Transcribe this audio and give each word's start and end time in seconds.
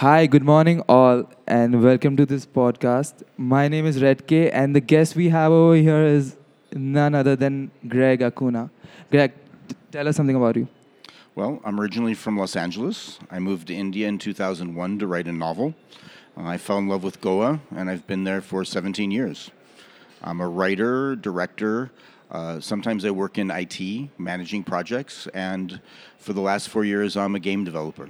Hi, 0.00 0.26
good 0.26 0.44
morning, 0.44 0.80
all, 0.88 1.28
and 1.46 1.82
welcome 1.82 2.16
to 2.16 2.24
this 2.24 2.46
podcast. 2.46 3.22
My 3.36 3.68
name 3.68 3.84
is 3.84 4.00
Red 4.00 4.26
K, 4.26 4.50
and 4.50 4.74
the 4.74 4.80
guest 4.80 5.14
we 5.14 5.28
have 5.28 5.52
over 5.52 5.74
here 5.74 6.06
is 6.06 6.38
none 6.72 7.14
other 7.14 7.36
than 7.36 7.70
Greg 7.86 8.22
Acuna. 8.22 8.70
Greg, 9.10 9.34
t- 9.68 9.76
tell 9.92 10.08
us 10.08 10.16
something 10.16 10.36
about 10.36 10.56
you. 10.56 10.66
Well, 11.34 11.60
I'm 11.66 11.78
originally 11.78 12.14
from 12.14 12.38
Los 12.38 12.56
Angeles. 12.56 13.18
I 13.30 13.40
moved 13.40 13.66
to 13.66 13.74
India 13.74 14.08
in 14.08 14.16
2001 14.16 15.00
to 15.00 15.06
write 15.06 15.26
a 15.26 15.32
novel. 15.32 15.74
Uh, 16.34 16.44
I 16.44 16.56
fell 16.56 16.78
in 16.78 16.88
love 16.88 17.04
with 17.04 17.20
Goa, 17.20 17.60
and 17.70 17.90
I've 17.90 18.06
been 18.06 18.24
there 18.24 18.40
for 18.40 18.64
17 18.64 19.10
years. 19.10 19.50
I'm 20.22 20.40
a 20.40 20.48
writer, 20.48 21.14
director. 21.14 21.90
Uh, 22.30 22.58
sometimes 22.58 23.04
I 23.04 23.10
work 23.10 23.36
in 23.36 23.50
IT, 23.50 24.08
managing 24.16 24.64
projects, 24.64 25.26
and 25.34 25.78
for 26.16 26.32
the 26.32 26.40
last 26.40 26.70
four 26.70 26.86
years, 26.86 27.18
I'm 27.18 27.34
a 27.34 27.38
game 27.38 27.64
developer. 27.64 28.08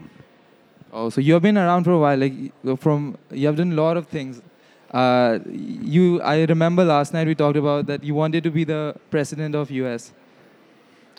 Oh, 0.93 1.09
so 1.09 1.21
you 1.21 1.35
have 1.35 1.43
been 1.43 1.57
around 1.57 1.85
for 1.85 1.93
a 1.93 1.99
while. 1.99 2.19
Like 2.19 2.79
from 2.79 3.17
you 3.31 3.47
have 3.47 3.57
done 3.57 3.73
a 3.73 3.75
lot 3.75 3.97
of 3.97 4.09
things. 4.09 4.43
Uh, 4.91 5.39
you, 5.49 6.21
I 6.21 6.43
remember 6.45 6.85
last 6.85 7.13
night 7.13 7.29
we 7.29 7.37
talked 7.37 7.57
about 7.57 7.87
that 7.87 8.03
you 8.03 8.15
wanted 8.15 8.43
to 8.43 8.51
be 8.51 8.65
the 8.65 8.97
president 9.11 9.55
of 9.55 9.71
US. 9.71 10.13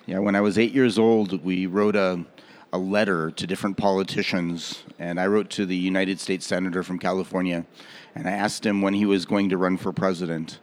Yeah, 0.05 0.19
when 0.19 0.35
I 0.35 0.41
was 0.41 0.57
eight 0.57 0.73
years 0.73 0.99
old, 0.99 1.43
we 1.43 1.67
wrote 1.67 1.95
a, 1.95 2.25
a 2.73 2.77
letter 2.77 3.31
to 3.31 3.47
different 3.47 3.77
politicians, 3.77 4.83
and 4.99 5.19
I 5.21 5.27
wrote 5.27 5.49
to 5.51 5.65
the 5.65 5.77
United 5.77 6.19
States 6.19 6.45
Senator 6.45 6.83
from 6.83 6.99
California, 6.99 7.65
and 8.13 8.27
I 8.27 8.31
asked 8.31 8.65
him 8.65 8.81
when 8.81 8.93
he 8.93 9.05
was 9.05 9.25
going 9.25 9.47
to 9.49 9.57
run 9.57 9.77
for 9.77 9.93
president. 9.93 10.59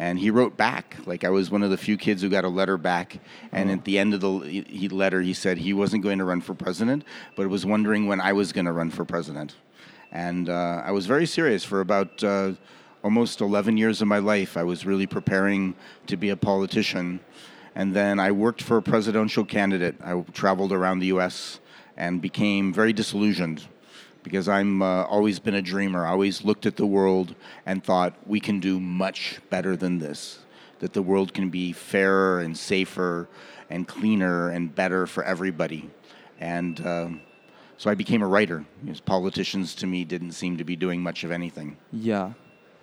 And 0.00 0.18
he 0.18 0.30
wrote 0.30 0.56
back, 0.56 0.96
like 1.04 1.24
I 1.24 1.28
was 1.28 1.50
one 1.50 1.62
of 1.62 1.68
the 1.68 1.76
few 1.76 1.98
kids 1.98 2.22
who 2.22 2.30
got 2.30 2.46
a 2.46 2.48
letter 2.48 2.78
back. 2.78 3.18
And 3.52 3.70
at 3.70 3.84
the 3.84 3.98
end 3.98 4.14
of 4.14 4.22
the 4.22 4.38
he- 4.38 4.64
he 4.66 4.88
letter, 4.88 5.20
he 5.20 5.34
said 5.34 5.58
he 5.58 5.74
wasn't 5.74 6.02
going 6.02 6.16
to 6.20 6.24
run 6.24 6.40
for 6.40 6.54
president, 6.54 7.04
but 7.36 7.46
was 7.48 7.66
wondering 7.66 8.06
when 8.06 8.18
I 8.18 8.32
was 8.32 8.50
going 8.50 8.64
to 8.64 8.72
run 8.72 8.90
for 8.90 9.04
president. 9.04 9.56
And 10.10 10.48
uh, 10.48 10.80
I 10.86 10.90
was 10.92 11.04
very 11.04 11.26
serious 11.26 11.64
for 11.64 11.82
about 11.82 12.24
uh, 12.24 12.52
almost 13.04 13.42
11 13.42 13.76
years 13.76 14.00
of 14.00 14.08
my 14.08 14.20
life. 14.20 14.56
I 14.56 14.62
was 14.62 14.86
really 14.86 15.06
preparing 15.06 15.74
to 16.06 16.16
be 16.16 16.30
a 16.30 16.36
politician. 16.36 17.20
And 17.74 17.92
then 17.92 18.18
I 18.18 18.32
worked 18.32 18.62
for 18.62 18.78
a 18.78 18.82
presidential 18.82 19.44
candidate. 19.44 19.96
I 20.02 20.18
traveled 20.32 20.72
around 20.72 21.00
the 21.00 21.08
US 21.08 21.60
and 21.98 22.22
became 22.22 22.72
very 22.72 22.94
disillusioned 22.94 23.66
because 24.22 24.48
I'm 24.48 24.82
uh, 24.82 25.04
always 25.04 25.38
been 25.38 25.54
a 25.54 25.62
dreamer. 25.62 26.06
I 26.06 26.10
always 26.10 26.44
looked 26.44 26.66
at 26.66 26.76
the 26.76 26.86
world 26.86 27.34
and 27.66 27.82
thought 27.82 28.14
we 28.26 28.40
can 28.40 28.60
do 28.60 28.78
much 28.80 29.40
better 29.50 29.76
than 29.76 29.98
this. 29.98 30.40
That 30.80 30.92
the 30.92 31.02
world 31.02 31.34
can 31.34 31.50
be 31.50 31.72
fairer 31.72 32.40
and 32.40 32.56
safer 32.56 33.28
and 33.68 33.86
cleaner 33.86 34.48
and 34.48 34.74
better 34.74 35.06
for 35.06 35.24
everybody. 35.24 35.90
And 36.38 36.86
um 36.86 37.20
so 37.80 37.88
I 37.88 37.94
became 37.94 38.20
a 38.20 38.26
writer. 38.26 38.64
Because 38.84 39.00
politicians 39.00 39.74
to 39.76 39.86
me 39.86 40.04
didn't 40.04 40.32
seem 40.32 40.58
to 40.58 40.64
be 40.64 40.76
doing 40.76 41.00
much 41.02 41.24
of 41.24 41.30
anything. 41.30 41.78
Yeah. 41.90 42.32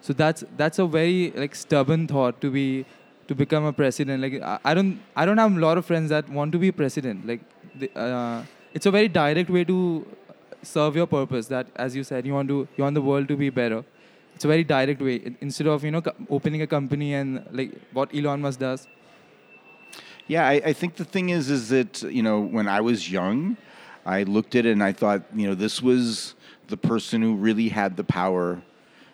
So 0.02 0.14
that's 0.14 0.44
that's 0.58 0.80
a 0.80 0.88
very 0.88 1.32
like 1.36 1.54
stubborn 1.54 2.08
thought 2.08 2.42
to 2.42 2.50
be 2.50 2.86
to 3.28 3.36
become 3.36 3.66
a 3.66 3.74
president. 3.74 4.24
Like 4.24 4.42
I, 4.66 4.74
don't 4.74 5.00
I 5.16 5.26
don't 5.26 5.38
have 5.38 5.56
a 5.56 5.60
lot 5.60 5.78
of 5.78 5.86
friends 5.86 6.10
that 6.10 6.30
want 6.30 6.52
to 6.54 6.58
be 6.58 6.72
president. 6.72 7.28
Like 7.28 7.42
uh, 7.96 8.44
it's 8.74 8.88
a 8.88 8.92
very 8.92 9.08
direct 9.08 9.52
way 9.52 9.64
to 9.66 10.06
serve 10.61 10.95
your 10.95 11.08
purpose. 11.08 11.47
That 11.47 11.67
as 11.75 11.95
you 11.95 12.03
said, 12.03 12.25
you 12.25 12.33
want 12.33 12.50
to 12.50 12.67
you 12.75 12.83
want 12.83 12.95
the 12.95 13.02
world 13.02 13.27
to 13.30 13.38
be 13.38 13.50
better. 13.50 13.83
It's 14.36 14.45
a 14.45 14.47
very 14.47 14.63
direct 14.63 15.02
way 15.02 15.36
instead 15.41 15.67
of 15.67 15.83
you 15.83 15.91
know 15.91 16.03
opening 16.30 16.61
a 16.61 16.67
company 16.67 17.13
and 17.13 17.44
like 17.52 17.80
what 17.94 18.13
Elon 18.13 18.41
Musk 18.41 18.59
does. 18.59 18.88
Yeah, 20.28 20.45
I, 20.45 20.61
I 20.66 20.73
think 20.73 20.95
the 20.95 21.05
thing 21.05 21.30
is, 21.30 21.50
is 21.50 21.69
that 21.69 22.02
you 22.03 22.22
know, 22.22 22.41
when 22.41 22.67
I 22.67 22.81
was 22.81 23.09
young, 23.09 23.58
I 24.05 24.23
looked 24.23 24.55
at 24.55 24.66
it 24.66 24.72
and 24.72 24.83
I 24.83 24.91
thought, 24.91 25.23
you 25.33 25.47
know, 25.47 25.55
this 25.55 25.81
was 25.81 26.35
the 26.67 26.78
person 26.78 27.22
who 27.22 27.35
really 27.35 27.69
had 27.69 27.95
the 27.95 28.03
power 28.03 28.61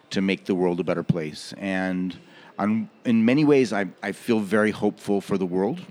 to 0.09 0.21
make 0.21 0.45
the 0.45 0.55
world 0.55 0.79
a 0.79 0.83
better 0.83 1.03
place. 1.03 1.53
And 1.57 2.17
on, 2.57 2.89
in 3.05 3.25
many 3.25 3.45
ways, 3.45 3.73
I, 3.73 3.85
I 4.01 4.11
feel 4.11 4.39
very 4.39 4.71
hopeful 4.71 5.21
for 5.21 5.37
the 5.37 5.45
world. 5.45 5.81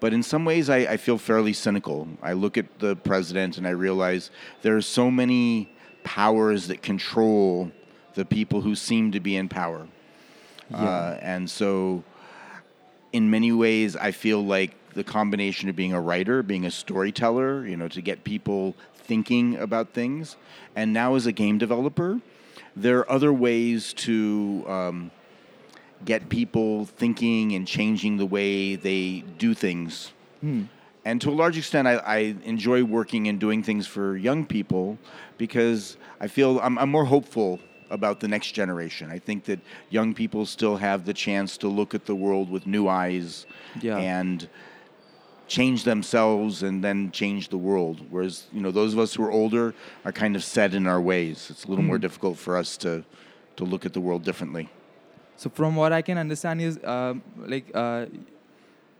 But 0.00 0.12
in 0.14 0.22
some 0.22 0.44
ways, 0.44 0.70
I, 0.70 0.78
I 0.78 0.96
feel 0.96 1.18
fairly 1.18 1.52
cynical. 1.52 2.08
I 2.22 2.32
look 2.32 2.56
at 2.56 2.78
the 2.78 2.96
president 2.96 3.58
and 3.58 3.66
I 3.66 3.70
realize 3.70 4.30
there 4.62 4.76
are 4.76 4.82
so 4.82 5.10
many 5.10 5.72
powers 6.02 6.68
that 6.68 6.82
control 6.82 7.70
the 8.14 8.24
people 8.24 8.62
who 8.62 8.74
seem 8.74 9.12
to 9.12 9.20
be 9.20 9.36
in 9.36 9.48
power. 9.48 9.86
Uh, 10.72 11.16
and 11.20 11.50
so 11.50 12.02
in 13.12 13.30
many 13.30 13.52
ways, 13.52 13.96
I 13.96 14.12
feel 14.12 14.44
like 14.44 14.74
the 14.94 15.04
combination 15.04 15.68
of 15.68 15.76
being 15.76 15.92
a 15.92 16.00
writer, 16.00 16.42
being 16.42 16.64
a 16.64 16.70
storyteller, 16.70 17.66
you 17.66 17.76
know, 17.76 17.88
to 17.88 18.00
get 18.00 18.24
people 18.24 18.74
thinking 18.94 19.56
about 19.56 19.90
things, 19.90 20.36
and 20.76 20.92
now 20.92 21.14
as 21.16 21.26
a 21.26 21.32
game 21.32 21.58
developer, 21.58 22.20
there 22.76 22.98
are 23.00 23.10
other 23.10 23.32
ways 23.32 23.92
to 23.94 24.64
um, 24.68 25.10
get 26.04 26.28
people 26.28 26.86
thinking 26.86 27.52
and 27.52 27.66
changing 27.66 28.16
the 28.16 28.26
way 28.26 28.76
they 28.76 29.24
do 29.38 29.54
things. 29.54 30.12
Hmm. 30.40 30.64
And 31.04 31.20
to 31.22 31.30
a 31.30 31.32
large 31.32 31.56
extent, 31.56 31.88
I, 31.88 31.96
I 31.96 32.16
enjoy 32.44 32.84
working 32.84 33.28
and 33.28 33.40
doing 33.40 33.62
things 33.62 33.86
for 33.86 34.16
young 34.16 34.44
people 34.44 34.98
because 35.38 35.96
I 36.20 36.26
feel 36.26 36.60
I'm, 36.60 36.78
I'm 36.78 36.90
more 36.90 37.06
hopeful 37.06 37.58
about 37.90 38.20
the 38.20 38.28
next 38.28 38.52
generation. 38.52 39.10
I 39.10 39.18
think 39.18 39.44
that 39.44 39.60
young 39.88 40.14
people 40.14 40.46
still 40.46 40.76
have 40.76 41.04
the 41.04 41.14
chance 41.14 41.56
to 41.58 41.68
look 41.68 41.94
at 41.94 42.06
the 42.06 42.14
world 42.14 42.50
with 42.50 42.66
new 42.66 42.86
eyes 42.86 43.46
Yeah. 43.80 43.96
and 43.96 44.48
change 45.48 45.82
themselves 45.82 46.62
and 46.62 46.84
then 46.84 47.10
change 47.10 47.48
the 47.48 47.58
world. 47.58 48.06
Whereas, 48.08 48.46
you 48.52 48.60
know, 48.60 48.70
those 48.70 48.92
of 48.92 49.00
us 49.00 49.14
who 49.14 49.24
are 49.24 49.32
older 49.32 49.74
are 50.04 50.12
kind 50.12 50.36
of 50.36 50.44
set 50.44 50.74
in 50.74 50.86
our 50.86 51.00
ways. 51.00 51.48
It's 51.50 51.64
a 51.64 51.68
little 51.68 51.84
more 51.84 51.96
hmm. 51.96 52.02
difficult 52.02 52.38
for 52.38 52.56
us 52.56 52.76
to, 52.78 53.04
to 53.56 53.64
look 53.64 53.84
at 53.84 53.92
the 53.92 54.00
world 54.00 54.22
differently. 54.22 54.68
So 55.40 55.48
from 55.48 55.74
what 55.74 55.90
I 55.90 56.02
can 56.02 56.18
understand 56.18 56.60
is 56.60 56.78
um, 56.84 57.22
like 57.46 57.70
uh, 57.72 58.04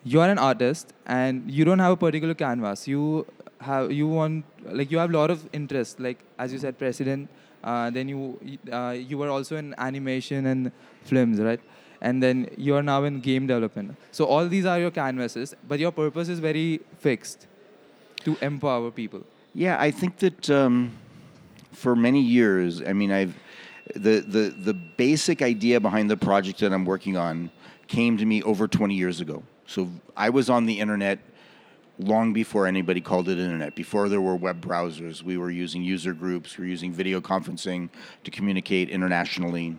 you 0.05 0.23
are 0.23 0.31
an 0.31 0.39
artist 0.39 0.95
and 1.05 1.51
you 1.51 1.67
don't 1.67 1.79
have 1.79 1.93
a 1.93 1.97
particular 1.99 2.33
canvas. 2.33 2.89
You 2.89 3.27
have 3.61 3.93
you 3.93 4.09
want 4.09 4.47
like 4.65 4.91
you 4.91 4.97
have 4.97 5.11
a 5.11 5.13
lot 5.13 5.31
of 5.31 5.47
interest. 5.53 6.01
Like 6.01 6.25
as 6.39 6.51
you 6.55 6.59
said, 6.59 6.79
president. 6.79 7.29
Uh, 7.63 7.91
then 7.91 8.09
you 8.09 8.21
uh, 8.73 8.97
you 8.97 9.19
were 9.19 9.29
also 9.29 9.57
in 9.57 9.75
animation 9.77 10.47
and 10.47 10.73
films, 11.05 11.39
right? 11.41 11.61
And 12.01 12.23
then 12.23 12.49
you 12.57 12.75
are 12.75 12.83
now 12.83 13.05
in 13.05 13.21
game 13.21 13.47
development. 13.47 13.95
So 14.11 14.25
all 14.25 14.49
these 14.49 14.65
are 14.65 14.81
your 14.81 14.91
canvases, 14.91 15.55
but 15.69 15.79
your 15.79 15.93
purpose 15.93 16.31
is 16.31 16.39
very 16.39 16.81
fixed 17.01 17.47
to 18.25 18.39
empower 18.41 18.91
people. 18.91 19.27
Yeah, 19.55 19.77
I 19.79 19.91
think 19.91 20.17
that 20.25 20.49
um, 20.49 20.93
for 21.73 21.95
many 21.95 22.23
years, 22.23 22.81
I 22.81 22.95
mean, 22.95 23.13
I've 23.13 23.35
the, 23.95 24.21
the 24.21 24.55
the 24.57 24.75
basic 24.75 25.43
idea 25.43 25.81
behind 25.81 26.11
the 26.11 26.17
project 26.17 26.61
that 26.61 26.73
I'm 26.73 26.85
working 26.85 27.17
on 27.17 27.51
came 27.87 28.17
to 28.19 28.25
me 28.25 28.43
over 28.43 28.69
20 28.69 28.95
years 28.95 29.21
ago. 29.21 29.43
So 29.67 29.91
I 30.17 30.31
was 30.31 30.49
on 30.49 30.67
the 30.67 30.79
internet 30.79 31.19
long 31.99 32.33
before 32.33 32.67
anybody 32.67 33.01
called 33.01 33.29
it 33.29 33.39
internet. 33.39 33.75
Before 33.75 34.09
there 34.09 34.21
were 34.21 34.37
web 34.37 34.65
browsers, 34.65 35.23
we 35.23 35.37
were 35.37 35.51
using 35.51 35.83
user 35.83 36.15
groups, 36.15 36.57
we 36.57 36.65
were 36.65 36.71
using 36.71 36.93
video 36.93 37.21
conferencing 37.21 37.91
to 38.25 38.31
communicate 38.31 38.89
internationally. 38.89 39.77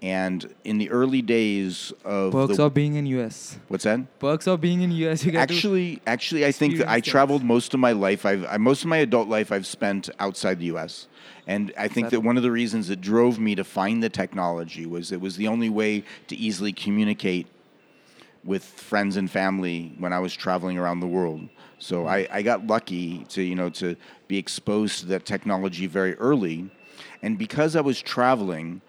And 0.00 0.52
in 0.64 0.78
the 0.78 0.90
early 0.90 1.22
days 1.22 1.92
of 2.04 2.32
Perks 2.32 2.56
the, 2.56 2.64
of 2.64 2.74
being 2.74 2.96
in 2.96 3.06
US. 3.06 3.58
what's 3.68 3.84
that? 3.84 4.18
Perks 4.18 4.48
of 4.48 4.60
being 4.60 4.82
in 4.82 4.90
US. 4.90 5.24
You 5.24 5.38
Actually, 5.38 6.00
actually, 6.06 6.44
I 6.44 6.50
think 6.50 6.78
that 6.78 6.88
I 6.88 7.00
traveled 7.00 7.44
most 7.44 7.72
of 7.72 7.78
my 7.78 7.92
life. 7.92 8.26
I've 8.26 8.44
I, 8.46 8.56
most 8.56 8.82
of 8.82 8.88
my 8.88 8.96
adult 8.96 9.28
life 9.28 9.52
I've 9.52 9.66
spent 9.66 10.10
outside 10.18 10.58
the 10.58 10.66
U.S. 10.66 11.06
And 11.46 11.72
I 11.76 11.88
think 11.88 12.10
that 12.10 12.20
one 12.20 12.36
of 12.36 12.42
the 12.42 12.52
reasons 12.52 12.88
that 12.88 13.00
drove 13.00 13.38
me 13.38 13.54
to 13.56 13.64
find 13.64 14.02
the 14.02 14.08
technology 14.08 14.86
was 14.86 15.10
it 15.10 15.20
was 15.20 15.36
the 15.36 15.48
only 15.48 15.70
way 15.70 16.04
to 16.28 16.36
easily 16.36 16.72
communicate 16.72 17.48
with 18.44 18.64
friends 18.64 19.16
and 19.16 19.30
family 19.30 19.94
when 19.98 20.12
I 20.12 20.18
was 20.18 20.34
traveling 20.34 20.78
around 20.78 21.00
the 21.00 21.06
world. 21.06 21.48
So 21.78 22.02
hmm. 22.02 22.08
I, 22.08 22.28
I 22.30 22.42
got 22.42 22.66
lucky 22.66 23.24
to 23.30 23.42
you 23.42 23.54
know 23.54 23.70
to 23.70 23.96
be 24.28 24.38
exposed 24.38 25.00
to 25.00 25.06
that 25.06 25.24
technology 25.24 25.86
very 25.86 26.14
early, 26.16 26.70
and 27.22 27.38
because 27.38 27.76
I 27.76 27.80
was 27.80 28.00
traveling, 28.00 28.80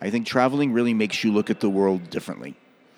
I 0.00 0.10
think 0.10 0.26
traveling 0.26 0.72
really 0.72 0.94
makes 0.94 1.22
you 1.22 1.32
look 1.32 1.50
at 1.50 1.60
the 1.60 1.70
world 1.70 2.10
differently. 2.10 2.56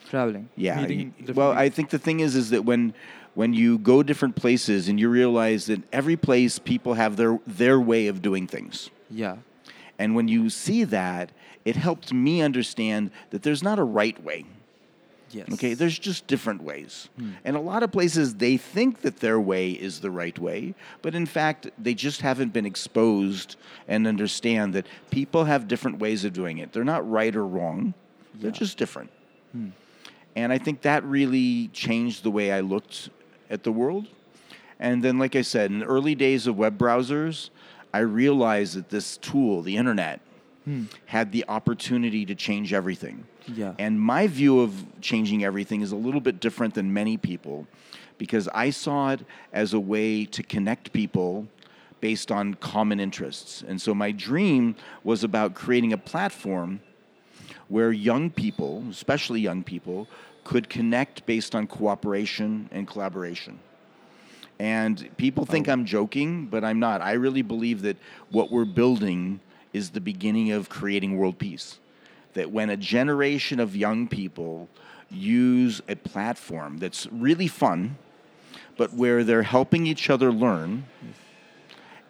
traveling. 0.09 0.49
Yeah. 0.57 0.81
meeting 0.81 0.99
y- 0.99 1.13
different 1.19 1.37
Well. 1.37 1.53
I 1.53 1.69
think 1.69 1.91
the 1.91 1.99
thing 1.99 2.21
is, 2.21 2.35
is 2.35 2.51
that 2.51 2.65
when 2.65 2.95
when 3.35 3.55
you 3.55 3.79
go 3.79 4.03
different 4.03 4.37
places 4.37 4.89
and 4.89 5.01
you 5.01 5.09
realize 5.09 5.67
that 5.67 5.83
every 5.93 6.17
place 6.17 6.59
people 6.59 6.95
have 6.95 7.17
their 7.17 7.39
their 7.47 7.81
way 7.81 8.07
of 8.07 8.23
doing 8.23 8.47
things, 8.47 8.91
yeah. 9.13 9.37
and 9.99 10.15
when 10.15 10.29
you 10.29 10.51
see 10.51 10.85
that, 10.85 11.31
it 11.65 11.77
helped 11.77 12.13
me 12.13 12.43
understand 12.43 13.11
that 13.31 13.43
there's 13.43 13.63
not 13.63 13.79
a 13.79 13.85
right 13.85 14.23
way. 14.23 14.45
Yes. 15.31 15.49
Okay, 15.51 15.73
there's 15.73 15.99
just 15.99 16.27
different 16.27 16.63
ways. 16.63 17.09
Hmm. 17.19 17.31
And 17.45 17.57
a 17.57 17.61
lot 17.61 17.83
of 17.83 17.91
places 17.91 18.35
they 18.35 18.59
think 18.59 19.01
that 19.01 19.21
their 19.21 19.41
way 19.41 19.71
is 19.71 20.01
the 20.01 20.11
right 20.11 20.39
way, 20.39 20.75
but 21.01 21.15
in 21.15 21.25
fact, 21.25 21.71
they 21.79 21.95
just 21.95 22.21
haven't 22.21 22.53
been 22.53 22.67
exposed 22.67 23.57
and 23.89 24.07
understand 24.07 24.75
that 24.75 24.87
people 25.11 25.45
have 25.45 25.69
different 25.69 25.99
ways 25.99 26.25
of 26.25 26.35
doing 26.35 26.59
it. 26.59 26.73
They're 26.73 26.85
not 26.85 27.09
right 27.11 27.35
or 27.35 27.47
wrong, 27.47 27.95
they're 28.35 28.51
just 28.51 28.77
different. 28.77 29.11
Hmm. 29.53 29.69
And 30.37 30.53
I 30.53 30.59
think 30.59 30.83
that 30.83 31.05
really 31.05 31.69
changed 31.69 32.23
the 32.23 32.31
way 32.31 32.53
I 32.53 32.61
looked 32.61 33.11
at 33.51 33.63
the 33.63 33.73
world. 33.73 34.07
And 34.79 35.03
then, 35.03 35.19
like 35.19 35.37
I 35.37 35.43
said, 35.43 35.71
in 35.71 35.79
the 35.81 35.87
early 35.87 36.15
days 36.15 36.47
of 36.47 36.57
web 36.57 36.77
browsers, 36.77 37.51
I 37.93 38.01
realized 38.01 38.77
that 38.77 38.91
this 38.91 39.17
tool, 39.19 39.63
the 39.63 39.77
internet, 39.77 40.21
hmm. 40.65 40.85
had 41.07 41.33
the 41.33 41.45
opportunity 41.49 42.25
to 42.27 42.35
change 42.35 42.73
everything. 42.73 43.27
Yeah. 43.47 43.75
And 43.79 44.01
my 44.01 44.27
view 44.27 44.61
of 44.61 44.85
changing 45.01 45.45
everything 45.45 45.83
is 45.83 45.93
a 45.93 45.97
little 45.97 46.21
bit 46.21 46.41
different 46.41 46.75
than 46.75 46.93
many 46.93 47.17
people 47.17 47.67
because 48.19 48.49
I 48.55 48.71
saw 48.71 49.11
it 49.11 49.21
as 49.53 49.75
a 49.75 49.81
way 49.81 50.25
to 50.27 50.43
connect 50.43 50.93
people 50.93 51.49
based 52.01 52.33
on 52.33 52.55
common 52.55 53.01
interests. 53.01 53.63
And 53.67 53.81
so 53.81 53.95
my 53.95 54.11
dream 54.11 54.77
was 55.05 55.25
about 55.25 55.55
creating 55.55 55.93
a 55.93 55.99
platform 55.99 56.81
where 57.69 57.93
young 57.93 58.31
people, 58.31 58.85
especially 58.91 59.41
young 59.41 59.63
people, 59.63 60.09
could 60.45 60.69
connect 60.69 61.25
based 61.27 61.55
on 61.55 61.67
cooperation 61.67 62.69
and 62.73 62.87
collaboration. 62.87 63.59
And 64.63 65.09
people 65.17 65.45
think 65.45 65.69
I'm 65.69 65.85
joking, 65.85 66.47
but 66.47 66.63
I'm 66.63 66.79
not. 66.79 67.01
I 67.03 67.15
really 67.15 67.43
believe 67.43 67.83
that 67.83 67.97
what 68.31 68.53
we're 68.53 68.65
building 68.65 69.41
is 69.73 69.91
the 69.91 70.01
beginning 70.01 70.53
of 70.53 70.69
creating 70.69 71.17
world 71.19 71.37
peace. 71.37 71.81
That 72.35 72.53
when 72.53 72.71
a 72.71 72.77
generation 72.77 73.59
of 73.59 73.75
young 73.75 74.07
people 74.07 74.69
use 75.11 75.83
a 75.89 75.97
platform 75.97 76.79
that's 76.79 77.09
really 77.11 77.49
fun, 77.49 77.97
but 78.77 78.95
where 78.95 79.25
they're 79.25 79.43
helping 79.43 79.85
each 79.85 80.09
other 80.09 80.31
learn 80.33 80.85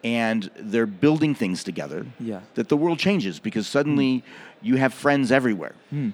and 0.03 0.51
they're 0.55 0.85
building 0.85 1.33
things 1.33 1.63
together, 1.63 2.05
Yeah. 2.19 2.41
that 2.53 2.69
the 2.69 2.77
world 2.77 2.99
changes 2.99 3.39
because 3.39 3.65
suddenly 3.65 4.23
you 4.61 4.75
have 4.75 4.93
friends 4.93 5.31
everywhere 5.31 5.73
Hmm. 5.89 6.09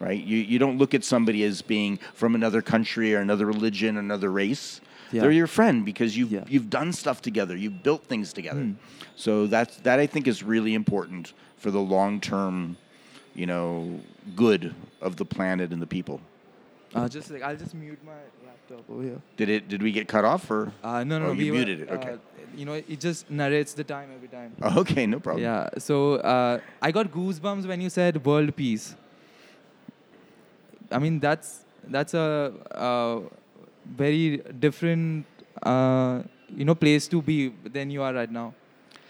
right? 0.00 0.22
You, 0.22 0.36
you 0.36 0.58
don't 0.58 0.76
look 0.76 0.92
at 0.92 1.02
somebody 1.02 1.42
as 1.44 1.62
being 1.62 1.98
from 2.12 2.34
another 2.34 2.60
country 2.60 3.14
or 3.14 3.20
another 3.20 3.46
religion 3.46 3.96
or 3.96 4.00
another 4.00 4.30
race. 4.30 4.82
Yeah. 5.12 5.22
They're 5.22 5.30
your 5.32 5.46
friend 5.46 5.84
because 5.84 6.16
you've, 6.16 6.30
Yeah. 6.32 6.44
you've 6.48 6.70
done 6.70 6.92
stuff 6.92 7.22
together, 7.22 7.56
you've 7.56 7.82
built 7.82 8.04
things 8.04 8.32
together. 8.32 8.60
Hmm. 8.60 8.72
So 9.16 9.46
that's, 9.46 9.76
that 9.78 9.98
I 9.98 10.06
think 10.06 10.26
is 10.26 10.42
really 10.42 10.74
important 10.74 11.32
for 11.56 11.70
the 11.70 11.80
long 11.80 12.20
term, 12.20 12.76
you 13.34 13.46
know, 13.46 14.00
good 14.36 14.74
of 15.00 15.16
the 15.16 15.24
planet 15.24 15.72
and 15.72 15.80
the 15.80 15.86
people. 15.86 16.20
Uh, 16.94 17.08
just 17.08 17.30
like 17.30 17.42
I'll 17.42 17.56
just 17.56 17.74
mute 17.74 17.98
my 18.04 18.12
laptop 18.46 18.88
over 18.90 19.02
here. 19.02 19.20
Did 19.36 19.48
it? 19.50 19.68
Did 19.68 19.82
we 19.82 19.92
get 19.92 20.08
cut 20.08 20.24
off 20.24 20.50
or? 20.50 20.72
Uh, 20.82 21.04
no, 21.04 21.18
no, 21.18 21.26
Oh, 21.26 21.28
no. 21.28 21.32
you 21.34 21.52
we 21.52 21.58
were, 21.58 21.64
muted 21.66 21.80
it, 21.82 21.90
okay. 21.90 22.12
Uh, 22.12 22.16
you 22.56 22.64
know, 22.64 22.72
it 22.72 22.98
just 22.98 23.30
narrates 23.30 23.74
the 23.74 23.84
time 23.84 24.08
every 24.14 24.28
time. 24.28 24.56
Oh, 24.62 24.80
okay, 24.82 25.06
no 25.06 25.20
problem. 25.20 25.42
Yeah. 25.44 25.68
So 25.78 26.14
uh, 26.14 26.60
I 26.80 26.90
got 26.90 27.10
goosebumps 27.12 27.66
when 27.66 27.82
you 27.82 27.90
said 27.90 28.24
world 28.24 28.56
peace. 28.56 28.94
I 30.90 30.98
mean, 30.98 31.20
that's 31.20 31.64
that's 31.88 32.14
a, 32.14 32.52
uh 32.70 33.20
very 33.96 34.38
different, 34.58 35.26
uh, 35.62 36.22
you 36.54 36.64
know, 36.64 36.74
place 36.74 37.08
to 37.08 37.22
be 37.22 37.48
than 37.64 37.90
you 37.90 38.02
are 38.02 38.12
right 38.12 38.30
now. 38.30 38.54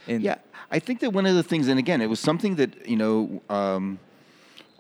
In. 0.07 0.23
Yeah, 0.23 0.37
I 0.71 0.79
think 0.79 1.01
that 1.01 1.13
one 1.13 1.27
of 1.27 1.35
the 1.35 1.43
things, 1.43 1.69
and 1.69 1.79
again, 1.79 2.01
it 2.01 2.07
was 2.07 2.21
something 2.21 2.57
that 2.57 2.89
you 2.89 2.97
know, 2.97 3.43
um, 3.51 3.99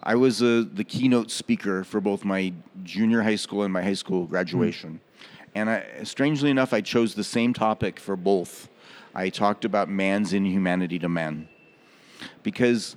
I 0.03 0.15
was 0.15 0.43
uh, 0.43 0.65
the 0.73 0.85
keynote 0.85 1.31
speaker 1.31 1.85
for 1.85 2.01
both 2.01 2.25
my 2.25 2.53
junior 2.83 3.23
high 3.23 3.37
school 3.37 3.63
and 3.63 3.73
my 3.73 3.83
high 3.83 3.95
school 3.95 4.25
graduation, 4.27 5.01
and 5.55 5.69
I, 5.69 5.85
strangely 6.05 6.51
enough, 6.51 6.73
I 6.73 6.81
chose 6.81 7.15
the 7.15 7.25
same 7.25 7.53
topic 7.53 8.01
for 8.01 8.17
both. 8.17 8.69
I 9.15 9.29
talked 9.29 9.65
about 9.65 9.89
man's 9.89 10.33
inhumanity 10.33 10.99
to 11.01 11.09
man, 11.09 11.49
because 12.43 12.97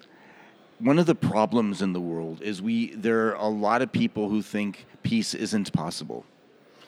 one 0.80 0.98
of 0.98 1.06
the 1.06 1.16
problems 1.16 1.82
in 1.82 1.94
the 1.94 2.02
world 2.02 2.42
is 2.42 2.62
we 2.62 2.94
there 2.96 3.28
are 3.28 3.34
a 3.36 3.48
lot 3.48 3.82
of 3.82 3.92
people 3.92 4.30
who 4.30 4.42
think 4.42 4.86
peace 5.04 5.34
isn't 5.34 5.72
possible. 5.74 6.26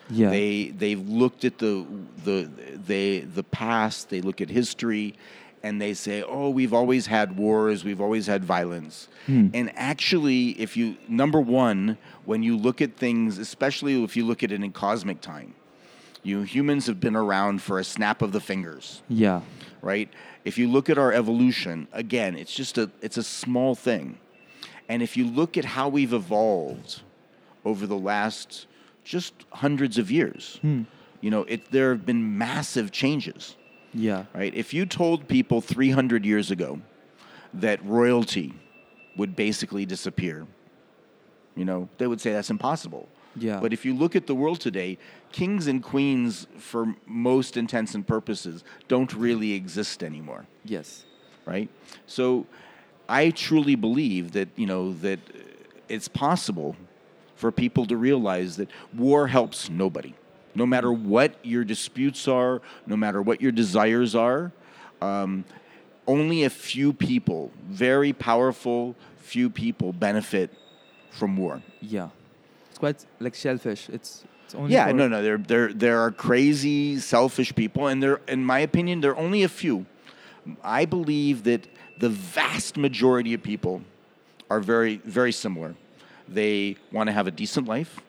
Yeah. 0.09 0.29
They 0.29 0.69
they've 0.69 1.07
looked 1.07 1.45
at 1.45 1.59
the 1.59 1.85
the 2.23 2.49
they 2.85 3.19
the 3.19 3.43
past. 3.43 4.09
They 4.09 4.21
look 4.21 4.41
at 4.41 4.49
history, 4.49 5.15
and 5.63 5.81
they 5.81 5.93
say, 5.93 6.23
"Oh, 6.23 6.49
we've 6.49 6.73
always 6.73 7.07
had 7.07 7.37
wars. 7.37 7.83
We've 7.83 8.01
always 8.01 8.27
had 8.27 8.43
violence." 8.43 9.07
Hmm. 9.25 9.47
And 9.53 9.71
actually, 9.75 10.49
if 10.61 10.75
you 10.75 10.97
number 11.07 11.39
one, 11.39 11.97
when 12.25 12.43
you 12.43 12.57
look 12.57 12.81
at 12.81 12.97
things, 12.97 13.37
especially 13.37 14.03
if 14.03 14.17
you 14.17 14.25
look 14.25 14.43
at 14.43 14.51
it 14.51 14.61
in 14.61 14.71
cosmic 14.71 15.21
time, 15.21 15.55
you 16.23 16.41
humans 16.41 16.87
have 16.87 16.99
been 16.99 17.15
around 17.15 17.61
for 17.61 17.79
a 17.79 17.83
snap 17.83 18.21
of 18.21 18.31
the 18.31 18.39
fingers 18.39 19.03
yeah. 19.09 19.41
right? 19.81 20.09
If 20.45 20.57
you 20.57 20.69
look 20.69 20.89
at 20.89 20.97
our 20.97 21.13
evolution, 21.13 21.87
again, 21.93 22.35
it's 22.35 22.53
just 22.53 22.77
a 22.77 22.89
it's 23.01 23.17
a 23.17 23.23
small 23.23 23.75
thing. 23.75 24.17
And 24.89 25.01
if 25.01 25.15
you 25.15 25.25
look 25.25 25.57
at 25.57 25.65
how 25.65 25.87
we've 25.87 26.13
evolved 26.13 27.01
over 27.63 27.87
the 27.87 27.97
last 27.97 28.67
just 29.03 29.33
hundreds 29.51 29.97
of 29.97 30.09
years, 30.11 30.57
hmm. 30.61 30.83
you 31.21 31.29
know, 31.29 31.43
it 31.43 31.71
there 31.71 31.91
have 31.91 32.05
been 32.05 32.37
massive 32.37 32.91
changes, 32.91 33.55
Yeah. 33.93 34.25
right? 34.33 34.53
If 34.53 34.73
you 34.73 34.85
told 34.85 35.27
people 35.27 35.61
300 35.61 36.25
years 36.25 36.51
ago 36.51 36.81
that 37.53 37.83
royalty 37.85 38.53
would 39.17 39.35
basically 39.35 39.85
disappear, 39.85 40.47
you 41.55 41.65
know, 41.65 41.89
they 41.97 42.07
would 42.07 42.19
say 42.21 42.31
that's 42.31 42.49
impossible. 42.49 43.07
Yeah. 43.35 43.59
But 43.59 43.73
if 43.73 43.83
you 43.85 43.93
look 43.95 44.15
at 44.15 44.27
the 44.27 44.35
world 44.35 44.59
today, 44.59 44.97
kings 45.31 45.67
and 45.67 45.81
queens, 45.83 46.47
for 46.57 46.95
most 47.07 47.57
intents 47.57 47.95
and 47.95 48.05
purposes, 48.05 48.63
don't 48.87 49.11
really 49.13 49.53
exist 49.53 50.03
anymore, 50.03 50.45
Yes. 50.63 51.05
right? 51.45 51.69
So 52.05 52.45
I 53.09 53.31
truly 53.31 53.75
believe 53.75 54.31
that, 54.33 54.49
you 54.55 54.65
know, 54.67 54.93
that 55.01 55.19
it's 55.89 56.07
possible 56.07 56.75
for 57.43 57.51
people 57.51 57.85
to 57.85 57.97
realize 57.97 58.55
that 58.55 58.69
war 58.95 59.27
helps 59.27 59.69
nobody. 59.69 60.13
No 60.55 60.65
matter 60.65 60.93
what 60.93 61.35
your 61.43 61.65
disputes 61.65 62.25
are, 62.25 62.61
no 62.87 62.95
matter 62.95 63.21
what 63.21 63.41
your 63.41 63.51
desires 63.51 64.15
are, 64.15 64.53
um, 65.01 65.43
only 66.07 66.45
a 66.45 66.49
few 66.49 66.93
people, 66.93 67.51
very 67.67 68.13
powerful 68.13 68.95
few 69.17 69.49
people, 69.49 69.91
benefit 69.91 70.51
from 71.11 71.35
war. 71.35 71.61
Yeah. 71.81 72.09
It's 72.69 72.79
quite 72.79 73.05
like 73.19 73.35
shellfish. 73.35 73.89
It's 73.89 74.23
it's 74.45 74.55
only 74.55 74.71
Yeah, 74.71 74.89
no, 74.93 75.09
no. 75.09 75.21
There, 75.21 75.37
there, 75.37 75.73
there 75.73 75.99
are 75.99 76.11
crazy, 76.11 76.97
selfish 76.99 77.53
people, 77.53 77.87
and 77.87 78.01
there, 78.01 78.21
in 78.29 78.45
my 78.45 78.59
opinion, 78.59 79.01
there 79.01 79.11
are 79.11 79.17
only 79.17 79.43
a 79.43 79.49
few. 79.49 79.85
I 80.63 80.85
believe 80.85 81.43
that 81.43 81.67
the 81.99 82.09
vast 82.09 82.77
majority 82.77 83.33
of 83.33 83.43
people 83.43 83.81
are 84.49 84.61
very, 84.61 85.01
very 85.03 85.33
similar. 85.33 85.75
They 86.27 86.77
want 86.91 87.07
to 87.07 87.13
have 87.13 87.27
a 87.27 87.31
decent 87.31 87.67
life. 87.67 87.99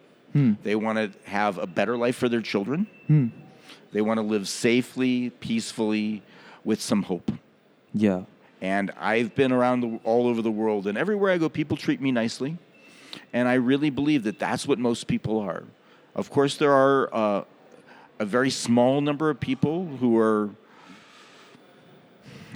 They 0.63 0.75
want 0.75 0.99
to 0.99 1.31
have 1.31 1.59
a 1.59 1.67
better 1.67 1.97
life 1.97 2.17
for 2.17 2.29
their 2.29 2.43
children. 2.43 2.87
They 3.93 4.01
want 4.01 4.19
to 4.19 4.23
live 4.23 4.49
safely, 4.49 5.31
peacefully, 5.31 6.23
with 6.65 6.81
some 6.81 7.05
hope. 7.05 7.31
Yeah. 7.93 8.23
And 8.61 8.91
I've 8.99 9.35
been 9.35 9.53
around 9.53 9.81
the, 9.81 10.01
all 10.03 10.27
over 10.27 10.43
the 10.43 10.51
world, 10.51 10.87
and 10.87 10.99
everywhere 10.99 11.31
I 11.31 11.39
go, 11.39 11.49
people 11.49 11.77
treat 11.77 12.01
me 12.01 12.11
nicely. 12.11 12.59
And 13.33 13.47
I 13.47 13.55
really 13.55 13.91
believe 13.91 14.25
that 14.25 14.39
that's 14.41 14.67
what 14.67 14.79
most 14.79 15.07
people 15.07 15.39
are. 15.39 15.63
Of 16.17 16.31
course, 16.31 16.57
there 16.57 16.73
are 16.73 17.15
uh, 17.15 17.45
a 18.19 18.25
very 18.25 18.51
small 18.51 19.01
number 19.01 19.31
of 19.31 19.39
people 19.39 19.87
who 19.87 20.19
are, 20.19 20.51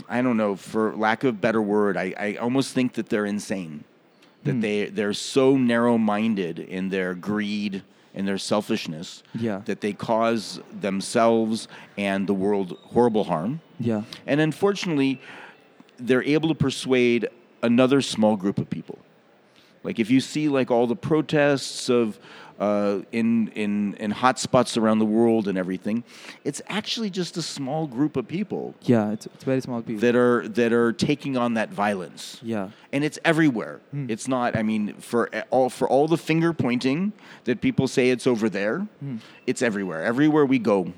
I 0.09 0.23
don't 0.23 0.37
know, 0.37 0.57
for 0.57 0.97
lack 0.97 1.23
of 1.23 1.31
a 1.31 1.39
better 1.39 1.63
word, 1.63 1.97
I, 1.97 2.15
I 2.19 2.35
almost 2.37 2.73
think 2.75 2.95
that 2.95 3.09
they're 3.09 3.27
insane. 3.27 3.85
That 4.49 4.55
hmm. 4.55 4.61
they, 4.61 4.85
they're 4.87 5.13
so 5.13 5.57
narrow 5.57 5.99
minded 5.99 6.59
in 6.59 6.89
their 6.89 7.15
greed 7.15 7.83
and 8.15 8.27
their 8.27 8.39
selfishness 8.39 9.23
Yeah. 9.35 9.61
that 9.67 9.81
they 9.81 9.93
cause 9.93 10.61
themselves 10.81 11.69
and 11.97 12.27
the 12.27 12.35
world 12.35 12.77
horrible 12.83 13.25
harm. 13.25 13.61
Yeah. 13.79 14.03
And 14.27 14.41
unfortunately, 14.41 15.21
they're 15.99 16.25
able 16.25 16.49
to 16.49 16.55
persuade 16.55 17.29
another 17.63 18.01
small 18.01 18.37
group 18.37 18.59
of 18.59 18.71
people. 18.71 18.99
Like 19.85 19.99
if 19.99 20.11
you 20.11 20.21
see 20.21 20.49
like 20.49 20.71
all 20.71 20.87
the 20.87 20.97
protests 20.97 21.89
of 21.89 22.19
uh, 22.59 23.01
in 23.13 23.49
in 23.49 23.95
in 23.95 24.11
hot 24.11 24.39
spots 24.39 24.77
around 24.77 24.99
the 24.99 25.05
world 25.05 25.47
and 25.47 25.57
everything, 25.57 26.03
it's 26.45 26.61
actually 26.69 27.11
just 27.11 27.37
a 27.37 27.43
small 27.43 27.87
group 27.87 28.17
of 28.17 28.27
people 28.27 28.75
Yeah. 28.83 29.13
It's 29.13 29.27
it's 29.27 29.45
very 29.45 29.61
small 29.61 29.83
people. 29.83 30.01
that 30.01 30.17
are 30.17 30.49
that 30.49 30.73
are 30.73 30.93
taking 30.93 31.37
on 31.37 31.55
that 31.55 31.71
violence. 31.71 32.41
yeah. 32.43 32.71
And 32.93 33.05
it's 33.05 33.19
everywhere. 33.25 33.81
Hmm. 33.91 34.07
It's 34.09 34.27
not. 34.27 34.57
I 34.57 34.63
mean, 34.63 34.95
for 34.95 35.31
all 35.51 35.71
for 35.71 35.89
all 35.89 36.09
the 36.09 36.17
finger 36.17 36.53
pointing 36.53 37.13
that 37.45 37.61
people 37.61 37.87
say 37.87 38.11
it's 38.11 38.27
over 38.27 38.49
there, 38.49 38.81
hmm. 39.01 39.17
it's 39.47 39.63
everywhere. 39.63 40.03
Everywhere 40.05 40.45
we 40.45 40.59
go, 40.59 40.93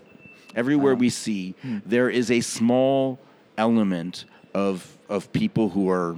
everywhere 0.55 0.93
uh-huh. 0.93 1.01
we 1.01 1.11
see, 1.11 1.55
hmm. 1.63 1.79
there 1.85 2.09
is 2.09 2.31
a 2.31 2.41
small 2.41 3.19
element 3.59 4.25
of 4.55 4.97
of 5.09 5.31
people 5.33 5.69
who 5.71 5.91
are 5.91 6.17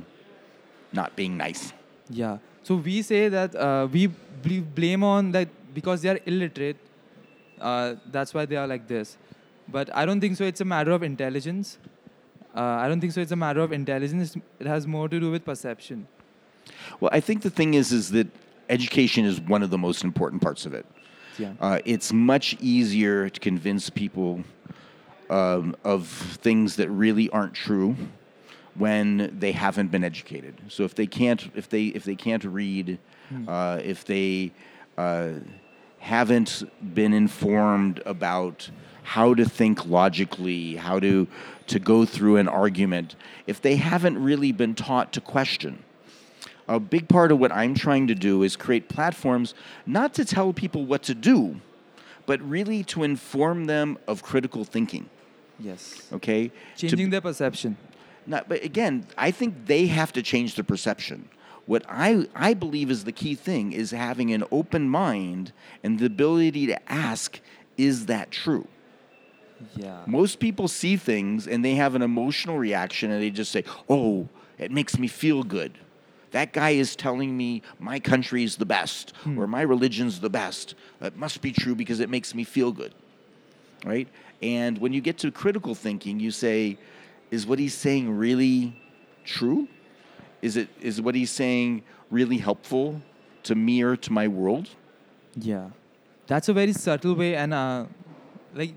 not 0.92 1.16
being 1.16 1.36
nice. 1.36 1.72
Yeah. 2.10 2.38
So 2.62 2.76
we 2.76 3.02
say 3.02 3.28
that 3.28 3.54
uh, 3.54 3.88
we 3.90 4.06
bl- 4.06 4.60
blame 4.74 5.02
on 5.02 5.32
that 5.32 5.48
because 5.74 6.02
they 6.02 6.08
are 6.08 6.20
illiterate. 6.26 6.76
Uh, 7.60 7.94
that's 8.10 8.34
why 8.34 8.46
they 8.46 8.56
are 8.56 8.66
like 8.66 8.86
this. 8.86 9.16
But 9.68 9.94
I 9.94 10.04
don't 10.04 10.20
think 10.20 10.36
so. 10.36 10.44
It's 10.44 10.60
a 10.60 10.64
matter 10.64 10.90
of 10.90 11.02
intelligence. 11.02 11.78
Uh, 12.54 12.60
I 12.60 12.88
don't 12.88 13.00
think 13.00 13.12
so. 13.12 13.20
It's 13.20 13.32
a 13.32 13.36
matter 13.36 13.60
of 13.60 13.72
intelligence. 13.72 14.36
It 14.58 14.66
has 14.66 14.86
more 14.86 15.08
to 15.08 15.18
do 15.18 15.30
with 15.30 15.44
perception. 15.44 16.06
Well, 17.00 17.10
I 17.12 17.20
think 17.20 17.42
the 17.42 17.50
thing 17.50 17.74
is, 17.74 17.92
is 17.92 18.10
that 18.10 18.26
education 18.68 19.24
is 19.24 19.40
one 19.40 19.62
of 19.62 19.70
the 19.70 19.78
most 19.78 20.04
important 20.04 20.42
parts 20.42 20.66
of 20.66 20.74
it. 20.74 20.86
Yeah. 21.38 21.54
Uh, 21.60 21.78
it's 21.84 22.12
much 22.12 22.56
easier 22.60 23.28
to 23.30 23.40
convince 23.40 23.88
people 23.88 24.44
um, 25.30 25.74
of 25.84 26.06
things 26.06 26.76
that 26.76 26.90
really 26.90 27.30
aren't 27.30 27.54
true 27.54 27.96
when 28.74 29.36
they 29.38 29.52
haven't 29.52 29.90
been 29.90 30.04
educated. 30.04 30.54
So 30.68 30.84
if 30.84 30.94
they 30.94 31.06
can't, 31.06 31.50
if 31.54 31.68
they 31.68 31.86
if 31.86 32.04
they 32.04 32.14
can't 32.16 32.44
read, 32.44 32.98
uh, 33.48 33.80
if 33.82 34.04
they 34.04 34.52
uh, 34.96 35.32
haven't 35.98 36.62
been 36.94 37.12
informed 37.12 38.02
about 38.06 38.70
how 39.02 39.34
to 39.34 39.44
think 39.44 39.86
logically, 39.86 40.76
how 40.76 41.00
to 41.00 41.26
to 41.66 41.78
go 41.78 42.04
through 42.04 42.36
an 42.36 42.48
argument, 42.48 43.14
if 43.46 43.60
they 43.60 43.76
haven't 43.76 44.22
really 44.22 44.52
been 44.52 44.74
taught 44.74 45.12
to 45.12 45.20
question. 45.20 45.84
A 46.68 46.78
big 46.78 47.08
part 47.08 47.32
of 47.32 47.38
what 47.40 47.50
I'm 47.52 47.74
trying 47.74 48.06
to 48.06 48.14
do 48.14 48.44
is 48.44 48.56
create 48.56 48.88
platforms 48.88 49.52
not 49.84 50.14
to 50.14 50.24
tell 50.24 50.52
people 50.52 50.86
what 50.86 51.02
to 51.02 51.14
do, 51.14 51.60
but 52.24 52.40
really 52.40 52.84
to 52.84 53.02
inform 53.02 53.64
them 53.66 53.98
of 54.06 54.22
critical 54.22 54.64
thinking. 54.64 55.10
Yes. 55.58 56.08
Okay? 56.12 56.48
To- 56.48 56.88
Changing 56.88 57.10
their 57.10 57.20
perception. 57.20 57.76
But 58.26 58.62
again, 58.64 59.06
I 59.18 59.30
think 59.30 59.66
they 59.66 59.86
have 59.86 60.12
to 60.12 60.22
change 60.22 60.54
the 60.54 60.64
perception. 60.64 61.28
What 61.66 61.84
I, 61.88 62.26
I 62.34 62.54
believe 62.54 62.90
is 62.90 63.04
the 63.04 63.12
key 63.12 63.34
thing 63.34 63.72
is 63.72 63.92
having 63.92 64.32
an 64.32 64.44
open 64.50 64.88
mind 64.88 65.52
and 65.82 65.98
the 65.98 66.06
ability 66.06 66.66
to 66.66 66.92
ask, 66.92 67.40
is 67.76 68.06
that 68.06 68.30
true? 68.30 68.66
Yeah. 69.76 70.02
Most 70.06 70.40
people 70.40 70.66
see 70.66 70.96
things 70.96 71.46
and 71.46 71.64
they 71.64 71.76
have 71.76 71.94
an 71.94 72.02
emotional 72.02 72.58
reaction 72.58 73.10
and 73.10 73.22
they 73.22 73.30
just 73.30 73.52
say, 73.52 73.64
oh, 73.88 74.28
it 74.58 74.70
makes 74.70 74.98
me 74.98 75.06
feel 75.06 75.44
good. 75.44 75.78
That 76.32 76.52
guy 76.52 76.70
is 76.70 76.96
telling 76.96 77.36
me 77.36 77.62
my 77.78 78.00
country 78.00 78.42
is 78.42 78.56
the 78.56 78.66
best 78.66 79.10
hmm. 79.22 79.38
or 79.38 79.46
my 79.46 79.62
religion's 79.62 80.20
the 80.20 80.30
best. 80.30 80.74
It 81.00 81.16
must 81.16 81.42
be 81.42 81.52
true 81.52 81.74
because 81.74 82.00
it 82.00 82.10
makes 82.10 82.34
me 82.34 82.42
feel 82.42 82.72
good. 82.72 82.94
Right? 83.84 84.08
And 84.40 84.78
when 84.78 84.92
you 84.92 85.00
get 85.00 85.18
to 85.18 85.30
critical 85.30 85.74
thinking, 85.74 86.18
you 86.18 86.30
say, 86.30 86.78
is 87.32 87.46
what 87.46 87.58
he's 87.58 87.74
saying 87.74 88.16
really 88.16 88.76
true? 89.24 89.66
Is 90.42 90.56
it 90.56 90.68
is 90.80 91.00
what 91.00 91.14
he's 91.14 91.30
saying 91.30 91.82
really 92.10 92.36
helpful 92.36 93.00
to 93.44 93.54
me 93.54 93.82
or 93.82 93.96
to 93.96 94.12
my 94.12 94.28
world? 94.28 94.68
Yeah, 95.34 95.70
that's 96.26 96.48
a 96.48 96.52
very 96.52 96.74
subtle 96.74 97.14
way, 97.14 97.34
and 97.34 97.54
uh, 97.54 97.86
like 98.54 98.74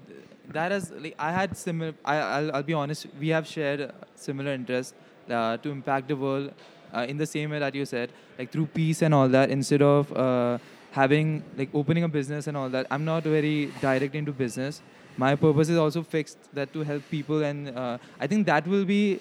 that 0.50 0.72
is 0.72 0.92
like 0.92 1.16
I 1.20 1.32
had 1.32 1.58
similar. 1.58 1.94
I 2.06 2.16
I'll, 2.18 2.56
I'll 2.56 2.64
be 2.64 2.74
honest. 2.74 3.08
We 3.20 3.30
have 3.30 3.46
shared 3.46 3.92
similar 4.16 4.54
interests 4.54 4.94
uh, 5.30 5.58
to 5.58 5.70
impact 5.70 6.08
the 6.08 6.16
world 6.16 6.54
uh, 6.94 7.06
in 7.10 7.18
the 7.18 7.26
same 7.26 7.52
way 7.52 7.60
that 7.60 7.76
you 7.76 7.86
said, 7.86 8.10
like 8.40 8.52
through 8.52 8.68
peace 8.68 9.02
and 9.02 9.14
all 9.14 9.28
that. 9.28 9.50
Instead 9.50 9.82
of 9.82 10.16
uh, 10.16 10.60
having 10.92 11.44
like 11.58 11.70
opening 11.74 12.06
a 12.06 12.08
business 12.08 12.48
and 12.48 12.56
all 12.56 12.70
that, 12.70 12.88
I'm 12.90 13.04
not 13.04 13.24
very 13.24 13.72
direct 13.82 14.16
into 14.16 14.32
business. 14.32 14.82
My 15.18 15.36
purpose 15.36 15.70
is 15.70 15.78
also 15.78 16.04
fixed 16.04 16.38
that 16.54 16.74
to 16.74 16.82
help 16.82 17.04
people, 17.10 17.44
and 17.44 17.70
uh, 17.70 17.98
I 18.20 18.28
think 18.28 18.46
that 18.48 18.68
will 18.68 18.86
be 18.86 19.20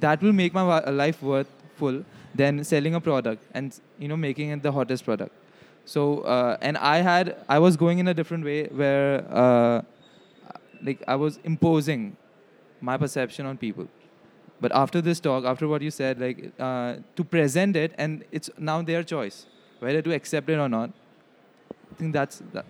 that 0.00 0.22
will 0.22 0.32
make 0.32 0.52
my 0.52 0.62
wa- 0.62 0.90
life 0.90 1.22
worthful 1.22 2.04
than 2.34 2.62
selling 2.64 2.94
a 2.94 3.00
product 3.00 3.42
and 3.52 3.78
you 3.98 4.08
know 4.08 4.16
making 4.16 4.50
it 4.50 4.62
the 4.62 4.72
hottest 4.72 5.04
product. 5.04 5.34
So 5.84 6.20
uh, 6.20 6.58
and 6.60 6.76
i 6.76 6.98
had 6.98 7.36
i 7.48 7.58
was 7.58 7.76
going 7.76 7.98
in 7.98 8.08
a 8.08 8.14
different 8.14 8.44
way 8.44 8.66
where 8.66 9.24
uh, 9.30 9.82
like 10.82 11.02
i 11.08 11.16
was 11.16 11.38
imposing 11.44 12.16
my 12.80 12.96
perception 12.96 13.46
on 13.46 13.56
people. 13.56 13.88
But 14.60 14.72
after 14.72 15.00
this 15.00 15.20
talk 15.20 15.44
after 15.44 15.68
what 15.68 15.82
you 15.82 15.90
said 15.90 16.20
like 16.20 16.52
uh, 16.58 16.96
to 17.16 17.24
present 17.24 17.76
it 17.76 17.92
and 17.96 18.24
it's 18.30 18.50
now 18.58 18.82
their 18.82 19.02
choice 19.02 19.46
whether 19.78 20.02
to 20.02 20.14
accept 20.14 20.48
it 20.50 20.58
or 20.58 20.68
not. 20.68 20.90
I 21.90 21.94
think 21.94 22.12
that's 22.12 22.42
that 22.52 22.66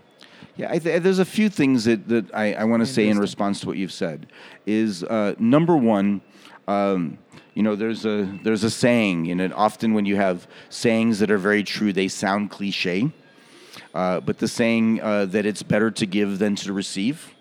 Yeah, 0.56 0.70
I 0.70 0.78
th- 0.78 1.02
there's 1.02 1.18
a 1.18 1.24
few 1.24 1.48
things 1.48 1.84
that, 1.84 2.08
that 2.08 2.34
I, 2.34 2.54
I 2.54 2.64
want 2.64 2.80
to 2.80 2.86
say 2.86 3.08
in 3.08 3.18
response 3.18 3.60
to 3.60 3.66
what 3.66 3.76
you've 3.76 3.92
said. 3.92 4.26
Is 4.66 5.04
uh, 5.04 5.34
number 5.38 5.76
one, 5.76 6.20
um, 6.66 7.18
you 7.54 7.62
know, 7.62 7.76
there's 7.76 8.04
a 8.04 8.24
there's 8.42 8.64
a 8.64 8.70
saying, 8.70 9.30
and 9.30 9.40
it, 9.40 9.52
often 9.52 9.94
when 9.94 10.04
you 10.04 10.16
have 10.16 10.46
sayings 10.68 11.20
that 11.20 11.30
are 11.30 11.38
very 11.38 11.62
true, 11.62 11.92
they 11.92 12.08
sound 12.08 12.50
cliche. 12.50 13.10
Uh, 13.94 14.20
but 14.20 14.38
the 14.38 14.48
saying 14.48 15.00
uh, 15.00 15.24
that 15.26 15.46
it's 15.46 15.62
better 15.62 15.90
to 15.90 16.06
give 16.06 16.38
than 16.38 16.56
to 16.56 16.72
receive. 16.72 17.34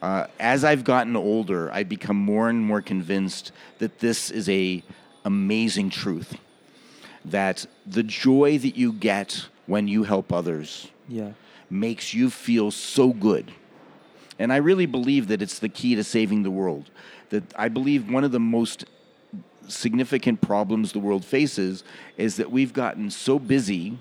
Uh, 0.00 0.26
as 0.40 0.64
I've 0.64 0.84
gotten 0.84 1.14
older, 1.14 1.70
I 1.72 1.84
become 1.84 2.16
more 2.16 2.48
and 2.48 2.64
more 2.64 2.80
convinced 2.80 3.52
that 3.78 4.00
this 4.00 4.30
is 4.30 4.48
a 4.48 4.82
amazing 5.24 5.90
truth. 5.90 6.36
That 7.24 7.66
the 7.86 8.02
joy 8.02 8.58
that 8.58 8.76
you 8.76 8.92
get 8.92 9.46
when 9.66 9.86
you 9.86 10.02
help 10.02 10.32
others 10.32 10.88
yeah 11.08 11.32
makes 11.72 12.14
you 12.14 12.30
feel 12.30 12.70
so 12.70 13.12
good. 13.12 13.52
And 14.38 14.52
I 14.52 14.56
really 14.56 14.86
believe 14.86 15.28
that 15.28 15.42
it's 15.42 15.58
the 15.58 15.68
key 15.68 15.94
to 15.94 16.04
saving 16.04 16.42
the 16.42 16.50
world. 16.50 16.90
That 17.30 17.44
I 17.56 17.68
believe 17.68 18.10
one 18.10 18.24
of 18.24 18.32
the 18.32 18.40
most 18.40 18.84
significant 19.68 20.40
problems 20.40 20.92
the 20.92 20.98
world 20.98 21.24
faces 21.24 21.84
is 22.16 22.36
that 22.36 22.50
we've 22.50 22.72
gotten 22.72 23.10
so 23.10 23.38
busy 23.38 23.98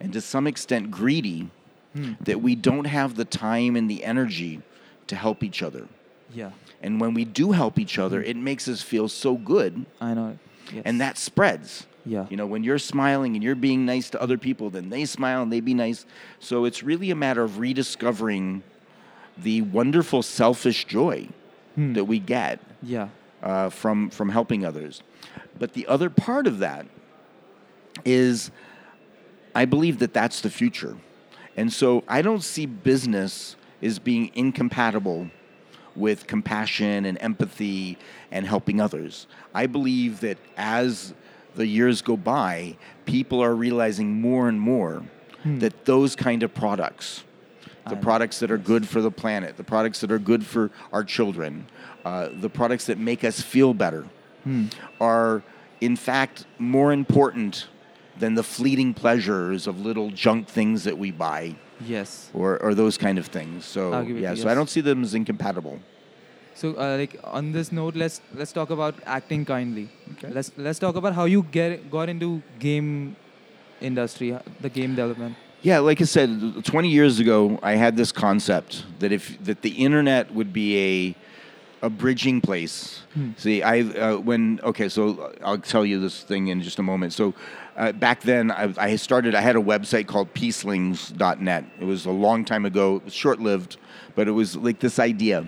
and 0.00 0.12
to 0.12 0.20
some 0.20 0.46
extent 0.46 0.90
greedy 0.90 1.50
hmm. 1.94 2.14
that 2.20 2.40
we 2.40 2.54
don't 2.54 2.86
have 2.86 3.14
the 3.14 3.24
time 3.24 3.76
and 3.76 3.90
the 3.90 4.02
energy 4.04 4.62
to 5.06 5.14
help 5.14 5.42
each 5.42 5.62
other. 5.62 5.86
yeah 6.32 6.50
And 6.82 7.00
when 7.00 7.14
we 7.14 7.24
do 7.24 7.52
help 7.52 7.78
each 7.78 7.98
other, 7.98 8.20
hmm. 8.22 8.30
it 8.30 8.36
makes 8.36 8.66
us 8.68 8.82
feel 8.82 9.08
so 9.08 9.36
good 9.36 9.86
i 10.00 10.14
know 10.14 10.38
yes. 10.72 10.82
and 10.84 11.00
that 11.00 11.18
spreads. 11.18 11.86
Yeah. 12.04 12.26
You 12.30 12.36
know, 12.36 12.46
when 12.46 12.64
you're 12.64 12.78
smiling 12.80 13.34
and 13.34 13.42
you're 13.44 13.54
being 13.54 13.84
nice 13.86 14.10
to 14.10 14.20
other 14.20 14.36
people, 14.38 14.70
then 14.70 14.90
they 14.90 15.04
smile 15.04 15.42
and 15.42 15.52
they 15.52 15.60
be 15.60 15.74
nice. 15.74 16.04
So 16.40 16.64
it's 16.64 16.82
really 16.82 17.10
a 17.10 17.14
matter 17.14 17.42
of 17.42 17.58
rediscovering 17.58 18.62
the 19.38 19.62
wonderful 19.62 20.22
selfish 20.22 20.84
joy 20.84 21.28
Hmm. 21.74 21.94
that 21.94 22.04
we 22.04 22.18
get 22.18 22.60
yeah 22.82 23.08
uh, 23.42 23.70
from 23.70 24.10
from 24.10 24.28
helping 24.28 24.62
others. 24.66 25.02
But 25.58 25.72
the 25.72 25.86
other 25.86 26.10
part 26.10 26.46
of 26.46 26.58
that 26.58 26.86
is, 28.04 28.50
I 29.54 29.64
believe 29.64 29.98
that 30.00 30.12
that's 30.12 30.42
the 30.42 30.50
future, 30.50 30.96
and 31.56 31.72
so 31.72 32.04
I 32.08 32.20
don't 32.22 32.42
see 32.42 32.66
business 32.66 33.56
as 33.80 33.98
being 33.98 34.30
incompatible 34.34 35.30
with 35.96 36.26
compassion 36.26 37.04
and 37.06 37.16
empathy 37.20 37.96
and 38.30 38.46
helping 38.46 38.80
others. 38.80 39.26
I 39.54 39.66
believe 39.66 40.20
that 40.20 40.36
as 40.56 41.14
the 41.54 41.66
years 41.66 42.02
go 42.02 42.16
by, 42.16 42.76
people 43.04 43.42
are 43.42 43.54
realizing 43.54 44.20
more 44.20 44.48
and 44.48 44.60
more 44.60 45.04
that 45.44 45.84
those 45.84 46.14
kind 46.14 46.42
of 46.42 46.54
products, 46.54 47.24
the 47.88 47.96
I- 47.96 48.00
products 48.00 48.38
that 48.40 48.50
are 48.50 48.58
good 48.58 48.88
for 48.88 49.00
the 49.00 49.10
planet, 49.10 49.56
the 49.56 49.64
products 49.64 50.00
that 50.00 50.12
are 50.12 50.18
good 50.18 50.46
for 50.46 50.70
our 50.92 51.02
children, 51.04 51.66
uh, 52.04 52.28
the 52.32 52.48
products 52.48 52.86
that 52.86 52.98
make 52.98 53.24
us 53.24 53.40
feel 53.40 53.74
better, 53.74 54.06
are 55.00 55.42
in 55.80 55.96
fact 55.96 56.46
more 56.58 56.92
important 56.92 57.68
than 58.18 58.34
the 58.34 58.42
fleeting 58.42 58.94
pleasures 58.94 59.66
of 59.66 59.80
little 59.80 60.10
junk 60.10 60.48
things 60.48 60.84
that 60.84 60.96
we 60.98 61.10
buy 61.10 61.54
yes. 61.80 62.30
or, 62.34 62.60
or 62.62 62.74
those 62.74 62.98
kind 62.98 63.18
of 63.18 63.26
things. 63.26 63.64
So 63.64 64.00
yeah, 64.02 64.34
to 64.34 64.36
so 64.36 64.48
I 64.48 64.54
don't 64.54 64.68
see 64.68 64.80
them 64.80 65.02
as 65.02 65.14
incompatible. 65.14 65.80
So, 66.54 66.74
uh, 66.76 66.96
like 66.98 67.18
on 67.24 67.52
this 67.52 67.72
note, 67.72 67.96
let's 67.96 68.20
let's 68.34 68.52
talk 68.52 68.70
about 68.70 68.94
acting 69.06 69.44
kindly. 69.44 69.88
Okay. 70.12 70.28
Let's 70.28 70.52
let's 70.56 70.78
talk 70.78 70.96
about 70.96 71.14
how 71.14 71.24
you 71.24 71.42
get 71.50 71.90
got 71.90 72.08
into 72.08 72.42
game 72.58 73.16
industry, 73.80 74.36
the 74.60 74.68
game 74.68 74.94
development. 74.94 75.36
Yeah, 75.62 75.78
like 75.78 76.00
I 76.00 76.04
said, 76.04 76.64
20 76.64 76.88
years 76.88 77.20
ago, 77.20 77.58
I 77.62 77.76
had 77.76 77.96
this 77.96 78.10
concept 78.10 78.84
that 78.98 79.12
if 79.12 79.42
that 79.44 79.62
the 79.62 79.70
internet 79.70 80.34
would 80.34 80.52
be 80.52 80.78
a 80.78 81.16
a 81.82 81.90
bridging 81.90 82.40
place. 82.40 83.02
See, 83.36 83.62
I 83.62 83.80
uh, 83.80 84.16
when 84.16 84.60
okay, 84.62 84.88
so 84.88 85.32
I'll 85.44 85.58
tell 85.58 85.84
you 85.84 86.00
this 86.00 86.22
thing 86.22 86.48
in 86.48 86.62
just 86.62 86.78
a 86.78 86.82
moment. 86.82 87.12
So 87.12 87.34
uh, 87.76 87.92
back 87.92 88.22
then, 88.22 88.50
I, 88.50 88.72
I 88.76 88.96
started. 88.96 89.34
I 89.34 89.40
had 89.40 89.56
a 89.56 89.60
website 89.60 90.06
called 90.06 90.32
Peacelings.net. 90.32 91.64
It 91.80 91.84
was 91.84 92.06
a 92.06 92.10
long 92.10 92.44
time 92.44 92.64
ago. 92.64 92.96
It 92.96 93.04
was 93.06 93.14
short 93.14 93.40
lived, 93.40 93.78
but 94.14 94.28
it 94.28 94.32
was 94.32 94.56
like 94.56 94.78
this 94.78 94.98
idea. 94.98 95.44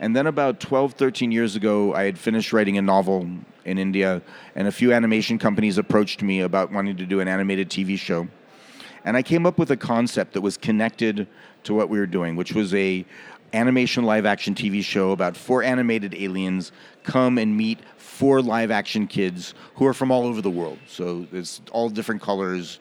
And 0.00 0.14
then 0.14 0.26
about 0.26 0.60
12, 0.60 0.94
13 0.94 1.30
years 1.32 1.56
ago, 1.56 1.94
I 1.94 2.04
had 2.04 2.18
finished 2.18 2.52
writing 2.52 2.78
a 2.78 2.82
novel 2.82 3.28
in 3.64 3.78
India, 3.78 4.22
and 4.54 4.68
a 4.68 4.72
few 4.72 4.92
animation 4.92 5.38
companies 5.38 5.78
approached 5.78 6.22
me 6.22 6.40
about 6.40 6.72
wanting 6.72 6.96
to 6.96 7.06
do 7.06 7.20
an 7.20 7.28
animated 7.28 7.70
TV 7.70 7.98
show. 7.98 8.28
And 9.04 9.16
I 9.16 9.22
came 9.22 9.46
up 9.46 9.58
with 9.58 9.70
a 9.70 9.76
concept 9.76 10.32
that 10.32 10.40
was 10.40 10.56
connected 10.56 11.28
to 11.64 11.74
what 11.74 11.88
we 11.88 11.98
were 11.98 12.06
doing, 12.06 12.36
which 12.36 12.54
was 12.54 12.74
a 12.74 13.04
animation 13.52 14.04
live 14.04 14.26
action 14.26 14.54
TV 14.54 14.82
show 14.82 15.12
about 15.12 15.36
four 15.36 15.62
animated 15.62 16.14
aliens 16.14 16.72
come 17.04 17.38
and 17.38 17.56
meet 17.56 17.78
four 17.96 18.42
live 18.42 18.70
action 18.70 19.06
kids 19.06 19.54
who 19.76 19.86
are 19.86 19.94
from 19.94 20.10
all 20.10 20.26
over 20.26 20.40
the 20.40 20.50
world. 20.50 20.78
So 20.88 21.26
it's 21.32 21.60
all 21.70 21.88
different 21.88 22.20
colors. 22.20 22.80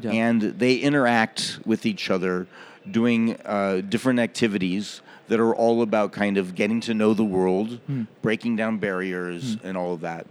Yeah. 0.00 0.10
And 0.10 0.42
they 0.42 0.76
interact 0.76 1.60
with 1.64 1.86
each 1.86 2.10
other 2.10 2.46
doing 2.90 3.36
uh, 3.44 3.82
different 3.88 4.18
activities 4.18 5.02
that 5.28 5.38
are 5.40 5.54
all 5.54 5.82
about 5.82 6.12
kind 6.12 6.36
of 6.38 6.54
getting 6.54 6.80
to 6.80 6.94
know 6.94 7.14
the 7.14 7.24
world, 7.24 7.80
breaking 8.22 8.56
down 8.56 8.78
barriers, 8.78 9.56
and 9.62 9.76
all 9.76 9.92
of 9.94 10.00
that. 10.00 10.26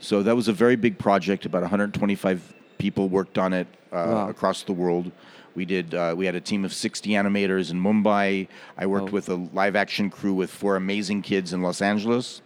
So 0.00 0.22
that 0.22 0.36
was 0.36 0.48
a 0.48 0.52
very 0.52 0.76
big 0.76 0.98
project. 0.98 1.46
About 1.46 1.62
125 1.62 2.52
people 2.78 3.08
worked 3.08 3.38
on 3.38 3.52
it 3.52 3.66
uh, 3.92 3.96
Wow. 3.96 4.28
across 4.28 4.62
the 4.62 4.72
world. 4.72 5.10
We 5.54 5.64
did. 5.64 5.94
Uh, 5.94 6.14
we 6.16 6.26
had 6.26 6.34
a 6.34 6.40
team 6.40 6.64
of 6.64 6.72
60 6.74 7.10
animators 7.10 7.70
in 7.70 7.80
Mumbai. 7.80 8.48
I 8.76 8.86
worked 8.86 9.10
Oh. 9.10 9.12
with 9.12 9.28
a 9.28 9.36
live 9.52 9.76
action 9.76 10.10
crew 10.10 10.34
with 10.34 10.50
four 10.50 10.76
amazing 10.76 11.22
kids 11.22 11.52
in 11.52 11.62
Los 11.62 11.80
Angeles. 11.80 12.42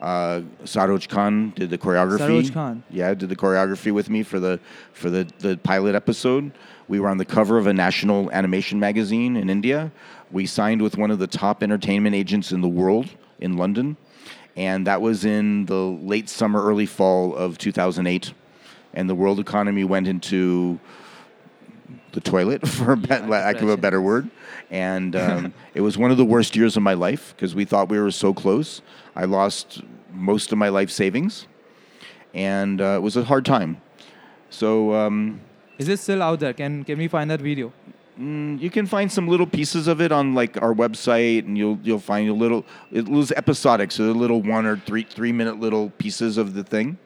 Uh, 0.00 0.40
Saroj 0.64 1.08
Khan 1.08 1.52
did 1.54 1.70
the 1.70 1.78
choreography. 1.78 2.18
Saroj 2.42 2.52
Khan. 2.52 2.82
Yeah, 2.90 3.14
did 3.14 3.28
the 3.28 3.36
choreography 3.36 3.92
with 3.92 4.10
me 4.10 4.24
for 4.24 4.40
the 4.40 4.58
for 4.92 5.08
the, 5.08 5.28
the 5.38 5.56
pilot 5.58 5.94
episode. 5.94 6.50
We 6.88 6.98
were 6.98 7.08
on 7.08 7.18
the 7.18 7.24
cover 7.24 7.56
of 7.56 7.68
a 7.68 7.72
national 7.72 8.28
animation 8.32 8.80
magazine 8.80 9.36
in 9.36 9.48
India. 9.48 9.92
We 10.32 10.46
signed 10.46 10.80
with 10.80 10.96
one 10.96 11.10
of 11.10 11.18
the 11.18 11.26
top 11.26 11.62
entertainment 11.62 12.16
agents 12.16 12.52
in 12.52 12.62
the 12.62 12.68
world 12.68 13.10
in 13.38 13.58
London, 13.58 13.98
and 14.56 14.86
that 14.86 15.02
was 15.02 15.24
in 15.26 15.66
the 15.66 15.74
late 15.74 16.28
summer, 16.30 16.62
early 16.64 16.86
fall 16.86 17.36
of 17.36 17.58
2008. 17.58 18.32
And 18.94 19.08
the 19.08 19.14
world 19.14 19.38
economy 19.38 19.84
went 19.84 20.08
into 20.08 20.80
the 22.12 22.20
toilet, 22.20 22.66
for 22.76 22.92
a 22.92 22.96
be- 22.96 23.18
lack 23.18 23.60
of 23.60 23.68
a 23.68 23.76
better 23.76 24.00
word. 24.00 24.30
And 24.70 25.14
um, 25.16 25.54
it 25.74 25.82
was 25.82 25.98
one 25.98 26.10
of 26.10 26.16
the 26.16 26.24
worst 26.24 26.56
years 26.56 26.76
of 26.78 26.82
my 26.82 26.94
life 26.94 27.34
because 27.36 27.54
we 27.54 27.64
thought 27.66 27.90
we 27.90 28.00
were 28.00 28.10
so 28.10 28.32
close. 28.32 28.80
I 29.14 29.24
lost 29.26 29.82
most 30.12 30.50
of 30.52 30.58
my 30.58 30.70
life 30.70 30.90
savings, 30.90 31.46
and 32.32 32.80
uh, 32.80 32.96
it 32.96 33.02
was 33.02 33.16
a 33.16 33.24
hard 33.24 33.44
time. 33.44 33.80
So 34.48 34.94
um, 34.94 35.40
Is 35.78 35.88
it 35.88 35.98
still 35.98 36.22
out 36.22 36.40
there? 36.40 36.52
Can 36.54 36.84
can 36.84 36.98
we 36.98 37.08
find 37.08 37.30
that 37.30 37.40
video? 37.40 37.72
Mm, 38.22 38.60
you 38.60 38.70
can 38.70 38.86
find 38.86 39.10
some 39.10 39.26
little 39.28 39.46
pieces 39.46 39.88
of 39.88 40.00
it 40.00 40.12
on 40.12 40.34
like 40.34 40.60
our 40.62 40.74
website, 40.74 41.40
and 41.46 41.58
you'll 41.58 41.78
you'll 41.82 41.98
find 41.98 42.28
a 42.28 42.34
little. 42.34 42.64
It 42.90 43.08
was 43.08 43.32
episodic, 43.32 43.90
so 43.92 44.06
the 44.06 44.14
little 44.14 44.40
one 44.42 44.66
or 44.66 44.76
three 44.76 45.02
three 45.04 45.32
minute 45.32 45.58
little 45.60 45.90
pieces 45.98 46.38
of 46.38 46.54
the 46.54 46.62
thing, 46.64 46.98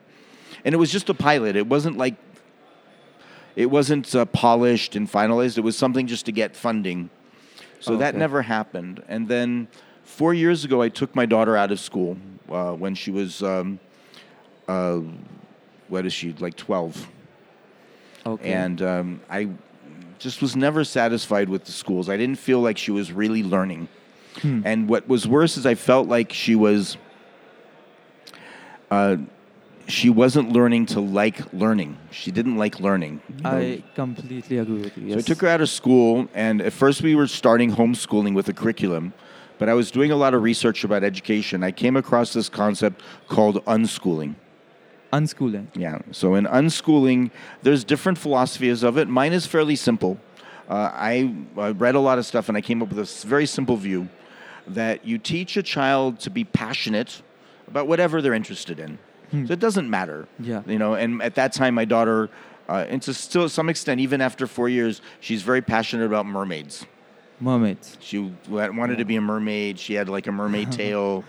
and 0.64 0.74
it 0.74 0.78
was 0.78 0.92
just 0.92 1.08
a 1.08 1.14
pilot. 1.14 1.56
It 1.56 1.66
wasn't 1.66 1.96
like 1.96 2.14
it 3.56 3.70
wasn't 3.70 4.14
uh, 4.14 4.26
polished 4.26 4.96
and 4.96 5.10
finalized. 5.10 5.56
It 5.56 5.62
was 5.62 5.76
something 5.78 6.06
just 6.06 6.26
to 6.26 6.32
get 6.32 6.54
funding. 6.54 7.08
So 7.80 7.96
that 7.96 8.10
Okay. 8.10 8.18
never 8.18 8.42
happened. 8.42 9.02
And 9.08 9.28
then 9.28 9.68
four 10.02 10.34
years 10.34 10.64
ago, 10.64 10.82
I 10.82 10.88
took 10.88 11.14
my 11.14 11.24
daughter 11.26 11.56
out 11.56 11.72
of 11.72 11.80
school 11.80 12.16
uh, 12.50 12.72
when 12.72 12.94
she 12.94 13.10
was, 13.10 13.42
um, 13.42 13.78
uh, 14.68 15.00
what 15.88 16.04
is 16.06 16.12
she, 16.12 16.32
like 16.38 16.56
12. 16.56 17.06
Okay. 18.26 18.52
And 18.52 18.82
um, 18.82 19.20
I 19.30 19.48
just 20.18 20.42
was 20.42 20.56
never 20.56 20.84
satisfied 20.84 21.48
with 21.48 21.64
the 21.64 21.72
schools. 21.72 22.08
I 22.08 22.16
didn't 22.16 22.38
feel 22.38 22.60
like 22.60 22.78
she 22.78 22.90
was 22.90 23.12
really 23.12 23.42
learning. 23.42 23.88
Hmm. 24.42 24.62
And 24.64 24.88
what 24.88 25.08
was 25.08 25.26
worse 25.26 25.56
is 25.56 25.66
I 25.66 25.74
felt 25.74 26.08
like 26.08 26.32
she 26.32 26.54
was, 26.54 26.96
uh, 28.90 29.16
she 29.88 30.10
wasn't 30.10 30.52
learning 30.52 30.86
to 30.86 31.00
like 31.00 31.52
learning. 31.52 31.96
She 32.10 32.30
didn't 32.30 32.56
like 32.56 32.80
learning. 32.80 33.20
I 33.44 33.82
completely 33.94 34.58
agree 34.58 34.82
with 34.82 34.98
you. 34.98 35.12
So 35.12 35.18
I 35.18 35.22
took 35.22 35.40
her 35.40 35.48
out 35.48 35.60
of 35.60 35.68
school, 35.68 36.28
and 36.34 36.60
at 36.60 36.72
first 36.72 37.02
we 37.02 37.14
were 37.14 37.26
starting 37.26 37.74
homeschooling 37.74 38.34
with 38.34 38.48
a 38.48 38.52
curriculum, 38.52 39.12
but 39.58 39.68
I 39.68 39.74
was 39.74 39.90
doing 39.90 40.10
a 40.10 40.16
lot 40.16 40.34
of 40.34 40.42
research 40.42 40.84
about 40.84 41.04
education. 41.04 41.62
I 41.62 41.70
came 41.70 41.96
across 41.96 42.32
this 42.32 42.48
concept 42.48 43.02
called 43.28 43.64
unschooling. 43.64 44.34
Unschooling. 45.12 45.68
Yeah. 45.74 46.00
So 46.10 46.34
in 46.34 46.46
unschooling, 46.46 47.30
there's 47.62 47.84
different 47.84 48.18
philosophies 48.18 48.82
of 48.82 48.98
it. 48.98 49.08
Mine 49.08 49.32
is 49.32 49.46
fairly 49.46 49.76
simple. 49.76 50.18
Uh, 50.68 50.90
I, 50.92 51.34
I 51.56 51.70
read 51.70 51.94
a 51.94 52.00
lot 52.00 52.18
of 52.18 52.26
stuff, 52.26 52.48
and 52.48 52.58
I 52.58 52.60
came 52.60 52.82
up 52.82 52.88
with 52.88 52.98
a 52.98 53.26
very 53.26 53.46
simple 53.46 53.76
view 53.76 54.08
that 54.66 55.04
you 55.04 55.16
teach 55.18 55.56
a 55.56 55.62
child 55.62 56.18
to 56.20 56.30
be 56.30 56.42
passionate 56.44 57.22
about 57.68 57.86
whatever 57.86 58.20
they're 58.20 58.34
interested 58.34 58.78
in. 58.80 58.98
So 59.32 59.52
it 59.52 59.58
doesn't 59.58 59.90
matter. 59.90 60.28
Yeah. 60.38 60.62
You 60.66 60.78
know, 60.78 60.94
and 60.94 61.20
at 61.20 61.34
that 61.34 61.52
time, 61.52 61.74
my 61.74 61.84
daughter, 61.84 62.30
uh, 62.68 62.86
and 62.88 63.02
to 63.02 63.12
still 63.12 63.48
some 63.48 63.68
extent, 63.68 64.00
even 64.00 64.20
after 64.20 64.46
four 64.46 64.68
years, 64.68 65.02
she's 65.20 65.42
very 65.42 65.60
passionate 65.60 66.06
about 66.06 66.26
mermaids. 66.26 66.86
Mermaids. 67.40 67.98
She 68.00 68.32
wanted 68.48 68.98
to 68.98 69.04
be 69.04 69.16
a 69.16 69.20
mermaid. 69.20 69.78
She 69.78 69.94
had 69.94 70.08
like 70.08 70.26
a 70.26 70.32
mermaid 70.32 70.72
tail, 70.80 71.24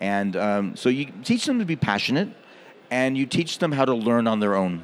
and 0.00 0.34
um, 0.34 0.76
so 0.76 0.88
you 0.88 1.06
teach 1.22 1.44
them 1.44 1.58
to 1.58 1.64
be 1.64 1.76
passionate, 1.76 2.30
and 2.92 3.16
you 3.16 3.24
teach 3.24 3.58
them 3.58 3.72
how 3.72 3.86
to 3.86 3.94
learn 3.94 4.26
on 4.26 4.38
their 4.38 4.54
own, 4.54 4.82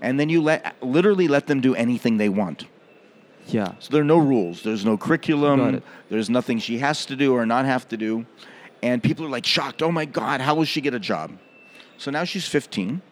and 0.00 0.20
then 0.20 0.28
you 0.28 0.40
let 0.40 0.76
literally 0.80 1.26
let 1.26 1.48
them 1.48 1.60
do 1.60 1.74
anything 1.74 2.16
they 2.16 2.28
want. 2.28 2.66
Yeah. 3.48 3.72
So 3.80 3.92
there 3.92 4.02
are 4.02 4.12
no 4.16 4.18
rules. 4.18 4.62
There's 4.62 4.84
no 4.84 4.96
curriculum. 4.96 5.82
There's 6.10 6.30
nothing 6.30 6.60
she 6.60 6.78
has 6.78 7.04
to 7.06 7.16
do 7.16 7.34
or 7.34 7.44
not 7.44 7.64
have 7.64 7.88
to 7.88 7.96
do, 7.96 8.24
and 8.84 9.02
people 9.02 9.26
are 9.26 9.28
like 9.28 9.44
shocked. 9.44 9.82
Oh 9.82 9.90
my 9.90 10.04
God, 10.04 10.40
how 10.40 10.54
will 10.54 10.64
she 10.64 10.80
get 10.80 10.94
a 10.94 11.00
job? 11.00 11.36
So 11.96 12.12
now 12.12 12.22
she's 12.22 12.46
15. 12.46 13.02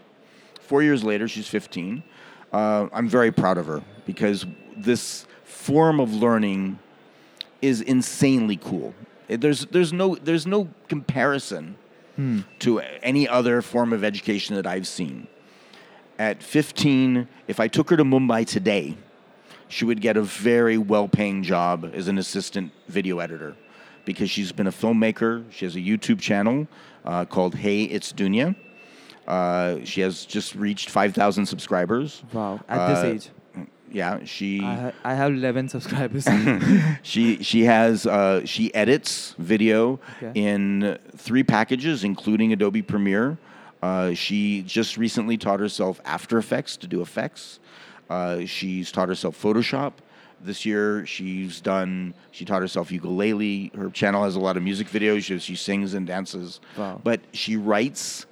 Four 0.60 0.84
years 0.84 1.02
later, 1.02 1.26
she's 1.26 1.48
15. 1.48 2.04
Uh, 2.52 2.86
I'm 2.92 3.08
very 3.08 3.32
proud 3.32 3.58
of 3.58 3.66
her 3.66 3.82
because 4.04 4.46
this 4.76 5.26
form 5.42 5.98
of 5.98 6.14
learning 6.14 6.78
is 7.60 7.80
insanely 7.80 8.56
cool. 8.56 8.94
There's, 9.26 9.66
there's, 9.66 9.92
no, 9.92 10.14
there's 10.14 10.46
no 10.46 10.68
comparison 10.88 11.76
to 12.60 12.80
any 13.02 13.28
other 13.28 13.62
form 13.62 13.92
of 13.92 14.02
education 14.04 14.56
that 14.56 14.66
I've 14.66 14.86
seen. 14.86 15.26
At 16.18 16.42
15, 16.42 17.28
if 17.46 17.60
I 17.60 17.68
took 17.68 17.90
her 17.90 17.96
to 17.96 18.04
Mumbai 18.04 18.46
today, 18.46 18.96
she 19.68 19.84
would 19.84 20.00
get 20.00 20.16
a 20.16 20.22
very 20.22 20.78
well 20.78 21.08
paying 21.08 21.42
job 21.42 21.90
as 21.92 22.08
an 22.08 22.16
assistant 22.18 22.72
video 22.88 23.18
editor 23.18 23.54
because 24.04 24.30
she's 24.30 24.52
been 24.52 24.66
a 24.66 24.72
filmmaker. 24.72 25.44
She 25.50 25.64
has 25.66 25.76
a 25.76 25.80
YouTube 25.80 26.20
channel 26.20 26.68
uh, 27.04 27.24
called 27.26 27.54
Hey 27.56 27.82
It's 27.82 28.12
Dunya. 28.12 28.54
Uh, 29.26 29.78
she 29.84 30.00
has 30.02 30.24
just 30.24 30.54
reached 30.54 30.88
5,000 30.88 31.44
subscribers. 31.46 32.22
Wow. 32.32 32.60
At 32.68 32.88
this 32.94 32.98
Uh, 33.04 33.06
age, 33.08 33.30
Yeah, 33.92 34.24
she 34.24 34.60
I, 34.62 34.74
ha- 34.74 34.92
I 35.04 35.14
have 35.14 35.32
11 35.32 35.68
subscribers. 35.68 36.26
she 37.02 37.42
she 37.42 37.64
has 37.64 38.06
uh, 38.06 38.44
she 38.44 38.74
edits 38.74 39.34
video 39.38 40.00
Okay. 40.22 40.32
in 40.34 40.98
three 41.16 41.42
packages, 41.44 42.04
including 42.04 42.52
Adobe 42.52 42.82
Premiere. 42.82 43.38
Uh, 43.82 44.12
she 44.14 44.62
just 44.62 44.96
recently 44.96 45.36
taught 45.36 45.60
herself 45.60 46.00
After 46.04 46.38
Effects 46.38 46.76
to 46.78 46.86
do 46.86 47.00
effects. 47.02 47.60
Uh, 48.10 48.44
she's 48.44 48.90
taught 48.90 49.08
herself 49.08 49.40
Photoshop. 49.40 49.92
This 50.40 50.66
year, 50.66 51.06
she's 51.06 51.60
done. 51.60 52.12
She 52.30 52.44
taught 52.44 52.60
herself 52.62 52.90
ukulele. 52.92 53.70
Her 53.76 53.88
channel 53.90 54.24
has 54.24 54.36
a 54.36 54.40
lot 54.40 54.56
of 54.56 54.62
music 54.62 54.88
videos. 54.88 55.22
She, 55.24 55.38
she 55.38 55.56
sings 55.56 55.94
and 55.94 56.06
dances. 56.06 56.60
Wow. 56.76 57.00
But 57.02 57.20
she 57.32 57.56
writes 57.56 58.26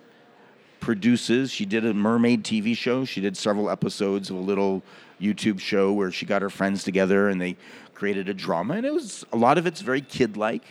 produces. 0.85 1.51
She 1.51 1.65
did 1.65 1.85
a 1.87 1.95
mermaid 1.95 2.45
TV 2.45 2.77
show. 2.77 3.05
She 3.05 3.21
did 3.21 3.37
several 3.37 3.71
episodes 3.71 4.29
of 4.31 4.37
a 4.37 4.41
little 4.41 4.83
YouTube 5.21 5.59
show 5.59 5.93
where 5.93 6.11
she 6.11 6.27
got 6.27 6.43
her 6.43 6.51
friends 6.51 6.85
together 6.85 7.29
and 7.29 7.41
they 7.41 7.57
created 7.95 8.29
a 8.29 8.35
drama. 8.35 8.75
And 8.75 8.85
it 8.85 8.93
was 8.93 9.25
a 9.33 9.37
lot 9.37 9.57
of 9.57 9.67
it's 9.67 9.81
very 9.81 10.03
kid 10.03 10.37
like, 10.37 10.63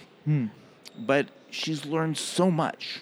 but 0.98 1.30
she's 1.50 1.86
learned 1.86 2.18
so 2.18 2.52
much. 2.52 3.02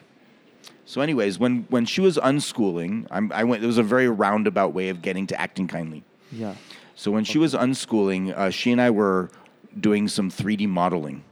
So, 0.85 1.01
anyways, 1.01 1.37
when 1.39 1.65
when 1.69 1.85
she 1.85 2.01
was 2.01 2.17
unschooling, 2.17 3.07
I'm, 3.11 3.31
I 3.33 3.43
went. 3.43 3.61
There 3.61 3.67
was 3.67 3.77
a 3.77 3.83
very 3.83 4.09
roundabout 4.09 4.73
way 4.73 4.89
of 4.89 5.01
getting 5.01 5.27
to 5.27 5.39
acting 5.39 5.67
kindly. 5.67 6.03
yeah. 6.31 6.55
So 6.95 7.09
when 7.11 7.23
she 7.23 7.39
was 7.39 7.53
unschooling, 7.55 8.37
uh, 8.37 8.51
she 8.51 8.71
and 8.71 8.79
I 8.79 8.91
were 8.91 9.31
doing 9.79 10.07
some 10.07 10.29
3D 10.29 10.67
modeling. 10.67 11.23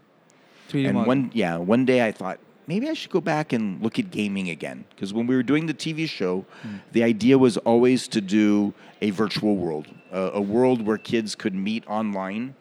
3D 0.69 0.85
and 0.85 0.93
model. 0.93 1.07
one 1.07 1.31
yeah, 1.33 1.57
one 1.57 1.85
day 1.85 2.05
I 2.05 2.11
thought 2.11 2.39
maybe 2.69 2.87
I 2.87 2.93
should 2.93 3.09
go 3.09 3.19
back 3.19 3.51
and 3.51 3.81
look 3.81 3.97
at 3.99 4.11
gaming 4.11 4.49
again 4.49 4.85
because 4.91 5.11
when 5.11 5.25
we 5.27 5.35
were 5.35 5.43
doing 5.51 5.65
the 5.65 5.73
TV 5.73 6.07
show, 6.07 6.45
the 6.91 7.03
idea 7.03 7.35
was 7.37 7.57
always 7.57 8.07
to 8.09 8.21
do 8.21 8.73
a 9.01 9.09
virtual 9.09 9.55
world, 9.57 9.87
uh, 10.13 10.29
a 10.33 10.41
world 10.41 10.85
where 10.85 10.97
kids 10.99 11.33
could 11.35 11.55
meet 11.55 11.83
online 11.87 12.53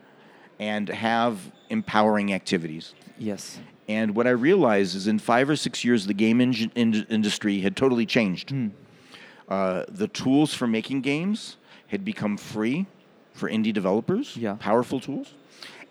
and 0.58 0.88
have 0.88 1.52
empowering 1.68 2.32
activities. 2.32 2.94
Yes. 3.18 3.60
And 3.86 4.14
what 4.16 4.26
I 4.26 4.30
realized 4.30 4.96
is 4.96 5.06
in 5.06 5.18
five 5.18 5.48
or 5.50 5.56
six 5.56 5.84
years, 5.84 6.06
the 6.06 6.14
game 6.14 6.40
in- 6.40 6.72
in- 6.74 7.06
industry 7.10 7.60
had 7.60 7.76
totally 7.76 8.06
changed. 8.06 8.52
Uh, 9.48 9.84
the 9.88 10.08
tools 10.08 10.54
for 10.54 10.66
making 10.66 11.02
games 11.02 11.56
had 11.88 12.02
become 12.04 12.36
free 12.38 12.86
for 13.34 13.48
indie 13.50 13.72
developers, 13.72 14.36
Yeah. 14.36 14.54
powerful 14.58 15.00
tools. 15.00 15.34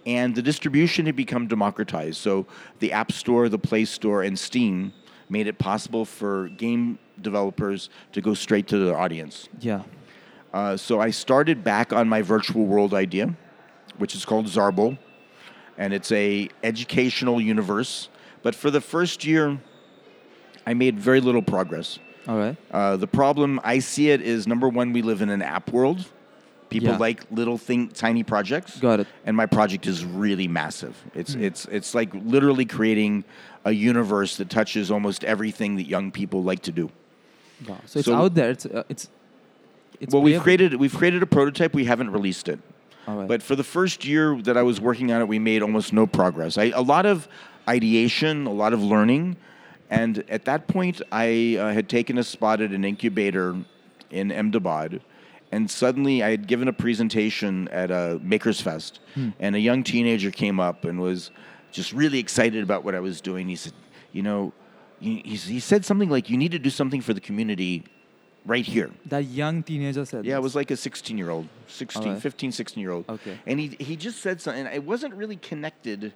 And 0.08 0.34
the 0.34 0.42
distribution 0.42 1.06
had 1.06 1.18
become 1.18 1.48
democratized. 1.48 2.18
So 2.18 2.48
the 2.80 2.94
App 2.94 3.12
Store, 3.12 3.50
the 3.50 3.60
Play 3.60 3.84
Store, 3.84 4.24
and 4.24 4.40
Steam 4.40 4.94
made 5.30 5.48
it 5.48 5.60
possible 5.60 6.06
for 6.06 6.48
game 6.48 6.98
developers 7.22 7.90
to 8.14 8.22
go 8.22 8.34
straight 8.34 8.68
to 8.70 8.78
their 8.78 8.98
audience. 8.98 9.50
Yeah. 9.60 9.84
Uh, 10.54 10.78
so 10.78 11.02
I 11.02 11.10
started 11.10 11.62
back 11.62 11.92
on 11.92 12.08
my 12.08 12.22
virtual 12.22 12.66
world 12.66 12.94
idea, 12.94 13.36
which 13.98 14.16
is 14.16 14.24
called 14.24 14.46
Zarble, 14.46 14.98
and 15.78 15.94
it's 15.94 16.12
a 16.14 16.48
educational 16.64 17.42
universe. 17.42 18.08
But 18.44 18.56
for 18.56 18.72
the 18.72 18.80
first 18.80 19.26
year, 19.26 19.60
I 20.66 20.74
made 20.74 20.98
very 20.98 21.20
little 21.20 21.42
progress. 21.42 22.00
All 22.30 22.38
right. 22.38 22.56
Uh, 22.72 22.96
the 22.96 23.08
problem 23.08 23.60
I 23.62 23.80
see 23.80 24.10
it 24.10 24.22
is 24.22 24.48
number 24.48 24.70
one, 24.70 24.94
we 24.94 25.02
live 25.02 25.22
in 25.22 25.30
an 25.30 25.42
app 25.42 25.74
world. 25.74 26.06
People 26.70 26.90
Yeah. 26.90 26.98
like 26.98 27.24
little 27.32 27.58
thing, 27.58 27.88
tiny 27.90 28.24
projects. 28.24 28.78
Got 28.80 29.00
it. 29.00 29.08
And 29.26 29.38
my 29.38 29.46
project 29.46 29.88
is 29.88 30.04
really 30.04 30.48
massive. 30.48 30.96
It's 31.16 31.34
it's 31.36 31.66
it's 31.66 31.96
like 31.96 32.14
literally 32.14 32.66
creating 32.66 33.24
a 33.64 33.72
universe 33.72 34.38
that 34.38 34.50
touches 34.50 34.92
almost 34.92 35.24
everything 35.24 35.76
that 35.78 35.88
young 35.88 36.12
people 36.12 36.44
like 36.44 36.62
to 36.64 36.72
do. 36.72 36.90
Wow. 37.68 37.78
So 37.86 38.00
it's 38.00 38.06
So- 38.06 38.16
out 38.16 38.34
there. 38.36 38.50
It's 38.50 38.66
uh, 38.66 38.84
it's 38.90 39.08
it's 40.02 40.14
well, 40.14 40.22
we've 40.22 40.42
created 40.42 40.76
we've 40.76 40.94
created 40.94 41.24
a 41.24 41.26
prototype. 41.26 41.74
We 41.74 41.86
haven't 41.86 42.12
released 42.12 42.50
it. 42.50 42.60
Right. 43.08 43.28
But 43.28 43.42
for 43.42 43.56
the 43.56 43.64
first 43.64 44.04
year 44.04 44.36
that 44.42 44.58
I 44.58 44.64
was 44.64 44.82
working 44.82 45.12
on 45.14 45.22
it, 45.22 45.28
we 45.30 45.40
made 45.40 45.62
almost 45.62 45.94
no 45.94 46.06
progress. 46.06 46.58
I, 46.58 46.66
a 46.76 46.82
lot 46.82 47.06
of 47.06 47.30
ideation, 47.70 48.46
a 48.46 48.52
lot 48.52 48.74
of 48.74 48.84
learning, 48.84 49.38
and 49.90 50.26
at 50.30 50.44
that 50.46 50.68
point, 50.68 51.02
I 51.12 51.56
uh, 51.58 51.72
had 51.72 51.88
taken 51.88 52.18
a 52.18 52.24
spot 52.24 52.60
at 52.60 52.72
an 52.72 52.84
incubator 52.84 53.56
in 54.12 54.32
Ahmedabad, 54.34 55.00
and 55.52 55.70
suddenly 55.70 56.24
I 56.24 56.30
had 56.32 56.48
given 56.48 56.68
a 56.68 56.74
presentation 56.74 57.68
at 57.70 57.92
a 57.92 58.20
Makers 58.22 58.62
Fest, 58.62 59.00
and 59.40 59.56
a 59.56 59.60
young 59.60 59.84
teenager 59.84 60.32
came 60.32 60.60
up 60.60 60.86
and 60.86 61.00
was 61.00 61.32
just 61.72 61.94
really 61.94 62.20
excited 62.20 62.64
about 62.64 62.84
what 62.84 62.96
I 62.96 63.00
was 63.00 63.22
doing. 63.22 63.48
He 63.48 63.56
said, 63.56 63.74
"You 64.12 64.24
know," 64.24 64.54
he, 65.00 65.20
he 65.26 65.60
said 65.60 65.86
something 65.86 66.10
like, 66.10 66.30
"You 66.30 66.38
need 66.38 66.52
to 66.52 66.60
do 66.60 66.70
something 66.70 67.02
for 67.02 67.14
the 67.14 67.22
community." 67.22 67.84
Right 68.46 68.66
here. 68.66 68.92
That 69.08 69.26
young 69.26 69.62
teenager 69.62 70.06
said. 70.06 70.24
Yeah, 70.24 70.38
it 70.38 70.42
was 70.42 70.56
like 70.56 70.72
a 70.72 70.78
16 70.78 71.18
year 71.18 71.30
old, 71.30 71.50
16, 71.68 72.02
Alright. 72.02 72.22
15, 72.22 72.54
16 72.54 72.82
year 72.82 72.92
old. 72.92 73.04
Okay. 73.10 73.38
And 73.46 73.60
he, 73.60 73.76
he 73.78 73.98
just 73.98 74.22
said 74.22 74.40
something, 74.40 74.66
and 74.66 74.74
it 74.74 74.86
wasn't 74.86 75.14
really 75.16 75.36
connected 75.36 76.14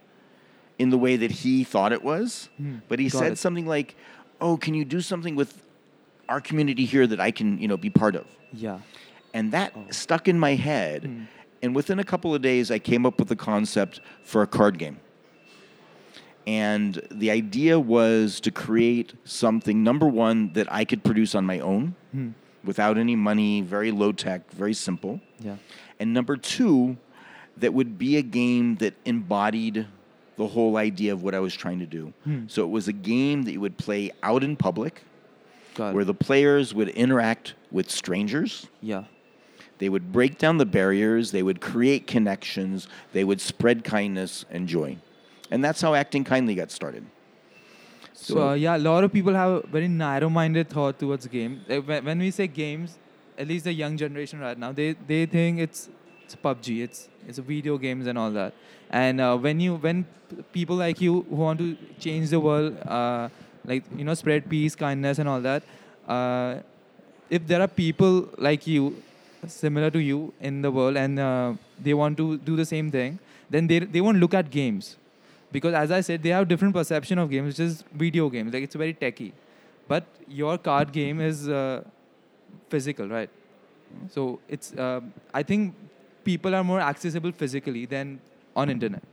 in 0.79 0.91
the 0.91 0.97
way 0.97 1.17
that 1.17 1.29
he 1.29 1.65
thought 1.65 1.91
it 1.91 2.01
was, 2.01 2.47
but 2.87 2.99
he 2.99 3.07
Hmm. 3.09 3.11
Got 3.11 3.19
said 3.19 3.31
it. 3.33 3.37
something 3.37 3.65
like, 3.67 3.95
Oh, 4.39 4.55
can 4.55 4.73
you 4.75 4.85
do 4.85 5.01
something 5.01 5.35
with 5.35 5.61
our 6.29 6.39
community 6.39 6.85
here 6.85 7.05
that 7.05 7.19
I 7.19 7.31
can, 7.31 7.57
you 7.59 7.67
know, 7.67 7.75
be 7.75 7.89
part 7.89 8.15
of? 8.15 8.25
Yeah. 8.53 8.79
And 9.33 9.51
that 9.51 9.73
Oh. 9.75 9.85
stuck 9.91 10.27
in 10.27 10.37
my 10.39 10.55
head. 10.55 11.05
Hmm. 11.05 11.23
And 11.63 11.75
within 11.75 11.99
a 11.99 12.03
couple 12.03 12.33
of 12.33 12.41
days, 12.41 12.71
I 12.71 12.79
came 12.79 13.05
up 13.05 13.19
with 13.19 13.27
the 13.27 13.35
concept 13.35 14.01
for 14.23 14.41
a 14.41 14.47
card 14.47 14.77
game. 14.79 14.97
And 16.47 16.99
the 17.11 17.29
idea 17.29 17.79
was 17.79 18.39
to 18.41 18.51
create 18.51 19.13
something, 19.25 19.83
number 19.83 20.07
one, 20.07 20.53
that 20.53 20.71
I 20.73 20.85
could 20.85 21.03
produce 21.03 21.35
on 21.35 21.45
my 21.45 21.59
own 21.59 21.95
Hmm. 22.11 22.29
without 22.63 22.97
any 22.97 23.15
money, 23.15 23.61
very 23.61 23.91
low 23.91 24.11
tech, 24.11 24.51
very 24.51 24.73
simple. 24.73 25.21
Yeah. 25.39 25.57
And 25.99 26.13
number 26.13 26.35
two, 26.37 26.97
that 27.57 27.73
would 27.73 27.99
be 27.99 28.17
a 28.17 28.23
game 28.23 28.75
that 28.77 28.95
embodied 29.05 29.85
the 30.35 30.47
whole 30.47 30.77
idea 30.77 31.13
of 31.13 31.21
what 31.21 31.35
I 31.35 31.39
was 31.39 31.53
trying 31.53 31.77
to 31.79 31.85
do. 31.85 32.11
Hmm. 32.23 32.45
So 32.47 32.63
it 32.63 32.69
was 32.71 32.87
a 32.87 32.93
game 32.93 33.43
that 33.43 33.51
you 33.51 33.61
would 33.61 33.77
play 33.77 34.11
out 34.23 34.43
in 34.43 34.55
public, 34.55 35.03
where 35.77 36.03
the 36.03 36.13
players 36.13 36.73
would 36.73 36.89
interact 36.89 37.53
with 37.71 37.89
strangers. 37.89 38.67
Yeah. 38.81 39.03
They 39.81 39.89
would 39.89 40.11
break 40.11 40.37
down 40.37 40.59
the 40.59 40.65
barriers, 40.67 41.31
they 41.31 41.41
would 41.41 41.59
create 41.59 42.05
connections, 42.05 42.87
they 43.13 43.23
would 43.23 43.41
spread 43.41 43.83
kindness 43.83 44.45
and 44.51 44.67
joy. 44.67 44.97
And 45.49 45.63
that's 45.65 45.81
how 45.81 45.95
Acting 45.95 46.23
Kindly 46.23 46.53
got 46.53 46.69
started. 46.69 47.03
So 48.13 48.49
uh, 48.49 48.53
yeah, 48.53 48.77
a 48.77 48.83
lot 48.91 49.03
of 49.03 49.11
people 49.11 49.33
have 49.33 49.51
a 49.51 49.67
very 49.67 49.87
narrow-minded 49.87 50.69
thought 50.69 50.99
towards 50.99 51.25
game. 51.25 51.61
When 51.65 52.05
when 52.05 52.19
we 52.19 52.29
say 52.29 52.45
games, 52.45 52.99
at 53.39 53.47
least 53.47 53.65
the 53.65 53.73
young 53.73 53.97
generation 53.97 54.39
right 54.39 54.55
now, 54.55 54.71
they 54.71 54.93
they 55.07 55.25
think 55.25 55.59
it's 55.59 55.89
it's 56.25 56.35
PUBG, 56.35 56.83
it's 56.83 57.09
it's 57.27 57.39
video 57.39 57.79
games 57.79 58.05
and 58.05 58.19
all 58.19 58.31
that. 58.39 58.53
And 58.91 59.19
uh, 59.19 59.35
when 59.35 59.59
you 59.59 59.75
when 59.89 60.05
people 60.53 60.75
like 60.75 61.01
you 61.01 61.21
who 61.27 61.35
want 61.35 61.57
to 61.57 61.75
change 61.99 62.29
the 62.29 62.39
world, 62.39 62.77
uh, 62.85 63.29
like 63.65 63.83
you 63.97 64.03
know, 64.03 64.13
spread 64.13 64.47
peace, 64.47 64.75
kindness, 64.75 65.17
and 65.17 65.27
all 65.27 65.41
that. 65.41 65.63
Uh, 66.07 66.59
if 67.31 67.47
there 67.47 67.61
are 67.61 67.73
people 67.85 68.29
like 68.37 68.67
you, 68.67 69.01
similar 69.47 69.89
to 69.91 69.99
you 69.99 70.33
in 70.39 70.61
the 70.61 70.71
world, 70.71 70.97
and 70.97 71.19
uh, 71.19 71.53
they 71.79 71.93
want 71.93 72.17
to 72.17 72.37
do 72.37 72.55
the 72.55 72.65
same 72.65 72.91
thing, 72.91 73.19
then 73.49 73.67
they 73.67 73.79
they 73.79 74.01
won't 74.01 74.17
look 74.17 74.33
at 74.33 74.49
games 74.49 74.97
because 75.51 75.73
as 75.73 75.91
I 75.91 76.01
said, 76.01 76.23
they 76.23 76.29
have 76.29 76.47
different 76.47 76.73
perception 76.73 77.17
of 77.17 77.29
games, 77.29 77.47
which 77.47 77.59
is 77.59 77.83
video 77.93 78.29
games. 78.29 78.53
Like 78.53 78.63
it's 78.63 78.75
very 78.75 78.93
techy, 78.93 79.33
but 79.87 80.03
your 80.27 80.57
card 80.57 80.91
game 80.91 81.19
is 81.19 81.49
uh, 81.49 81.83
physical, 82.69 83.07
right? 83.07 83.29
So 84.09 84.39
it's 84.47 84.73
uh, 84.73 85.01
I 85.33 85.43
think 85.43 85.75
people 86.23 86.55
are 86.55 86.63
more 86.63 86.79
accessible 86.79 87.31
physically 87.31 87.85
than 87.85 88.19
on 88.55 88.69
internet 88.69 89.03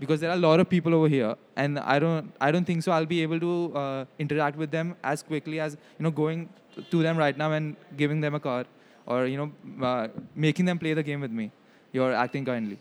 because 0.00 0.20
there 0.20 0.30
are 0.30 0.36
a 0.36 0.44
lot 0.44 0.58
of 0.58 0.68
people 0.68 0.94
over 0.94 1.08
here, 1.08 1.36
and 1.56 1.78
I 1.78 1.98
don't 1.98 2.32
I 2.40 2.50
don't 2.50 2.64
think 2.64 2.82
so. 2.82 2.92
I'll 2.92 3.06
be 3.14 3.22
able 3.22 3.40
to 3.40 3.76
uh, 3.76 4.04
interact 4.18 4.56
with 4.56 4.70
them 4.70 4.96
as 5.04 5.22
quickly 5.22 5.60
as 5.60 5.76
you 5.98 6.04
know 6.04 6.10
going 6.10 6.48
to 6.90 7.02
them 7.02 7.16
right 7.16 7.36
now 7.36 7.52
and 7.52 7.76
giving 7.96 8.20
them 8.20 8.34
a 8.34 8.40
card 8.40 8.66
or 9.06 9.26
you 9.26 9.36
know 9.36 9.86
uh, 9.86 10.08
making 10.34 10.64
them 10.64 10.78
play 10.78 10.94
the 10.94 11.02
game 11.02 11.20
with 11.20 11.30
me. 11.30 11.50
You're 11.92 12.12
acting 12.12 12.44
kindly. 12.44 12.78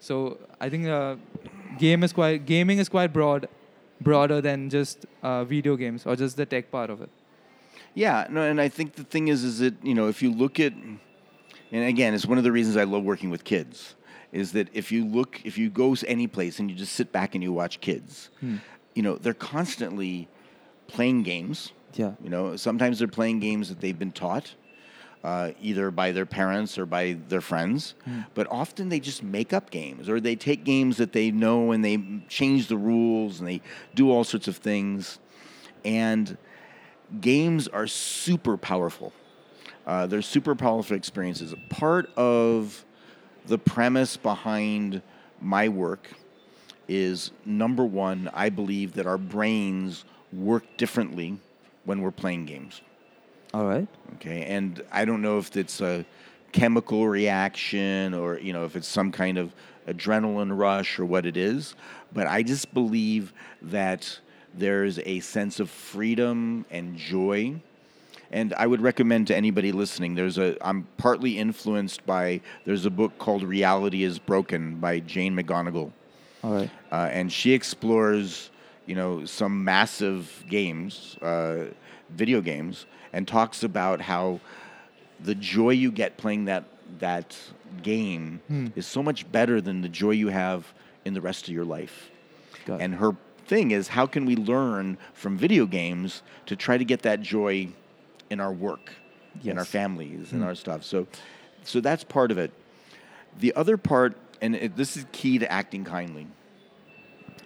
So 0.00 0.38
I 0.60 0.68
think 0.68 0.86
uh, 0.86 1.16
game 1.78 2.02
is 2.02 2.12
quite 2.12 2.46
gaming 2.46 2.78
is 2.78 2.88
quite 2.88 3.12
broad, 3.12 3.48
broader 4.00 4.40
than 4.40 4.70
just 4.70 5.06
uh, 5.22 5.44
video 5.44 5.76
games 5.76 6.06
or 6.06 6.16
just 6.16 6.36
the 6.36 6.46
tech 6.46 6.70
part 6.70 6.90
of 6.90 7.00
it. 7.02 7.10
Yeah, 7.94 8.26
no, 8.30 8.42
and 8.42 8.60
I 8.60 8.68
think 8.68 8.94
the 8.94 9.04
thing 9.04 9.28
is, 9.28 9.42
is 9.44 9.58
that 9.58 9.74
you 9.82 9.94
know, 9.94 10.08
if 10.08 10.22
you 10.22 10.32
look 10.32 10.60
at, 10.60 10.72
and 10.72 11.84
again, 11.84 12.14
it's 12.14 12.26
one 12.26 12.38
of 12.38 12.44
the 12.44 12.52
reasons 12.52 12.76
I 12.76 12.84
love 12.84 13.02
working 13.02 13.30
with 13.30 13.44
kids, 13.44 13.94
is 14.32 14.52
that 14.52 14.68
if 14.72 14.92
you 14.92 15.04
look, 15.04 15.40
if 15.44 15.58
you 15.58 15.68
go 15.70 15.94
to 15.94 16.08
any 16.08 16.26
place 16.26 16.60
and 16.60 16.70
you 16.70 16.76
just 16.76 16.92
sit 16.92 17.12
back 17.12 17.34
and 17.34 17.42
you 17.42 17.52
watch 17.52 17.80
kids, 17.80 18.30
you 18.94 19.02
know, 19.02 19.16
they're 19.16 19.34
constantly 19.34 20.28
playing 20.86 21.22
games. 21.22 21.72
Yeah. 21.94 22.12
You 22.22 22.30
know, 22.30 22.56
sometimes 22.56 23.00
they're 23.00 23.08
playing 23.08 23.40
games 23.40 23.68
that 23.68 23.80
they've 23.80 23.98
been 23.98 24.12
taught, 24.12 24.54
uh, 25.22 25.50
either 25.60 25.90
by 25.90 26.12
their 26.12 26.26
parents 26.26 26.78
or 26.78 26.86
by 26.86 27.16
their 27.28 27.40
friends. 27.40 27.94
But 28.34 28.46
often 28.50 28.88
they 28.88 29.00
just 29.00 29.22
make 29.22 29.52
up 29.52 29.70
games, 29.70 30.08
or 30.08 30.20
they 30.20 30.36
take 30.36 30.64
games 30.64 30.96
that 30.96 31.12
they 31.12 31.30
know 31.30 31.72
and 31.72 31.84
they 31.84 32.02
change 32.28 32.68
the 32.68 32.76
rules 32.76 33.40
and 33.40 33.48
they 33.48 33.60
do 33.94 34.10
all 34.10 34.24
sorts 34.24 34.48
of 34.48 34.56
things. 34.56 35.18
And 35.84 36.36
games 37.20 37.68
are 37.68 37.86
super 37.86 38.56
powerful. 38.56 39.12
Uh, 39.86 40.06
they're 40.06 40.22
super 40.22 40.54
powerful 40.54 40.96
experiences. 40.96 41.54
Part 41.68 42.10
of 42.16 42.84
the 43.46 43.58
premise 43.58 44.16
behind 44.16 45.02
my 45.40 45.68
work 45.68 46.08
is 46.86 47.30
number 47.44 47.84
one, 47.84 48.30
I 48.34 48.50
believe 48.50 48.94
that 48.94 49.06
our 49.06 49.18
brains 49.18 50.04
work 50.32 50.64
differently 50.76 51.38
when 51.84 52.02
we're 52.02 52.10
playing 52.10 52.46
games. 52.46 52.82
All 53.52 53.64
right. 53.64 53.88
Okay, 54.16 54.44
and 54.44 54.82
I 54.92 55.04
don't 55.04 55.22
know 55.22 55.38
if 55.38 55.56
it's 55.56 55.80
a 55.80 56.04
chemical 56.52 57.08
reaction 57.08 58.12
or 58.14 58.38
you 58.38 58.52
know 58.52 58.64
if 58.64 58.76
it's 58.76 58.88
some 58.88 59.12
kind 59.12 59.38
of 59.38 59.54
adrenaline 59.88 60.56
rush 60.56 60.98
or 60.98 61.04
what 61.04 61.26
it 61.26 61.36
is, 61.36 61.74
but 62.12 62.26
I 62.26 62.42
just 62.42 62.72
believe 62.72 63.32
that 63.62 64.20
there's 64.54 64.98
a 65.00 65.20
sense 65.20 65.60
of 65.60 65.70
freedom 65.70 66.64
and 66.70 66.96
joy. 66.96 67.60
And 68.32 68.54
I 68.54 68.66
would 68.68 68.80
recommend 68.80 69.26
to 69.28 69.36
anybody 69.36 69.72
listening. 69.72 70.14
There's 70.14 70.38
a. 70.38 70.56
I'm 70.64 70.86
partly 70.98 71.36
influenced 71.38 72.06
by. 72.06 72.40
There's 72.64 72.86
a 72.86 72.90
book 72.90 73.18
called 73.18 73.42
Reality 73.42 74.04
Is 74.04 74.20
Broken 74.20 74.76
by 74.76 75.00
Jane 75.00 75.34
McGonigal 75.34 75.90
All 76.44 76.52
right. 76.52 76.70
uh, 76.92 77.08
and 77.10 77.32
she 77.32 77.52
explores, 77.52 78.50
you 78.86 78.94
know, 78.94 79.24
some 79.24 79.64
massive 79.64 80.44
games, 80.48 81.16
uh, 81.22 81.64
video 82.10 82.40
games, 82.40 82.86
and 83.12 83.26
talks 83.26 83.62
about 83.62 84.00
how 84.00 84.40
the 85.20 85.34
joy 85.34 85.70
you 85.70 85.90
get 85.92 86.16
playing 86.16 86.46
that 86.46 86.64
that 86.98 87.36
game 87.82 88.40
is 88.74 88.86
so 88.86 89.02
much 89.02 89.30
better 89.30 89.60
than 89.60 89.80
the 89.80 89.88
joy 89.88 90.10
you 90.10 90.28
have 90.28 90.72
in 91.04 91.14
the 91.14 91.20
rest 91.20 91.48
of 91.48 91.54
your 91.54 91.64
life. 91.64 92.10
Got 92.66 92.80
it. 92.80 92.84
And 92.84 92.94
her 92.96 93.12
thing 93.46 93.70
is, 93.70 93.88
how 93.88 94.06
can 94.06 94.24
we 94.26 94.36
learn 94.36 94.98
from 95.14 95.36
video 95.36 95.66
games 95.66 96.22
to 96.46 96.56
try 96.56 96.78
to 96.78 96.84
get 96.84 97.02
that 97.02 97.20
joy 97.20 97.68
in 98.28 98.40
our 98.40 98.52
work, 98.52 98.92
in 99.44 99.52
our 99.58 99.64
Yes. 99.64 99.68
families, 99.68 100.32
in 100.32 100.42
our 100.42 100.54
stuff? 100.54 100.84
So, 100.84 101.06
so 101.64 101.80
that's 101.80 102.02
part 102.04 102.30
of 102.30 102.38
it. 102.38 102.52
The 103.38 103.54
other 103.54 103.76
part, 103.76 104.16
and 104.40 104.56
it, 104.56 104.76
this 104.76 104.96
is 104.96 105.06
key 105.12 105.38
to 105.38 105.50
acting 105.50 105.84
kindly. 105.84 106.26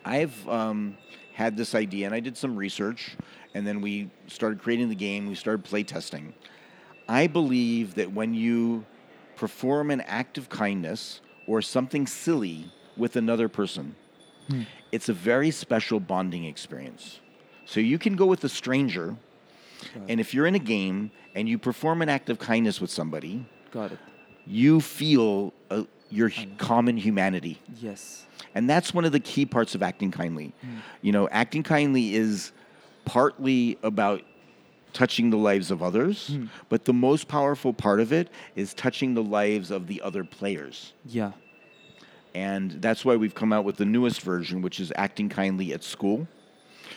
I've 0.04 0.48
um, 0.48 0.96
had 1.32 1.56
this 1.56 1.74
idea, 1.74 2.06
and 2.06 2.14
I 2.14 2.20
did 2.20 2.36
some 2.36 2.56
research, 2.56 3.16
and 3.54 3.66
then 3.66 3.80
we 3.80 4.10
started 4.26 4.60
creating 4.60 4.88
the 4.88 4.94
game. 4.94 5.26
We 5.26 5.34
started 5.34 5.64
play 5.64 5.82
testing. 5.84 6.34
I 7.08 7.26
believe 7.26 7.94
that 7.94 8.12
when 8.12 8.34
you 8.34 8.84
perform 9.36 9.90
an 9.90 10.00
act 10.02 10.38
of 10.38 10.48
kindness 10.48 11.20
or 11.46 11.62
something 11.62 12.06
silly 12.06 12.72
with 12.96 13.16
another 13.16 13.48
person, 13.48 13.94
it's 14.92 15.08
a 15.08 15.12
very 15.12 15.50
special 15.50 16.00
bonding 16.00 16.44
experience. 16.44 17.20
So 17.66 17.80
you 17.80 17.98
can 17.98 18.14
go 18.16 18.26
with 18.26 18.44
a 18.44 18.48
stranger, 18.48 19.16
and 20.08 20.20
if 20.20 20.34
you're 20.34 20.46
in 20.46 20.54
a 20.54 20.58
game 20.60 21.10
and 21.34 21.48
you 21.48 21.58
perform 21.58 22.02
an 22.02 22.08
act 22.08 22.28
of 22.30 22.38
kindness 22.38 22.80
with 22.80 22.90
somebody, 22.90 23.46
Got 23.70 23.92
it. 23.92 23.98
you 24.46 24.80
feel 24.80 25.52
uh, 25.70 25.84
your 26.10 26.30
common 26.58 26.96
humanity. 26.96 27.60
Yes. 27.80 28.26
And 28.54 28.68
that's 28.68 28.92
one 28.94 29.04
of 29.04 29.12
the 29.12 29.20
key 29.20 29.46
parts 29.46 29.74
of 29.74 29.82
acting 29.82 30.10
kindly. 30.10 30.52
You 31.02 31.12
know, 31.12 31.28
acting 31.30 31.62
kindly 31.62 32.14
is 32.14 32.52
partly 33.04 33.78
about 33.82 34.22
touching 34.92 35.30
the 35.30 35.36
lives 35.36 35.70
of 35.70 35.82
others, 35.82 36.36
but 36.68 36.84
the 36.84 36.92
most 36.92 37.26
powerful 37.26 37.72
part 37.72 37.98
of 38.00 38.12
it 38.12 38.28
is 38.54 38.72
touching 38.74 39.14
the 39.14 39.22
lives 39.22 39.70
of 39.70 39.86
the 39.88 40.00
other 40.02 40.22
players. 40.24 40.92
Yeah. 41.04 41.32
And 42.34 42.72
that's 42.80 43.04
why 43.04 43.16
we've 43.16 43.34
come 43.34 43.52
out 43.52 43.64
with 43.64 43.76
the 43.76 43.84
newest 43.84 44.20
version, 44.22 44.62
which 44.62 44.80
is 44.80 44.92
Acting 44.96 45.28
Kindly 45.28 45.72
at 45.72 45.82
School, 45.84 46.26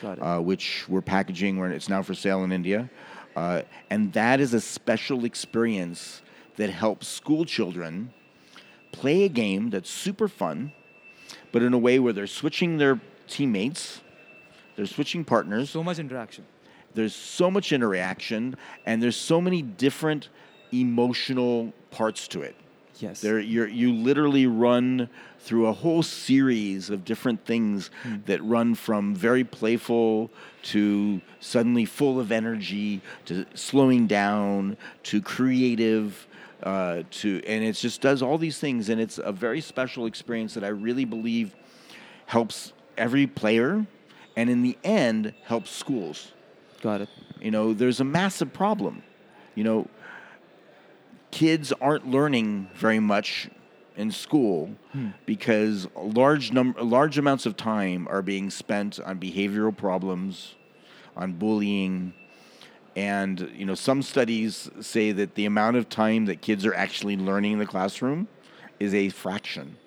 Got 0.01 0.17
it. 0.17 0.21
uh, 0.21 0.39
which 0.41 0.87
we're 0.87 1.01
packaging. 1.01 1.57
Where 1.59 1.71
it's 1.71 1.89
now 1.89 2.01
for 2.03 2.13
sale 2.13 2.43
in 2.43 2.51
India, 2.51 2.89
uh, 3.35 3.61
and 3.89 4.13
that 4.13 4.39
is 4.39 4.53
a 4.53 4.61
special 4.61 5.25
experience 5.25 6.21
that 6.55 6.69
helps 6.69 7.07
school 7.07 7.45
children 7.45 8.13
play 8.91 9.23
a 9.23 9.29
game 9.29 9.69
that's 9.69 9.89
super 9.89 10.27
fun, 10.27 10.71
but 11.51 11.61
in 11.61 11.73
a 11.73 11.77
way 11.77 11.99
where 11.99 12.13
they're 12.13 12.25
switching 12.27 12.77
their 12.77 12.99
teammates, 13.27 14.01
they're 14.77 14.85
switching 14.85 15.25
partners. 15.25 15.69
So 15.69 15.83
much 15.83 15.99
interaction. 15.99 16.45
There's 16.93 17.13
so 17.13 17.51
much 17.51 17.73
interaction, 17.73 18.55
and 18.85 19.03
there's 19.03 19.17
so 19.17 19.41
many 19.41 19.61
different 19.61 20.29
emotional 20.71 21.73
parts 21.91 22.29
to 22.29 22.41
it. 22.41 22.55
Yes. 22.99 23.21
There, 23.21 23.39
you're, 23.39 23.67
you 23.67 23.93
literally 23.93 24.47
run 24.47 25.09
through 25.39 25.67
a 25.67 25.73
whole 25.73 26.01
series 26.01 26.89
of 26.89 27.05
different 27.05 27.45
things 27.45 27.91
that 28.25 28.43
run 28.43 28.73
from 28.75 29.13
very 29.13 29.43
playful 29.43 30.31
to 30.63 31.21
suddenly 31.39 31.85
full 31.85 32.19
of 32.19 32.31
energy 32.31 33.01
to 33.25 33.45
slowing 33.53 34.07
down 34.07 34.77
to 35.03 35.21
creative 35.21 36.27
uh, 36.63 37.03
to, 37.11 37.41
and 37.45 37.63
it 37.63 37.73
just 37.73 38.01
does 38.01 38.23
all 38.23 38.37
these 38.37 38.57
things, 38.57 38.89
and 38.89 38.99
it's 38.99 39.19
a 39.19 39.31
very 39.31 39.61
special 39.61 40.07
experience 40.07 40.55
that 40.55 40.63
I 40.63 40.69
really 40.69 41.05
believe 41.05 41.55
helps 42.25 42.73
every 42.97 43.27
player, 43.27 43.85
and 44.37 44.51
in 44.51 44.61
the 44.61 44.77
end 44.83 45.33
helps 45.43 45.71
schools. 45.71 46.31
Got 46.81 47.01
it. 47.01 47.09
You 47.41 47.51
know, 47.51 47.73
there's 47.73 47.99
a 47.99 48.05
massive 48.05 48.53
problem. 48.53 49.01
You 49.55 49.63
know, 49.63 49.87
kids 51.31 51.73
aren't 51.81 52.07
learning 52.07 52.69
very 52.75 52.99
much 52.99 53.49
in 53.97 54.11
school 54.11 54.69
hmm. 54.91 55.09
because 55.25 55.87
large 55.95 56.53
number, 56.53 56.81
large 56.83 57.17
amounts 57.17 57.47
of 57.47 57.57
time 57.57 58.07
are 58.09 58.21
being 58.21 58.51
spent 58.51 58.99
on 58.99 59.19
behavioral 59.19 59.75
problems, 59.75 60.55
on 61.15 61.33
bullying, 61.33 62.13
and 62.95 63.51
you 63.55 63.65
know, 63.65 63.75
some 63.75 64.03
studies 64.03 64.69
say 64.81 65.11
that 65.11 65.33
the 65.33 65.45
amount 65.45 65.77
of 65.77 65.89
time 65.89 66.25
that 66.25 66.41
kids 66.41 66.63
are 66.63 66.75
actually 66.75 67.17
learning 67.17 67.53
in 67.53 67.59
the 67.59 67.65
classroom 67.65 68.27
is 68.79 68.93
a 68.93 69.09
fraction 69.09 69.77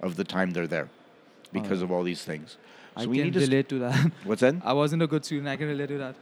of 0.00 0.14
the 0.14 0.24
time 0.24 0.52
they're 0.52 0.68
there 0.68 0.88
oh, 0.88 1.48
because 1.52 1.82
of 1.82 1.90
all 1.90 2.04
these 2.04 2.24
things. 2.24 2.56
I 2.96 3.06
we 3.06 3.16
can 3.16 3.24
need 3.26 3.34
to 3.34 3.40
st- 3.40 3.50
relate 3.50 3.68
to 3.70 3.78
that. 3.80 4.12
What's 4.24 4.40
that? 4.40 4.56
I 4.64 4.72
wasn't 4.72 5.02
a 5.02 5.06
good 5.06 5.24
student. 5.24 5.48
I 5.48 5.56
can 5.56 5.68
relate 5.68 5.88
to 5.88 5.98
that. 5.98 6.14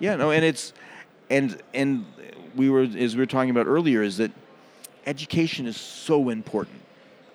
Yeah, 0.00 0.16
no, 0.16 0.30
and 0.30 0.44
it's 0.44 0.72
and 1.30 1.60
and 1.74 2.04
we 2.56 2.70
were 2.70 2.82
as 2.82 3.14
we 3.14 3.20
were 3.20 3.26
talking 3.26 3.50
about 3.50 3.66
earlier 3.66 4.02
is 4.02 4.16
that 4.18 4.30
education 5.06 5.66
is 5.66 5.76
so 5.76 6.28
important. 6.28 6.80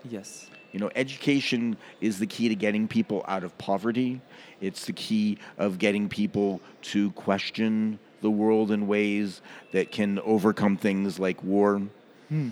Yes. 0.10 0.48
You 0.72 0.80
know, 0.80 0.90
education 0.96 1.78
is 2.02 2.18
the 2.18 2.26
key 2.26 2.50
to 2.50 2.56
getting 2.56 2.88
people 2.88 3.24
out 3.28 3.44
of 3.44 3.56
poverty. 3.58 4.22
It's 4.60 4.86
the 4.86 4.94
key 4.94 5.38
of 5.58 5.78
getting 5.78 6.10
people 6.10 6.62
to 6.84 7.12
question 7.12 8.00
the 8.22 8.32
world 8.32 8.72
in 8.72 8.88
ways 8.88 9.42
that 9.72 9.92
can 9.92 10.20
overcome 10.20 10.78
things 10.78 11.20
like 11.20 11.44
war. 11.44 11.82
Hmm. 12.30 12.50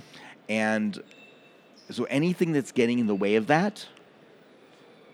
And 0.50 1.02
so 1.90 2.04
anything 2.06 2.52
that's 2.52 2.72
getting 2.72 3.00
in 3.00 3.08
the 3.08 3.16
way 3.16 3.36
of 3.36 3.48
that 3.48 3.88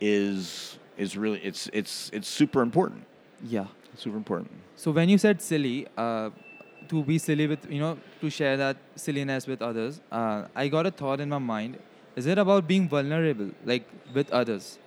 is 0.02 0.78
is 0.98 1.18
really 1.18 1.40
it's 1.44 1.70
it's 1.74 2.10
it's 2.14 2.28
super 2.28 2.62
important. 2.62 3.04
Yeah. 3.44 3.66
Super 3.96 4.18
important. 4.18 4.52
So 4.76 4.92
when 4.92 5.10
you 5.10 5.18
said 5.18 5.42
silly, 5.42 5.88
uh, 5.98 6.30
to 6.90 7.04
be 7.04 7.18
silly 7.18 7.48
with 7.48 7.70
you 7.72 7.80
know 7.80 7.98
to 8.22 8.30
share 8.30 8.56
that 8.58 8.78
silliness 8.96 9.48
with 9.48 9.62
others, 9.62 10.02
uh, 10.12 10.46
I 10.56 10.68
got 10.68 10.86
a 10.86 10.92
thought 10.92 11.20
in 11.20 11.30
my 11.30 11.40
mind. 11.40 11.80
Is 12.16 12.26
it 12.26 12.38
about 12.38 12.68
being 12.68 12.88
vulnerable, 12.90 13.52
like 13.66 13.88
with 14.14 14.30
others? 14.32 14.78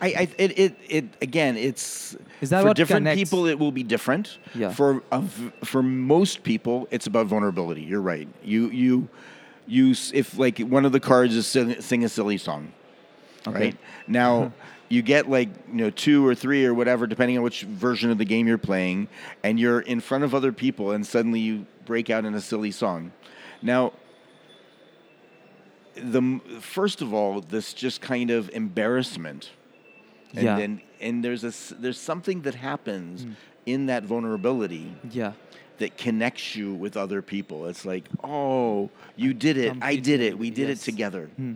I, 0.00 0.06
I 0.06 0.28
it, 0.38 0.58
it 0.58 0.76
it 0.88 1.04
again 1.22 1.56
it's 1.56 2.16
Is 2.40 2.50
that 2.50 2.62
for 2.62 2.74
different 2.74 3.04
connects? 3.06 3.20
people 3.30 3.46
it 3.46 3.58
will 3.58 3.72
be 3.72 3.82
different. 3.82 4.38
Yeah. 4.54 4.70
For 4.72 5.02
of 5.12 5.52
for 5.64 5.82
most 5.82 6.42
people 6.42 6.88
it's 6.90 7.06
about 7.06 7.26
vulnerability. 7.26 7.82
You're 7.82 8.02
right. 8.02 8.28
You 8.42 8.68
you 8.70 9.08
you 9.66 9.94
if 10.12 10.36
like 10.38 10.58
one 10.58 10.84
of 10.84 10.92
the 10.92 11.00
cards 11.00 11.36
is 11.36 11.46
sing, 11.46 11.80
sing 11.80 12.04
a 12.04 12.08
silly 12.08 12.36
song, 12.38 12.72
Okay. 13.46 13.58
right? 13.66 13.76
Now 14.08 14.52
you 14.92 15.00
get 15.00 15.30
like 15.30 15.48
you 15.68 15.74
know 15.76 15.90
two 15.90 16.26
or 16.26 16.34
three 16.34 16.66
or 16.66 16.74
whatever 16.74 17.06
depending 17.06 17.38
on 17.38 17.42
which 17.42 17.62
version 17.62 18.10
of 18.10 18.18
the 18.18 18.26
game 18.26 18.46
you're 18.46 18.58
playing, 18.58 19.08
and 19.42 19.58
you're 19.58 19.80
in 19.80 20.00
front 20.00 20.22
of 20.22 20.34
other 20.34 20.52
people, 20.52 20.90
and 20.92 21.06
suddenly 21.06 21.40
you 21.40 21.66
break 21.86 22.10
out 22.10 22.24
in 22.26 22.34
a 22.34 22.40
silly 22.40 22.70
song. 22.70 23.10
Now 23.62 23.92
the 25.94 26.40
first 26.60 27.00
of 27.02 27.12
all, 27.14 27.40
this 27.40 27.72
just 27.72 28.00
kind 28.02 28.30
of 28.30 28.50
embarrassment, 28.50 29.50
and 30.34 30.44
Yeah. 30.44 30.56
then 30.56 30.80
and 31.00 31.24
there's 31.24 31.42
a 31.44 31.74
there's 31.74 31.98
something 31.98 32.42
that 32.42 32.54
happens 32.54 33.26
in 33.64 33.86
that 33.86 34.02
vulnerability 34.04 34.94
Yeah. 35.10 35.32
that 35.78 35.96
connects 35.96 36.54
you 36.54 36.74
with 36.74 36.96
other 36.96 37.22
people. 37.22 37.66
It's 37.66 37.84
like, 37.84 38.04
oh, 38.22 38.90
you 39.16 39.32
did 39.32 39.56
it, 39.56 39.74
I 39.80 39.96
did 39.96 40.20
it, 40.20 40.38
we 40.38 40.50
did 40.50 40.68
yes. 40.68 40.82
it 40.82 40.84
together. 40.84 41.30
Hmm. 41.36 41.54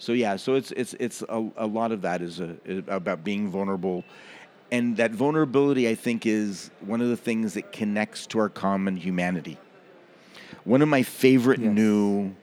So 0.00 0.12
yeah, 0.12 0.36
so 0.36 0.54
it's 0.54 0.72
it's 0.72 0.94
it's 0.98 1.22
a, 1.28 1.46
a 1.58 1.66
lot 1.66 1.92
of 1.92 2.00
that 2.02 2.22
is, 2.22 2.40
a, 2.40 2.56
is 2.64 2.82
about 2.88 3.22
being 3.22 3.50
vulnerable, 3.50 4.02
and 4.72 4.96
that 4.96 5.10
vulnerability 5.10 5.90
I 5.90 5.94
think 5.94 6.24
is 6.24 6.70
one 6.80 7.02
of 7.02 7.08
the 7.08 7.18
things 7.18 7.52
that 7.52 7.70
connects 7.70 8.26
to 8.28 8.38
our 8.38 8.48
common 8.48 8.96
humanity. 8.96 9.58
One 10.64 10.80
of 10.80 10.88
my 10.88 11.02
favorite 11.02 11.60
Yes. 11.60 11.74
new 11.74 12.34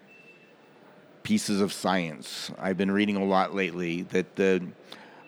pieces 1.23 1.59
of 1.59 1.73
science 1.73 2.51
I've 2.59 2.77
been 2.77 2.91
reading 2.91 3.17
a 3.17 3.25
lot 3.25 3.55
lately 3.55 4.03
that 4.03 4.35
the 4.35 4.63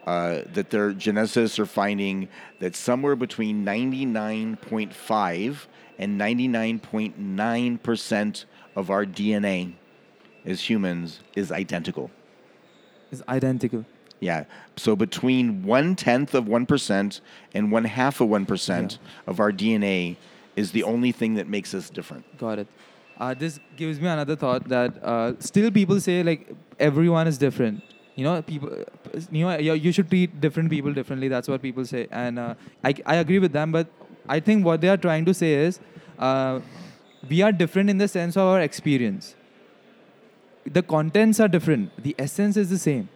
uh, 0.06 0.42
that 0.54 0.70
their 0.70 0.94
geneticists 0.94 1.58
are 1.58 1.66
finding 1.66 2.30
that 2.60 2.76
somewhere 2.76 3.16
between 3.16 3.66
99.5 3.66 5.66
and 5.98 6.22
99.9 6.22 7.84
percent 7.84 8.46
of 8.76 8.92
our 8.92 9.04
DNA 9.04 9.74
as 10.46 10.70
humans 10.70 11.22
is 11.36 11.52
identical. 11.52 12.12
It's 13.12 13.22
identical. 13.28 13.86
Yeah. 14.20 14.46
So 14.76 14.96
between 14.96 15.64
one 15.64 15.96
tenth 15.96 16.34
of 16.34 16.48
one 16.48 16.66
percent 16.66 17.22
and 17.54 17.72
one 17.72 17.86
half 17.86 18.22
of 18.22 18.30
one 18.30 18.46
percent 18.46 19.00
of 19.28 19.40
our 19.40 19.52
DNA 19.52 20.18
is 20.56 20.72
the 20.72 20.84
only 20.84 21.12
thing 21.12 21.36
that 21.36 21.48
makes 21.48 21.74
us 21.74 21.90
different. 21.90 22.26
Got 22.38 22.60
it. 22.60 22.68
Uh, 23.18 23.34
this 23.34 23.60
gives 23.76 24.00
me 24.00 24.08
another 24.08 24.36
thought 24.36 24.68
that 24.70 25.02
uh, 25.04 25.34
still 25.40 25.72
people 25.72 26.00
say 26.00 26.24
like 26.24 26.54
everyone 26.80 27.28
is 27.28 27.38
different. 27.38 27.84
You 28.16 28.26
know, 28.26 28.42
people. 28.42 28.70
You 29.32 29.46
know, 29.46 29.58
you 29.58 29.74
you 29.74 29.92
should 29.92 30.10
treat 30.10 30.40
different 30.42 30.70
people 30.70 30.94
differently. 30.94 31.30
That's 31.30 31.48
what 31.48 31.62
people 31.62 31.86
say, 31.86 32.08
and 32.12 32.38
uh, 32.38 32.56
I 32.84 32.94
I 33.06 33.16
agree 33.16 33.40
with 33.40 33.54
them. 33.54 33.72
But 33.72 33.88
I 34.28 34.40
think 34.40 34.66
what 34.66 34.82
they 34.82 34.90
are 34.90 34.98
trying 34.98 35.26
to 35.26 35.34
say 35.34 35.54
is, 35.54 35.80
uh, 36.20 36.60
we 37.30 37.42
are 37.42 37.52
different 37.52 37.90
in 37.90 37.98
the 37.98 38.08
sense 38.08 38.36
of 38.38 38.44
our 38.44 38.62
experience. 38.62 39.36
The 40.66 40.84
contents 40.84 41.40
are 41.40 41.48
different. 41.48 42.02
The 42.02 42.16
essence 42.20 42.58
is 42.58 42.70
the 42.70 42.78
same. 42.78 43.10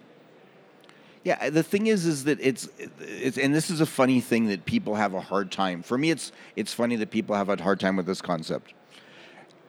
Yeah, 1.24 1.50
the 1.50 1.64
thing 1.64 1.88
is, 1.88 2.06
is 2.06 2.26
that 2.26 2.40
it's, 2.42 2.68
it's, 3.00 3.38
and 3.38 3.56
this 3.56 3.70
is 3.70 3.80
a 3.80 3.86
funny 3.86 4.20
thing 4.20 4.48
that 4.48 4.66
people 4.66 4.96
have 4.96 5.14
a 5.14 5.22
hard 5.22 5.52
time. 5.52 5.82
For 5.82 5.98
me, 5.98 6.12
it's, 6.12 6.34
it's 6.56 6.74
funny 6.74 6.98
that 6.98 7.12
people 7.12 7.36
have 7.36 7.48
a 7.48 7.62
hard 7.62 7.80
time 7.80 7.96
with 7.96 8.06
this 8.06 8.22
concept. 8.22 8.74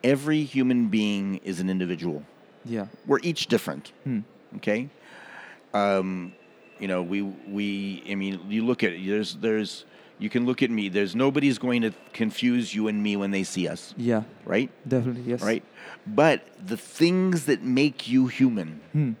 Every 0.03 0.43
human 0.43 0.87
being 0.89 1.37
is 1.37 1.61
an 1.61 1.69
individual. 1.69 2.23
Yeah. 2.65 2.87
We're 3.05 3.19
each 3.23 3.47
different. 3.47 3.93
Hmm. 4.03 4.19
Okay. 4.57 4.89
Um, 5.73 6.33
you 6.79 6.89
know, 6.89 7.01
we, 7.01 7.21
we, 7.21 8.03
I 8.09 8.15
mean, 8.15 8.41
you 8.49 8.65
look 8.65 8.83
at 8.83 8.91
it, 8.91 9.07
there's, 9.07 9.35
there's, 9.35 9.85
you 10.19 10.29
can 10.29 10.45
look 10.45 10.63
at 10.63 10.69
me. 10.71 10.89
There's 10.89 11.15
nobody's 11.15 11.57
going 11.57 11.81
to 11.81 11.91
confuse 12.13 12.73
you 12.73 12.87
and 12.87 13.01
me 13.03 13.15
when 13.17 13.31
they 13.31 13.43
see 13.43 13.67
us, 13.67 13.93
Yeah. 13.97 14.23
right? 14.45 14.69
Definitely. 14.87 15.23
Yes. 15.23 15.41
Right. 15.41 15.63
But 16.07 16.41
the 16.65 16.77
things 16.77 17.45
that 17.45 17.61
make 17.63 18.07
you 18.07 18.27
human, 18.27 18.79
Hmm. 18.93 19.11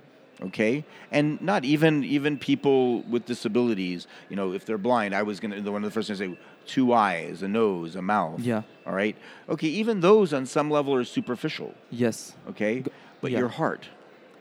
okay 0.41 0.83
and 1.11 1.39
not 1.41 1.63
even 1.63 2.03
even 2.03 2.37
people 2.37 3.01
with 3.03 3.23
disabilities 3.25 4.05
you 4.29 4.35
know 4.35 4.51
if 4.51 4.65
they're 4.65 4.77
blind 4.89 5.15
i 5.15 5.23
was 5.23 5.39
gonna 5.39 5.61
the 5.61 5.71
one 5.71 5.81
of 5.81 5.89
the 5.89 5.93
first 5.97 6.07
things 6.09 6.19
to 6.19 6.27
say 6.27 6.37
two 6.65 6.91
eyes 6.91 7.41
a 7.41 7.47
nose 7.47 7.95
a 7.95 8.01
mouth 8.01 8.41
Yeah. 8.41 8.63
all 8.85 8.93
right 8.93 9.15
okay 9.47 9.69
even 9.81 10.01
those 10.01 10.33
on 10.33 10.45
some 10.45 10.69
level 10.69 10.93
are 10.93 11.05
superficial 11.05 11.73
Yes. 11.89 12.33
okay 12.49 12.83
but 13.21 13.31
yeah. 13.31 13.39
your 13.39 13.47
heart 13.47 13.87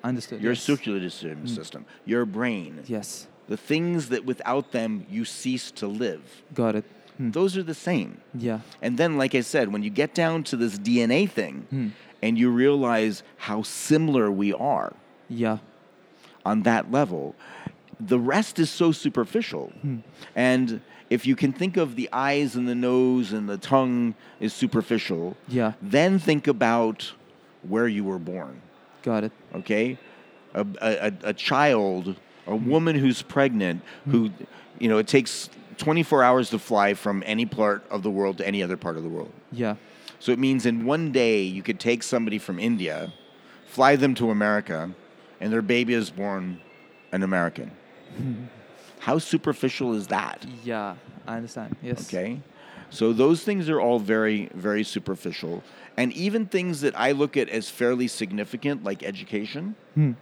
Understood. 0.02 0.42
your 0.42 0.52
yes. 0.54 0.62
Circulatory 0.62 1.10
system, 1.10 1.46
system 1.46 1.86
your 2.04 2.24
brain 2.26 2.82
Yes. 2.88 3.28
The 3.48 3.56
things 3.56 4.08
that 4.08 4.24
without 4.24 4.72
them 4.72 5.06
you 5.10 5.24
cease 5.24 5.70
to 5.72 5.86
live 5.86 6.22
Got 6.54 6.76
it. 6.76 6.84
Hmm. 7.16 7.30
those 7.30 7.56
are 7.56 7.62
the 7.62 7.74
same 7.74 8.18
Yeah. 8.34 8.60
and 8.82 8.96
then 8.98 9.16
like 9.16 9.34
i 9.34 9.40
said 9.42 9.72
when 9.72 9.82
you 9.82 9.90
get 9.90 10.14
down 10.14 10.42
to 10.44 10.56
this 10.56 10.78
dna 10.78 11.28
thing 11.30 11.66
Hmm. 11.70 11.88
and 12.22 12.38
you 12.38 12.50
realize 12.50 13.22
how 13.36 13.62
similar 13.62 14.30
we 14.30 14.52
are 14.54 14.92
Yeah. 15.28 15.58
on 16.44 16.62
that 16.62 16.90
level. 16.90 17.34
The 18.00 18.18
rest 18.18 18.58
is 18.58 18.70
so 18.70 18.92
superficial. 18.92 19.72
Hmm. 19.82 19.98
And 20.34 20.80
if 21.10 21.26
you 21.26 21.36
can 21.36 21.52
think 21.52 21.76
of 21.76 21.96
the 21.96 22.08
eyes 22.12 22.56
and 22.56 22.66
the 22.68 22.74
nose 22.74 23.32
and 23.32 23.48
the 23.48 23.56
tongue 23.56 24.14
is 24.40 24.52
superficial, 24.52 25.36
Yeah. 25.48 25.72
then 25.80 26.18
think 26.18 26.46
about 26.46 27.12
where 27.68 27.88
you 27.88 28.04
were 28.04 28.18
born. 28.18 28.60
Got 29.02 29.24
it. 29.24 29.32
Okay? 29.54 29.96
A, 30.54 30.66
a, 30.82 30.90
a- 31.08 31.28
a 31.30 31.32
child, 31.34 32.16
a 32.46 32.56
woman 32.56 32.96
who's 32.96 33.22
pregnant, 33.22 33.82
who, 34.10 34.30
you 34.78 34.88
know, 34.88 34.98
it 34.98 35.06
takes 35.08 35.48
24 35.78 36.22
hours 36.22 36.50
to 36.50 36.58
fly 36.58 36.94
from 36.94 37.22
any 37.26 37.46
part 37.46 37.84
of 37.90 38.02
the 38.02 38.10
world 38.10 38.38
to 38.38 38.46
any 38.46 38.62
other 38.62 38.76
part 38.76 38.96
of 38.96 39.02
the 39.02 39.08
world. 39.08 39.32
Yeah. 39.52 39.76
So 40.20 40.32
it 40.32 40.38
means 40.38 40.66
in 40.66 40.84
one 40.86 41.12
day 41.12 41.42
you 41.42 41.62
could 41.62 41.80
take 41.80 42.02
somebody 42.02 42.38
from 42.38 42.58
India, 42.58 43.12
fly 43.66 43.96
them 43.96 44.14
to 44.16 44.30
America, 44.30 44.90
and 45.40 45.52
their 45.52 45.62
baby 45.62 45.94
is 45.94 46.10
born 46.10 46.60
an 47.12 47.22
American. 47.22 47.70
How 49.00 49.18
superficial 49.18 49.94
is 49.94 50.06
that? 50.08 50.46
Yeah, 50.62 50.94
I 51.26 51.36
understand. 51.36 51.76
Yes. 51.82 52.08
Okay. 52.08 52.40
So 52.90 53.12
those 53.12 53.42
things 53.42 53.68
are 53.68 53.80
all 53.80 53.98
very, 53.98 54.48
very 54.54 54.84
superficial. 54.84 55.62
And 55.96 56.12
even 56.12 56.46
things 56.46 56.80
that 56.82 56.98
I 56.98 57.12
look 57.12 57.36
at 57.36 57.48
as 57.48 57.68
fairly 57.68 58.08
significant, 58.08 58.84
like 58.84 59.02
education, 59.02 59.74
Hmm. 59.94 60.12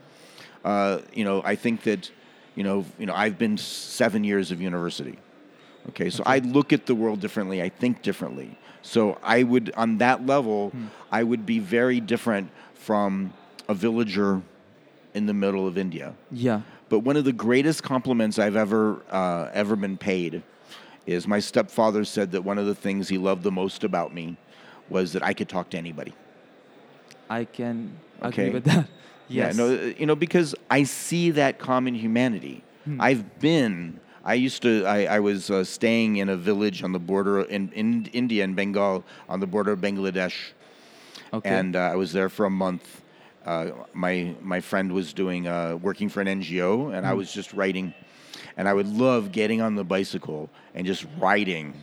Uh, 0.64 1.00
you 1.12 1.24
know, 1.24 1.42
I 1.44 1.54
think 1.56 1.82
that, 1.82 2.10
you 2.54 2.62
know, 2.64 2.84
you 2.98 3.06
know, 3.06 3.14
I've 3.14 3.38
been 3.38 3.56
seven 3.58 4.24
years 4.24 4.50
of 4.50 4.60
university. 4.60 5.18
Okay, 5.90 6.10
so 6.10 6.22
I 6.24 6.38
look 6.38 6.72
at 6.72 6.86
the 6.86 6.94
world 6.94 7.20
differently. 7.20 7.60
I 7.60 7.68
think 7.68 8.02
differently. 8.02 8.56
So 8.82 9.18
I 9.22 9.42
would, 9.42 9.72
on 9.76 9.98
that 9.98 10.24
level, 10.26 10.70
Hmm. 10.70 10.86
I 11.10 11.22
would 11.24 11.44
be 11.46 11.58
very 11.58 12.00
different 12.00 12.50
from 12.74 13.32
a 13.68 13.74
villager 13.74 14.42
in 15.14 15.26
the 15.26 15.34
middle 15.34 15.66
of 15.66 15.76
India. 15.76 16.14
Yeah. 16.30 16.62
But 16.88 17.00
one 17.00 17.16
of 17.16 17.24
the 17.24 17.32
greatest 17.32 17.82
compliments 17.82 18.38
I've 18.38 18.56
ever 18.56 19.02
uh, 19.10 19.48
ever 19.52 19.76
been 19.76 19.96
paid 19.96 20.42
is 21.06 21.26
my 21.26 21.40
stepfather 21.40 22.04
said 22.04 22.30
that 22.32 22.42
one 22.44 22.58
of 22.58 22.66
the 22.66 22.74
things 22.74 23.08
he 23.08 23.18
loved 23.18 23.42
the 23.42 23.50
most 23.50 23.82
about 23.84 24.14
me 24.14 24.36
was 24.88 25.12
that 25.14 25.22
I 25.22 25.32
could 25.34 25.48
talk 25.48 25.70
to 25.70 25.78
anybody. 25.78 26.12
I 27.30 27.44
can 27.44 27.96
Okay. 28.22 28.42
agree 28.48 28.54
with 28.54 28.64
that. 28.64 28.88
Yes. 29.32 29.56
Yeah, 29.56 29.64
no, 29.64 29.74
uh, 29.74 29.92
you 29.98 30.06
know, 30.06 30.14
because 30.16 30.54
I 30.70 30.84
see 30.84 31.30
that 31.32 31.58
common 31.58 31.94
humanity. 31.94 32.62
I've 32.98 33.38
been. 33.38 34.00
I 34.24 34.34
used 34.34 34.62
to. 34.62 34.84
I, 34.86 35.04
I 35.16 35.20
was 35.20 35.50
uh, 35.50 35.62
staying 35.64 36.16
in 36.16 36.28
a 36.28 36.36
village 36.36 36.82
on 36.82 36.92
the 36.92 36.98
border 36.98 37.42
in, 37.42 37.70
in 37.72 38.06
India 38.12 38.42
and 38.44 38.54
Bengal 38.56 39.04
on 39.28 39.40
the 39.40 39.46
border 39.46 39.72
of 39.72 39.80
Bangladesh, 39.80 40.34
Okay. 41.32 41.48
and 41.48 41.76
uh, 41.76 41.80
I 41.80 41.96
was 41.96 42.12
there 42.12 42.28
for 42.28 42.46
a 42.46 42.50
month. 42.50 43.02
Uh, 43.46 43.70
my 43.94 44.34
my 44.40 44.60
friend 44.60 44.92
was 44.92 45.12
doing 45.12 45.46
uh, 45.46 45.76
working 45.80 46.08
for 46.08 46.20
an 46.20 46.26
NGO, 46.28 46.92
and 46.94 47.06
I 47.06 47.14
was 47.14 47.32
just 47.32 47.52
writing. 47.52 47.94
And 48.56 48.68
I 48.68 48.74
would 48.74 48.88
love 48.88 49.32
getting 49.32 49.60
on 49.62 49.76
the 49.76 49.84
bicycle 49.84 50.50
and 50.74 50.86
just 50.86 51.06
riding 51.18 51.74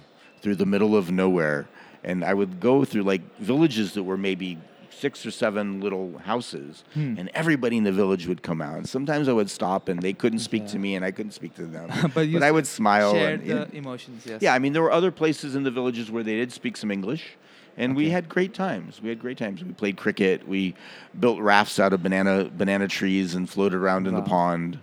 through 0.42 0.56
the 0.56 0.66
middle 0.66 0.96
of 0.96 1.10
nowhere. 1.12 1.68
And 2.04 2.24
I 2.24 2.34
would 2.34 2.60
go 2.60 2.86
through 2.86 3.04
like 3.04 3.22
villages 3.40 3.94
that 3.94 4.04
were 4.04 4.18
maybe 4.18 4.58
six 4.92 5.26
or 5.26 5.32
seven 5.32 5.82
little 5.82 6.18
houses, 6.20 6.84
hmm. 6.94 7.16
and 7.18 7.30
everybody 7.34 7.78
in 7.78 7.84
the 7.84 7.92
village 7.92 8.28
would 8.28 8.42
come 8.42 8.62
out. 8.62 8.78
And 8.78 8.90
sometimes 8.90 9.28
I 9.28 9.34
would 9.34 9.50
stop, 9.50 9.90
and 9.90 10.02
they 10.02 10.14
couldn't 10.14 10.40
speak 10.40 10.68
to 10.68 10.80
me, 10.80 10.96
and 10.96 11.06
I 11.06 11.12
couldn't 11.12 11.32
speak 11.32 11.56
to 11.56 11.66
them. 11.66 11.90
But 12.14 12.28
you 12.28 12.42
I 12.44 12.52
would 12.52 12.68
smile. 12.68 13.14
shared 13.14 13.42
and, 13.42 13.72
the 13.72 13.78
emotions. 13.78 14.26
Yes. 14.26 14.42
yeah, 14.42 14.54
I 14.54 14.60
mean, 14.60 14.74
there 14.74 14.82
were 14.82 14.92
other 14.92 15.12
places 15.12 15.56
in 15.56 15.64
the 15.64 15.72
villages 15.72 16.10
where 16.10 16.24
they 16.24 16.36
did 16.36 16.52
speak 16.52 16.76
some 16.76 16.92
English, 16.92 17.38
and 17.78 17.96
we 17.96 18.10
had 18.10 18.28
great 18.28 18.54
times. 18.54 19.02
We 19.02 19.10
had 19.10 19.20
great 19.20 19.38
times. 19.38 19.64
We 19.64 19.72
played 19.72 19.98
cricket. 19.98 20.48
We 20.48 20.76
built 21.20 21.40
rafts 21.40 21.80
out 21.80 21.94
of 21.94 22.04
banana 22.04 22.46
banana 22.46 22.88
trees 22.88 23.36
and 23.36 23.50
floated 23.50 23.78
around 23.78 24.08
in 24.08 24.16
the 24.16 24.22
pond. 24.22 24.80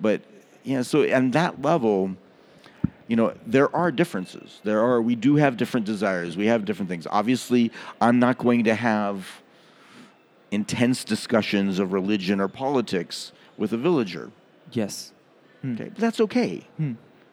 But 0.00 0.22
yeah, 0.64 0.82
so 0.82 1.10
on 1.12 1.30
that 1.32 1.62
level, 1.62 2.16
you 3.08 3.16
know, 3.16 3.34
there 3.46 3.74
are 3.74 3.90
differences. 3.90 4.60
There 4.64 4.80
are. 4.80 5.02
We 5.02 5.16
do 5.16 5.36
have 5.36 5.56
different 5.56 5.86
desires. 5.86 6.36
We 6.36 6.46
have 6.46 6.64
different 6.64 6.88
things. 6.90 7.06
Obviously, 7.10 7.72
I'm 8.00 8.18
not 8.18 8.38
going 8.38 8.64
to 8.64 8.74
have 8.74 9.26
intense 10.50 11.04
discussions 11.04 11.78
of 11.78 11.92
religion 11.92 12.40
or 12.40 12.48
politics 12.48 13.32
with 13.56 13.72
a 13.72 13.76
villager. 13.76 14.30
Yes. 14.72 15.12
Hmm. 15.62 15.74
Okay, 15.74 15.88
but 15.88 15.98
that's 15.98 16.20
okay. 16.20 16.62
Hmm. 16.76 16.92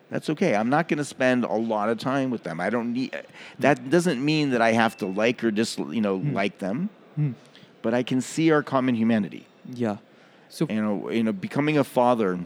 That's 0.09 0.29
okay. 0.29 0.55
I'm 0.55 0.69
not 0.69 0.87
going 0.87 0.97
to 0.99 1.05
spend 1.05 1.43
a 1.43 1.53
lot 1.53 1.89
of 1.89 1.97
time 1.97 2.29
with 2.29 2.43
them. 2.43 2.61
I 2.61 2.69
don't 2.69 2.93
need. 2.93 3.15
That 3.59 3.89
doesn't 3.89 4.23
mean 4.23 4.51
that 4.51 4.61
I 4.61 4.71
have 4.71 4.95
to 4.97 5.05
like 5.05 5.43
or 5.43 5.51
dis, 5.51 5.77
you 5.77 6.01
know, 6.01 6.19
hmm. 6.19 6.33
like 6.33 6.59
them. 6.59 6.89
But 7.81 7.93
I 7.93 8.03
can 8.03 8.21
see 8.21 8.51
our 8.51 8.63
common 8.63 8.95
humanity. 8.95 9.45
Yeah. 9.73 9.97
So 10.49 10.67
You 10.69 10.81
know, 10.81 11.09
you 11.11 11.23
know, 11.23 11.33
becoming 11.33 11.77
a 11.77 11.83
father. 11.83 12.39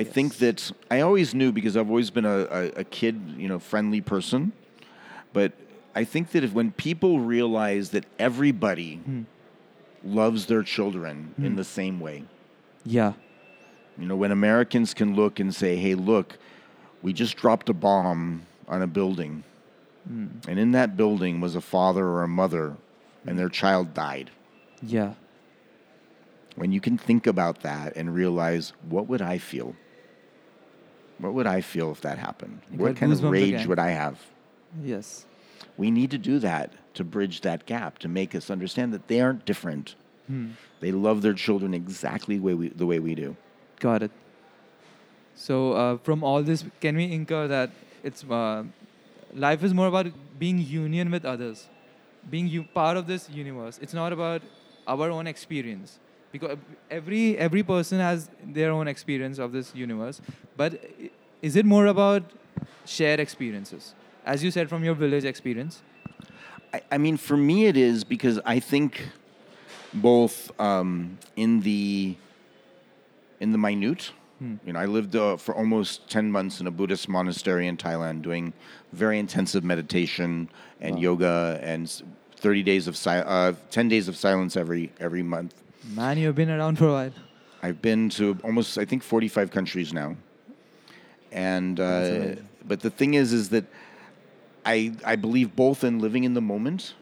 I 0.00 0.04
think 0.04 0.38
that 0.38 0.72
I 0.90 1.02
always 1.02 1.34
knew 1.34 1.52
because 1.52 1.76
I've 1.76 1.90
always 1.90 2.08
been 2.08 2.24
a, 2.24 2.38
a, 2.38 2.66
a 2.76 2.84
kid, 2.84 3.34
you 3.36 3.48
know, 3.48 3.58
friendly 3.58 4.00
person. 4.00 4.52
But 5.34 5.52
I 5.94 6.04
think 6.04 6.30
that 6.30 6.42
if 6.42 6.54
when 6.54 6.72
people 6.72 7.20
realize 7.20 7.90
that 7.90 8.06
everybody 8.18 8.94
hmm. 8.96 9.24
loves 10.02 10.46
their 10.46 10.62
children 10.62 11.34
in 11.36 11.50
hmm. 11.50 11.56
the 11.56 11.64
same 11.64 12.00
way, 12.00 12.24
yeah. 12.82 13.12
you 13.98 14.06
know, 14.06 14.16
when 14.16 14.32
Americans 14.32 14.94
can 14.94 15.14
look 15.14 15.38
and 15.38 15.54
say, 15.54 15.76
hey, 15.76 15.94
look, 15.94 16.38
we 17.02 17.12
just 17.12 17.36
dropped 17.36 17.68
a 17.68 17.74
bomb 17.74 18.46
on 18.68 18.80
a 18.80 18.86
building, 18.86 19.44
hmm. 20.08 20.28
and 20.48 20.58
in 20.58 20.72
that 20.72 20.96
building 20.96 21.42
was 21.42 21.54
a 21.56 21.60
father 21.60 22.06
or 22.06 22.22
a 22.22 22.28
mother, 22.28 22.78
and 23.26 23.38
their 23.38 23.50
child 23.50 23.92
died. 23.92 24.30
Yeah. 24.82 25.12
When 26.56 26.72
you 26.72 26.80
can 26.80 26.96
think 26.96 27.26
about 27.26 27.60
that 27.60 27.96
and 27.96 28.14
realize, 28.14 28.72
what 28.88 29.06
would 29.06 29.20
I 29.20 29.36
feel? 29.36 29.76
What 31.20 31.34
would 31.34 31.46
I 31.46 31.60
feel 31.60 31.90
if 31.92 32.00
that 32.00 32.18
happened? 32.18 32.60
You 32.72 32.78
what 32.78 32.96
kind 32.96 33.12
of 33.12 33.22
rage 33.24 33.54
again. 33.54 33.68
would 33.68 33.78
I 33.78 33.90
have? 33.90 34.18
Yes. 34.82 35.26
We 35.76 35.90
need 35.90 36.10
to 36.12 36.18
do 36.18 36.38
that 36.38 36.72
to 36.94 37.04
bridge 37.04 37.42
that 37.42 37.66
gap, 37.66 37.98
to 37.98 38.08
make 38.08 38.34
us 38.34 38.50
understand 38.50 38.92
that 38.94 39.08
they 39.08 39.20
aren't 39.20 39.44
different. 39.44 39.94
They 40.78 40.92
love 40.92 41.22
their 41.22 41.34
children 41.34 41.74
exactly 41.74 42.36
the 42.38 42.42
way 42.44 42.54
we, 42.54 42.68
the 42.68 42.86
way 42.86 43.00
we 43.00 43.16
do. 43.16 43.36
Got 43.80 44.04
it. 44.04 44.12
So 45.34 45.72
uh, 45.72 45.96
from 45.98 46.22
all 46.22 46.40
this, 46.44 46.64
can 46.80 46.96
we 46.96 47.10
incur 47.12 47.48
that 47.48 47.70
it's 48.04 48.22
uh, 48.22 48.62
life 49.34 49.64
is 49.64 49.74
more 49.74 49.88
about 49.88 50.06
being 50.38 50.58
union 50.58 51.10
with 51.10 51.24
others, 51.24 51.68
being 52.30 52.46
u- 52.46 52.62
part 52.62 52.96
of 52.96 53.08
this 53.08 53.28
universe. 53.28 53.80
It's 53.82 53.92
not 53.92 54.12
about 54.12 54.42
our 54.86 55.10
own 55.10 55.26
experience 55.26 55.98
because 56.32 56.56
every 56.90 57.36
every 57.38 57.62
person 57.62 57.98
has 57.98 58.30
their 58.44 58.70
own 58.70 58.88
experience 58.88 59.38
of 59.38 59.52
this 59.52 59.74
universe. 59.74 60.20
But 60.56 60.80
is 61.42 61.56
it 61.56 61.64
more 61.66 61.86
about 61.86 62.22
shared 62.86 63.20
experiences, 63.20 63.94
as 64.24 64.42
you 64.44 64.50
said 64.50 64.68
from 64.68 64.84
your 64.84 64.94
village 64.94 65.24
experience? 65.24 65.82
I, 66.72 66.82
I 66.92 66.98
mean, 66.98 67.16
for 67.16 67.36
me, 67.36 67.66
it 67.66 67.76
is 67.76 68.04
because 68.04 68.38
I 68.44 68.60
think 68.60 69.08
both 69.94 70.50
um, 70.60 71.18
in 71.36 71.60
the 71.60 72.16
in 73.40 73.52
the 73.52 73.58
minute. 73.58 74.12
You 74.64 74.72
know, 74.72 74.80
I 74.80 74.86
lived 74.86 75.14
uh, 75.16 75.36
for 75.36 75.54
almost 75.54 76.08
ten 76.08 76.32
months 76.32 76.60
in 76.60 76.66
a 76.66 76.70
Buddhist 76.70 77.10
monastery 77.10 77.66
in 77.66 77.76
Thailand, 77.76 78.22
doing 78.22 78.54
very 78.92 79.18
intensive 79.18 79.64
meditation 79.64 80.48
and 80.80 80.94
Wow. 80.94 81.00
yoga, 81.02 81.60
and 81.62 82.02
thirty 82.36 82.62
days 82.62 82.86
of 82.88 82.96
si- 82.96 83.10
uh, 83.10 83.52
ten 83.70 83.88
days 83.88 84.08
of 84.08 84.16
silence 84.16 84.56
every 84.56 84.92
every 84.98 85.22
month. 85.22 85.59
Man, 85.84 86.18
you've 86.18 86.34
been 86.34 86.50
around 86.50 86.78
for 86.78 86.88
a 86.88 86.92
while. 86.92 87.12
I've 87.62 87.82
been 87.82 88.08
to 88.10 88.38
almost, 88.42 88.78
I 88.78 88.84
think, 88.84 89.02
45 89.02 89.50
countries 89.50 89.92
now. 89.92 90.16
And 91.32 91.78
uh, 91.78 92.34
but 92.66 92.80
the 92.80 92.90
thing 92.90 93.14
is, 93.14 93.32
is 93.32 93.50
that 93.50 93.64
I 94.66 94.92
I 95.04 95.16
believe 95.16 95.54
both 95.54 95.84
in 95.84 95.98
living 96.00 96.24
in 96.24 96.34
the 96.34 96.40
moment 96.40 96.94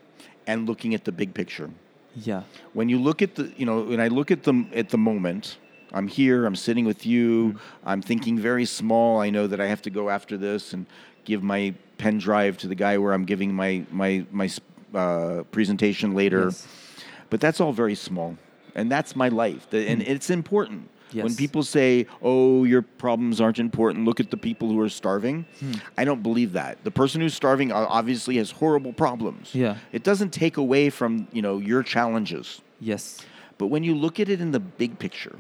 and 0.46 0.66
looking 0.68 0.94
at 0.94 1.04
the 1.04 1.12
big 1.12 1.34
picture. 1.34 1.70
Yeah. 2.14 2.42
When 2.72 2.88
you 2.88 2.98
look 2.98 3.22
at 3.22 3.36
the, 3.36 3.52
you 3.56 3.64
know, 3.64 3.82
when 3.82 4.00
I 4.00 4.08
look 4.08 4.30
at 4.30 4.42
the 4.42 4.66
at 4.74 4.90
the 4.90 4.98
moment, 4.98 5.56
I'm 5.92 6.08
here, 6.08 6.44
I'm 6.44 6.56
sitting 6.56 6.84
with 6.84 7.06
you, 7.06 7.58
I'm 7.84 8.02
thinking 8.02 8.38
very 8.38 8.64
small. 8.66 9.20
I 9.20 9.30
know 9.30 9.46
that 9.46 9.60
I 9.60 9.66
have 9.66 9.82
to 9.82 9.90
go 9.90 10.10
after 10.10 10.36
this 10.36 10.72
and 10.72 10.86
give 11.24 11.42
my 11.42 11.74
pen 11.96 12.18
drive 12.18 12.58
to 12.58 12.68
the 12.68 12.74
guy 12.74 12.98
where 12.98 13.12
I'm 13.12 13.24
giving 13.24 13.54
my 13.54 13.84
my 13.90 14.26
my 14.30 14.50
uh, 14.94 15.44
presentation 15.52 16.14
later. 16.14 16.46
Yes. 16.46 16.66
But 17.30 17.40
that's 17.40 17.60
all 17.60 17.72
very 17.72 17.94
small. 17.94 18.36
And 18.78 18.90
that's 18.90 19.16
my 19.16 19.28
life. 19.28 19.68
The- 19.70 19.88
And 19.88 20.02
mm. 20.02 20.08
it's 20.08 20.30
important. 20.30 20.90
When 21.12 21.34
people 21.34 21.62
say, 21.62 22.06
oh, 22.22 22.64
your 22.64 22.82
problems 22.82 23.40
aren't 23.40 23.58
important, 23.58 24.04
look 24.04 24.20
at 24.20 24.30
the 24.30 24.36
people 24.36 24.68
who 24.68 24.80
are 24.80 24.88
starving, 24.88 25.46
hmm. 25.58 25.72
I 25.96 26.04
don't 26.04 26.22
believe 26.22 26.52
that. 26.52 26.84
The 26.84 26.90
person 26.90 27.20
who's 27.20 27.34
starving 27.34 27.72
obviously 27.72 28.36
has 28.36 28.50
horrible 28.50 28.92
problems. 28.92 29.54
Yeah. 29.54 29.76
It 29.92 30.02
doesn't 30.02 30.30
take 30.30 30.56
away 30.58 30.90
from, 30.90 31.26
you 31.32 31.42
know, 31.42 31.58
your 31.58 31.82
challenges. 31.82 32.60
Yes. 32.80 33.24
But 33.56 33.66
when 33.68 33.84
you 33.84 33.94
look 33.94 34.20
at 34.20 34.28
it 34.28 34.40
in 34.40 34.50
the 34.52 34.60
big 34.60 34.98
picture, 34.98 35.36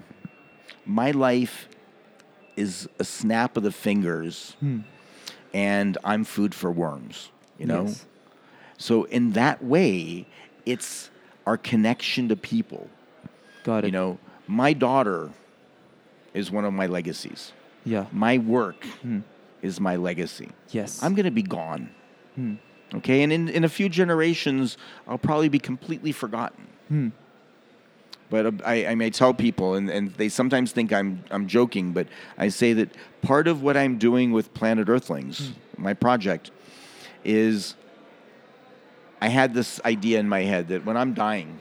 my 0.86 1.10
life 1.10 1.68
is 2.56 2.88
a 2.98 3.04
snap 3.04 3.56
of 3.56 3.62
the 3.62 3.72
fingers 3.72 4.56
hmm. 4.60 4.80
and 5.54 5.98
I'm 6.02 6.24
food 6.24 6.54
for 6.54 6.72
worms, 6.72 7.30
you 7.58 7.66
know? 7.66 7.84
Yes. 7.84 8.06
So 8.78 9.04
in 9.04 9.32
that 9.32 9.62
way, 9.62 10.26
it's 10.64 11.10
our 11.46 11.56
connection 11.56 12.28
to 12.28 12.36
people. 12.36 12.88
Got 13.68 13.84
it. 13.84 13.88
You 13.88 13.92
know, 13.92 14.18
my 14.46 14.72
daughter 14.72 15.30
is 16.32 16.50
one 16.50 16.64
of 16.64 16.72
my 16.72 16.86
legacies. 16.86 17.52
Yeah. 17.84 18.06
My 18.12 18.38
work 18.38 18.86
is 19.60 19.78
my 19.78 19.96
legacy. 19.96 20.48
Yes. 20.70 21.02
I'm 21.02 21.14
going 21.14 21.26
to 21.26 21.30
be 21.30 21.42
gone. 21.42 21.90
Hmm. 22.34 22.54
Okay, 22.94 23.22
and 23.22 23.30
in, 23.30 23.50
in 23.50 23.64
a 23.64 23.68
few 23.68 23.90
generations, 23.90 24.78
I'll 25.06 25.18
probably 25.18 25.50
be 25.50 25.58
completely 25.58 26.12
forgotten. 26.12 26.66
Hmm. 26.88 27.08
But 28.30 28.46
uh, 28.46 28.52
I, 28.64 28.86
I 28.86 28.94
may 28.94 29.10
tell 29.10 29.34
people, 29.34 29.74
and, 29.74 29.90
and 29.90 30.14
they 30.14 30.30
sometimes 30.30 30.72
think 30.72 30.90
I'm, 30.90 31.22
I'm 31.30 31.46
joking, 31.46 31.92
but 31.92 32.06
I 32.38 32.48
say 32.48 32.72
that 32.72 32.88
part 33.20 33.48
of 33.48 33.62
what 33.62 33.76
I'm 33.76 33.98
doing 33.98 34.32
with 34.32 34.54
Planet 34.54 34.88
Earthlings, 34.88 35.52
my 35.76 35.92
project, 35.92 36.52
is 37.22 37.74
I 39.20 39.28
had 39.28 39.52
this 39.52 39.78
idea 39.84 40.20
in 40.20 40.26
my 40.26 40.40
head 40.40 40.68
that 40.68 40.86
when 40.86 40.96
I'm 40.96 41.12
dying, 41.12 41.58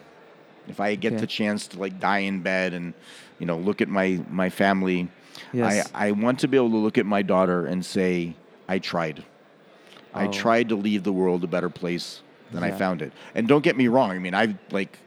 if 0.67 0.79
I 0.79 0.95
get 0.95 1.13
Okay. 1.13 1.21
the 1.21 1.27
chance 1.27 1.67
to 1.67 1.79
like 1.79 1.99
die 1.99 2.19
in 2.19 2.41
bed 2.41 2.73
and 2.73 2.93
you 3.39 3.45
know 3.45 3.57
look 3.57 3.81
at 3.81 3.89
my 3.89 4.19
my 4.29 4.49
family, 4.49 5.09
Yes. 5.53 5.89
I 5.93 6.07
I 6.07 6.11
want 6.11 6.39
to 6.39 6.47
be 6.47 6.57
able 6.57 6.71
to 6.71 6.77
look 6.77 6.97
at 6.97 7.05
my 7.05 7.21
daughter 7.21 7.65
and 7.65 7.85
say 7.85 8.35
I 8.67 8.79
tried. 8.79 9.23
I 10.13 10.27
Oh. 10.27 10.31
tried 10.31 10.69
to 10.69 10.75
leave 10.75 11.03
the 11.03 11.13
world 11.13 11.43
a 11.43 11.47
better 11.47 11.69
place 11.69 12.21
than 12.51 12.63
I 12.63 12.71
found 12.71 13.01
it. 13.01 13.11
And 13.35 13.47
don't 13.47 13.63
get 13.63 13.75
me 13.75 13.87
wrong. 13.87 14.11
I 14.11 14.19
mean, 14.19 14.33
I 14.33 14.55
like 14.71 14.99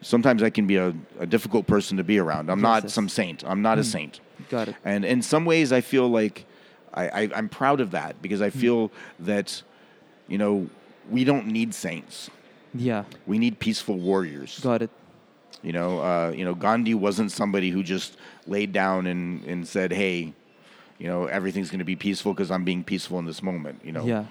sometimes 0.00 0.42
I 0.42 0.50
can 0.50 0.66
be 0.66 0.76
a, 0.76 0.92
a 1.18 1.26
difficult 1.26 1.66
person 1.66 1.96
to 1.96 2.04
be 2.04 2.18
around. 2.18 2.50
I'm 2.50 2.60
not 2.60 2.90
some 2.90 3.08
saint. 3.08 3.44
I'm 3.46 3.62
not 3.62 3.78
a 3.78 3.82
mm. 3.82 3.92
saint. 3.92 4.20
Got 4.50 4.68
it. 4.68 4.76
And 4.84 5.04
in 5.04 5.22
some 5.22 5.44
ways, 5.44 5.72
I 5.72 5.80
feel 5.80 6.08
like 6.08 6.44
I, 6.92 7.08
I, 7.08 7.30
I'm 7.34 7.48
proud 7.48 7.80
of 7.80 7.92
that 7.92 8.20
because 8.20 8.42
I 8.42 8.50
hmm. 8.50 8.58
feel 8.58 8.92
that, 9.20 9.62
you 10.28 10.38
know, 10.38 10.68
we 11.10 11.24
don't 11.24 11.46
need 11.46 11.74
saints. 11.74 12.30
Yeah. 12.74 13.04
We 13.26 13.38
need 13.38 13.58
peaceful 13.58 13.96
warriors. 13.98 14.58
Got 14.60 14.82
it. 14.82 14.90
You 15.62 15.72
know, 15.72 16.00
uh, 16.00 16.32
you 16.34 16.44
know, 16.44 16.54
Gandhi 16.54 16.94
wasn't 16.94 17.30
somebody 17.30 17.70
who 17.70 17.82
just 17.82 18.16
laid 18.46 18.72
down 18.72 19.06
and, 19.06 19.44
and 19.44 19.68
said, 19.68 19.92
"Hey, 19.92 20.32
you 20.98 21.06
know, 21.06 21.26
everything's 21.26 21.70
going 21.70 21.78
to 21.78 21.84
be 21.84 21.94
peaceful 21.96 22.32
because 22.32 22.50
I'm 22.50 22.64
being 22.64 22.82
peaceful 22.82 23.18
in 23.18 23.26
this 23.26 23.42
moment." 23.42 23.80
You 23.84 23.92
know, 23.92 24.04
Yeah. 24.04 24.24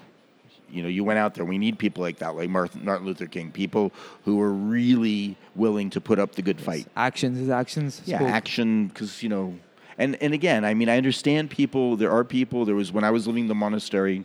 you 0.70 0.82
know, 0.82 0.88
you 0.88 1.04
went 1.04 1.18
out 1.18 1.34
there. 1.34 1.44
We 1.46 1.56
need 1.58 1.78
people 1.78 2.02
like 2.02 2.18
that, 2.18 2.34
like 2.36 2.50
Martin, 2.50 2.84
Luther 3.04 3.26
King, 3.26 3.50
people 3.50 3.92
who 4.24 4.40
are 4.42 4.52
really 4.52 5.36
willing 5.54 5.88
to 5.90 6.00
put 6.00 6.18
up 6.18 6.34
the 6.34 6.42
good 6.42 6.60
fight. 6.60 6.86
Actions. 6.96 7.38
His 7.38 7.48
actions. 7.48 8.02
Yeah, 8.04 8.18
spoke. 8.18 8.28
action, 8.28 8.88
because 8.88 9.22
you 9.22 9.28
know, 9.30 9.54
and 9.96 10.16
and 10.20 10.34
again, 10.34 10.64
I 10.66 10.74
mean, 10.74 10.90
I 10.90 10.98
understand 10.98 11.48
people. 11.48 11.96
There 11.96 12.10
are 12.10 12.24
people. 12.24 12.66
There 12.66 12.74
was 12.74 12.92
when 12.92 13.04
I 13.04 13.10
was 13.10 13.26
living 13.26 13.44
in 13.44 13.48
the 13.48 13.54
monastery, 13.54 14.24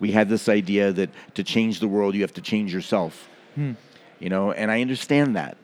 we 0.00 0.10
had 0.10 0.28
this 0.28 0.48
idea 0.48 0.92
that 0.92 1.10
to 1.34 1.44
change 1.44 1.78
the 1.78 1.88
world, 1.88 2.16
you 2.16 2.22
have 2.22 2.34
to 2.34 2.40
change 2.42 2.72
yourself. 2.74 3.28
You 3.56 4.28
know, 4.28 4.52
and 4.52 4.70
I 4.70 4.80
understand 4.80 5.36
that, 5.36 5.56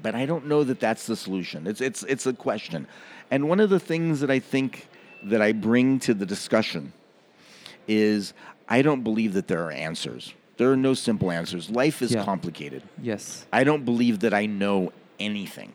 but 0.00 0.14
I 0.14 0.26
don't 0.26 0.46
know 0.46 0.62
that 0.64 0.78
that's 0.78 1.06
the 1.06 1.16
solution. 1.16 1.66
It's 1.66 1.80
it's 1.80 2.02
it's 2.04 2.26
a 2.26 2.32
question, 2.32 2.86
and 3.30 3.48
one 3.48 3.60
of 3.60 3.70
the 3.70 3.80
things 3.80 4.20
that 4.20 4.30
I 4.30 4.38
think 4.38 4.88
that 5.24 5.40
I 5.40 5.52
bring 5.52 5.98
to 6.00 6.14
the 6.14 6.26
discussion 6.26 6.92
is 7.88 8.34
I 8.68 8.82
don't 8.82 9.02
believe 9.02 9.32
that 9.34 9.48
there 9.48 9.64
are 9.64 9.72
answers. 9.72 10.34
There 10.56 10.70
are 10.70 10.76
no 10.76 10.94
simple 10.94 11.30
answers. 11.30 11.70
Life 11.70 12.02
is 12.02 12.12
Yeah. 12.12 12.24
complicated. 12.24 12.82
Yes. 13.02 13.46
I 13.52 13.64
don't 13.64 13.84
believe 13.84 14.20
that 14.20 14.32
I 14.32 14.46
know 14.46 14.92
anything. 15.18 15.72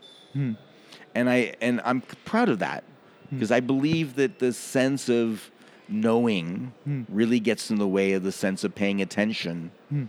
And 1.13 1.29
I 1.29 1.53
and 1.61 1.81
I'm 1.83 2.01
proud 2.25 2.49
of 2.49 2.59
that 2.59 2.83
because 3.29 3.51
I 3.51 3.59
believe 3.59 4.15
that 4.15 4.39
the 4.39 4.53
sense 4.53 5.09
of 5.09 5.51
knowing 5.87 6.73
hmm. 6.85 7.03
really 7.09 7.39
gets 7.39 7.69
in 7.69 7.77
the 7.77 7.87
way 7.87 8.13
of 8.13 8.23
the 8.23 8.31
sense 8.31 8.63
of 8.63 8.73
paying 8.73 9.01
attention 9.01 9.71
hmm. 9.89 10.05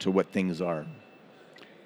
To 0.00 0.10
what 0.10 0.30
things 0.32 0.60
are. 0.60 0.86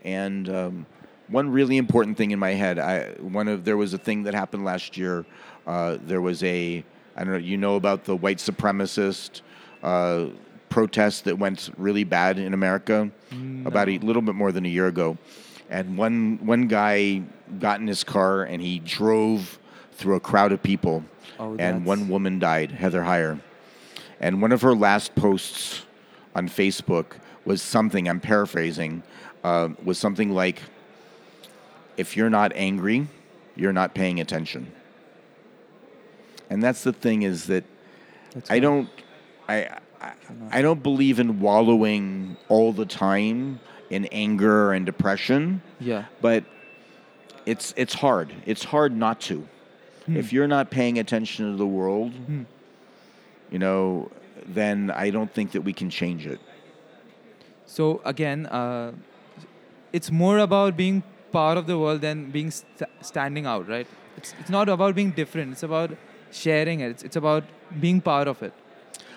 And 0.02 0.48
um, 0.48 0.86
one 1.28 1.50
really 1.50 1.76
important 1.76 2.16
thing 2.16 2.30
in 2.30 2.38
my 2.38 2.52
head, 2.52 2.78
I 2.78 3.10
one 3.20 3.48
of 3.48 3.64
there 3.64 3.76
was 3.76 3.92
a 3.94 3.98
thing 3.98 4.22
that 4.24 4.34
happened 4.34 4.64
last 4.64 4.96
year. 4.96 5.24
Uh, 5.66 5.98
there 6.02 6.20
was 6.20 6.42
a 6.42 6.84
I 7.16 7.24
don't 7.24 7.32
know 7.32 7.38
you 7.38 7.56
know 7.56 7.76
about 7.76 8.04
the 8.04 8.16
white 8.16 8.38
supremacist 8.38 9.42
uh, 9.82 10.26
protest 10.68 11.24
that 11.24 11.38
went 11.38 11.70
really 11.76 12.04
bad 12.04 12.38
in 12.38 12.54
America 12.54 13.10
about 13.66 13.88
a 13.88 13.98
little 13.98 14.22
bit 14.22 14.34
more 14.34 14.52
than 14.52 14.64
a 14.64 14.68
year 14.68 14.86
ago, 14.86 15.18
and 15.68 15.98
one 15.98 16.38
one 16.42 16.68
guy 16.68 17.22
got 17.58 17.80
in 17.80 17.86
his 17.86 18.04
car 18.04 18.44
and 18.44 18.62
he 18.62 18.78
drove 18.78 19.58
through 19.92 20.14
a 20.14 20.20
crowd 20.20 20.52
of 20.52 20.62
people, 20.62 21.02
Oh, 21.40 21.56
and 21.58 21.84
one 21.84 22.08
woman 22.08 22.38
died, 22.38 22.70
Heather 22.70 23.02
Heyer, 23.02 23.40
and 24.20 24.40
one 24.40 24.52
of 24.52 24.62
her 24.62 24.74
last 24.74 25.14
posts 25.16 25.82
on 26.36 26.48
Facebook 26.48 27.16
was 27.48 27.62
something 27.62 28.08
I'm 28.08 28.20
paraphrasing 28.20 29.02
uh, 29.42 29.70
was 29.82 29.98
something 29.98 30.30
like, 30.42 30.60
"If 31.96 32.16
you're 32.16 32.30
not 32.30 32.52
angry, 32.54 33.08
you're 33.56 33.72
not 33.72 33.94
paying 33.94 34.20
attention." 34.20 34.70
And 36.50 36.62
that's 36.62 36.82
the 36.84 36.92
thing 36.92 37.22
is 37.22 37.46
that 37.46 37.64
That's 38.34 38.50
I 38.50 38.54
right. 38.54 38.62
don't, 38.62 38.88
I, 39.48 39.56
I, 40.00 40.12
I 40.50 40.62
don't 40.62 40.82
believe 40.82 41.18
in 41.20 41.40
wallowing 41.40 42.36
all 42.48 42.72
the 42.72 42.86
time 42.86 43.60
in 43.90 44.04
anger 44.12 44.72
and 44.72 44.84
depression, 44.86 45.62
Yeah. 45.80 46.04
but 46.20 46.44
it's 47.46 47.72
it's 47.76 47.94
hard. 47.94 48.32
It's 48.46 48.64
hard 48.64 48.94
not 48.94 49.20
to. 49.22 49.46
If 50.06 50.32
you're 50.32 50.48
not 50.48 50.70
paying 50.70 50.98
attention 50.98 51.50
to 51.50 51.56
the 51.58 51.66
world, 51.66 52.12
you 53.50 53.58
know, 53.58 54.10
then 54.46 54.90
I 54.90 55.10
don't 55.10 55.30
think 55.30 55.52
that 55.52 55.60
we 55.62 55.74
can 55.74 55.90
change 55.90 56.26
it. 56.26 56.40
So 57.68 58.00
again, 58.04 58.46
uh, 58.46 58.92
it's 59.92 60.10
more 60.10 60.38
about 60.38 60.76
being 60.76 61.02
part 61.32 61.58
of 61.58 61.66
the 61.66 61.78
world 61.78 62.00
than 62.00 62.30
being 62.30 62.50
st- 62.50 62.88
standing 63.02 63.44
out, 63.44 63.68
right? 63.68 63.86
It's 64.16 64.34
it's 64.40 64.50
not 64.50 64.68
about 64.68 64.94
being 64.94 65.10
different. 65.10 65.52
It's 65.52 65.62
about 65.62 65.90
sharing 66.32 66.80
it. 66.80 66.90
It's, 66.90 67.02
it's 67.02 67.16
about 67.16 67.44
being 67.78 68.00
part 68.00 68.26
of 68.26 68.42
it. 68.42 68.54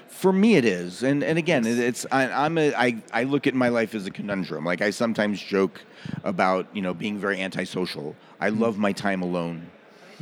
For 0.10 0.34
me, 0.34 0.56
it 0.56 0.66
is, 0.66 1.02
and 1.02 1.24
and 1.24 1.38
again, 1.38 1.66
it, 1.66 1.80
it's 1.80 2.06
I, 2.12 2.30
I'm 2.45 2.58
a 2.58 2.74
I, 2.76 3.02
I 3.14 3.24
look 3.24 3.47
at 3.47 3.56
my 3.56 3.70
life 3.70 3.95
as 3.95 4.06
a 4.06 4.12
conundrum. 4.12 4.66
Like 4.66 4.82
I 4.82 4.89
sometimes 4.91 5.41
joke 5.41 5.82
about 6.26 6.68
you 6.74 6.82
know 6.82 6.93
being 6.93 7.18
very 7.18 7.39
antisocial. 7.41 8.16
I 8.41 8.49
love 8.49 8.78
my 8.78 8.91
time 8.91 9.22
alone. 9.22 9.72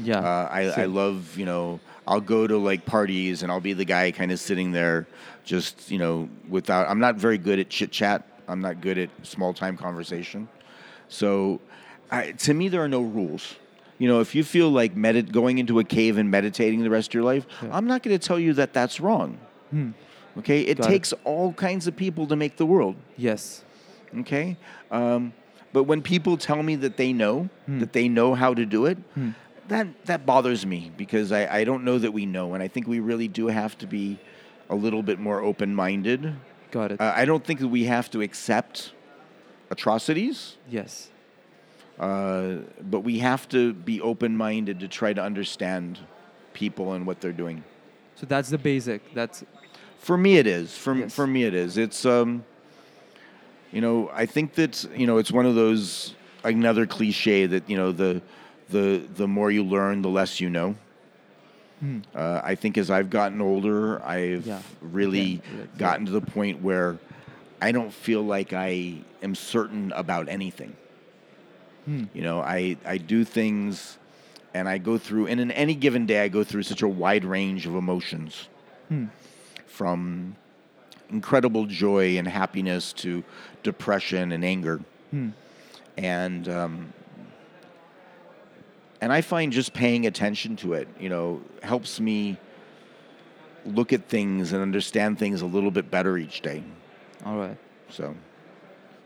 Yeah. 0.03 0.19
Uh, 0.19 0.49
I, 0.51 0.61
I 0.81 0.85
love, 0.85 1.37
you 1.37 1.45
know, 1.45 1.79
I'll 2.07 2.21
go 2.21 2.47
to 2.47 2.57
like 2.57 2.85
parties 2.85 3.43
and 3.43 3.51
I'll 3.51 3.61
be 3.61 3.73
the 3.73 3.85
guy 3.85 4.11
kind 4.11 4.31
of 4.31 4.39
sitting 4.39 4.71
there 4.71 5.07
just, 5.43 5.91
you 5.91 5.97
know, 5.97 6.29
without, 6.47 6.87
I'm 6.89 6.99
not 6.99 7.15
very 7.15 7.37
good 7.37 7.59
at 7.59 7.69
chit 7.69 7.91
chat. 7.91 8.25
I'm 8.47 8.61
not 8.61 8.81
good 8.81 8.97
at 8.97 9.09
small 9.23 9.53
time 9.53 9.77
conversation. 9.77 10.47
So 11.07 11.59
I, 12.11 12.31
to 12.31 12.53
me, 12.53 12.67
there 12.67 12.81
are 12.83 12.87
no 12.87 13.01
rules. 13.01 13.55
You 13.99 14.07
know, 14.07 14.21
if 14.21 14.33
you 14.33 14.43
feel 14.43 14.69
like 14.69 14.95
medit- 14.95 15.31
going 15.31 15.57
into 15.57 15.79
a 15.79 15.83
cave 15.83 16.17
and 16.17 16.31
meditating 16.31 16.81
the 16.83 16.89
rest 16.89 17.09
of 17.09 17.13
your 17.15 17.23
life, 17.23 17.45
I'm 17.71 17.85
not 17.85 18.01
going 18.01 18.17
to 18.17 18.27
tell 18.27 18.39
you 18.39 18.53
that 18.53 18.73
that's 18.73 18.99
wrong. 18.99 19.37
Okay? 20.37 20.61
It 20.61 20.77
Hmm. 20.77 20.81
Got 20.81 20.89
it. 20.89 20.93
takes 20.93 21.13
all 21.25 21.53
kinds 21.53 21.85
of 21.87 21.95
people 21.95 22.25
to 22.27 22.35
make 22.35 22.57
the 22.57 22.65
world. 22.65 22.95
yes. 23.17 23.63
Okay? 24.21 24.57
Um, 24.89 25.33
but 25.73 25.83
when 25.83 26.01
people 26.01 26.35
tell 26.37 26.63
me 26.63 26.75
that 26.77 26.97
they 26.97 27.13
know, 27.13 27.49
Hmm. 27.67 27.79
that 27.79 27.93
they 27.93 28.07
know 28.09 28.33
how 28.33 28.55
to 28.55 28.65
do 28.65 28.85
it, 28.87 28.97
that, 29.69 30.05
that 30.05 30.25
bothers 30.25 30.65
me 30.65 30.91
because 30.97 31.31
I, 31.31 31.59
I 31.59 31.63
don't 31.63 31.83
know 31.83 31.97
that 31.97 32.11
we 32.11 32.25
know. 32.25 32.53
And 32.53 32.61
I 32.61 32.67
think 32.67 32.87
we 32.87 32.99
really 32.99 33.27
do 33.27 33.47
have 33.47 33.77
to 33.79 33.87
be 33.87 34.19
a 34.69 34.75
little 34.75 35.01
bit 35.01 35.19
more 35.19 35.41
open 35.41 35.73
minded. 35.73 36.35
Got 36.71 36.91
it. 36.91 37.01
Uh, 37.01 37.13
I 37.15 37.25
don't 37.25 37.43
think 37.43 37.59
that 37.61 37.67
we 37.67 37.85
have 37.85 38.11
to 38.11 38.21
accept 38.21 38.93
atrocities, 39.71 40.57
yes. 40.69 41.09
uh, 41.99 42.55
but 42.81 43.01
we 43.01 43.19
have 43.19 43.47
to 43.49 43.73
be 43.73 44.01
open 44.01 44.35
minded 44.35 44.79
to 44.79 44.87
try 44.87 45.13
to 45.13 45.21
understand 45.21 45.99
people 46.53 46.93
and 46.93 47.05
what 47.05 47.21
they're 47.21 47.31
doing. 47.31 47.63
So 48.15 48.25
that's 48.25 48.49
the 48.49 48.57
basic. 48.57 49.13
That's 49.13 49.43
For 49.99 50.17
me, 50.17 50.37
it 50.37 50.47
is. 50.47 50.75
For 50.77 50.95
Yes. 50.95 51.13
for 51.13 51.27
me, 51.27 51.43
it 51.43 51.53
is. 51.53 51.77
It's 51.77 52.05
um, 52.05 52.43
you 53.71 53.81
know, 53.81 54.09
I 54.13 54.25
think 54.25 54.55
that 54.55 54.83
you 54.95 55.07
know, 55.07 55.17
it's 55.17 55.31
one 55.31 55.45
of 55.45 55.55
those 55.55 56.15
another 56.43 56.85
cliche 56.85 57.45
that 57.45 57.69
you 57.69 57.77
know 57.77 57.91
the 57.91 58.21
the 58.69 59.01
the 59.15 59.27
more 59.27 59.51
you 59.51 59.63
learn, 59.63 60.01
the 60.01 60.09
less 60.09 60.39
you 60.39 60.49
know. 60.49 60.75
Uh, 62.13 62.41
I 62.43 62.55
think 62.55 62.77
as 62.77 62.89
I've 62.91 63.09
gotten 63.09 63.39
older, 63.41 64.03
I've 64.03 64.45
Yeah. 64.45 64.61
really 64.81 65.41
yeah. 65.57 65.65
gotten 65.77 66.05
to 66.07 66.11
the 66.11 66.19
point 66.21 66.61
where 66.61 66.97
I 67.61 67.71
don't 67.71 67.93
feel 67.93 68.21
like 68.21 68.51
I 68.51 68.95
am 69.23 69.33
certain 69.33 69.91
about 69.93 70.27
anything. 70.29 70.75
You 72.13 72.21
know, 72.21 72.39
I, 72.41 72.77
I 72.85 72.97
do 72.99 73.23
things 73.23 73.97
and 74.53 74.69
I 74.69 74.77
go 74.77 74.97
through, 74.99 75.25
and 75.27 75.39
in 75.39 75.49
any 75.51 75.73
given 75.73 76.05
day, 76.05 76.21
I 76.23 76.27
go 76.27 76.43
through 76.43 76.63
such 76.63 76.83
a 76.83 76.87
wide 76.87 77.25
range 77.25 77.65
of 77.65 77.73
emotions 77.75 78.47
from 79.65 80.35
incredible 81.09 81.65
joy 81.65 82.17
and 82.19 82.27
happiness 82.27 82.93
to 82.93 83.23
depression 83.63 84.31
and 84.31 84.43
anger. 84.45 84.81
And, 85.97 86.47
um, 86.49 86.93
and 89.01 89.11
I 89.13 89.21
find 89.21 89.51
just 89.51 89.73
paying 89.73 90.05
attention 90.05 90.55
to 90.57 90.73
it, 90.73 90.87
you 90.99 91.09
know, 91.09 91.41
helps 91.63 91.99
me 91.99 92.37
look 93.65 93.93
at 93.93 94.07
things 94.07 94.53
and 94.53 94.61
understand 94.61 95.19
things 95.19 95.41
a 95.41 95.45
little 95.45 95.71
bit 95.71 95.89
better 95.91 96.17
each 96.17 96.41
day. 96.41 96.63
all 97.25 97.37
right. 97.37 97.57
So, 97.89 98.15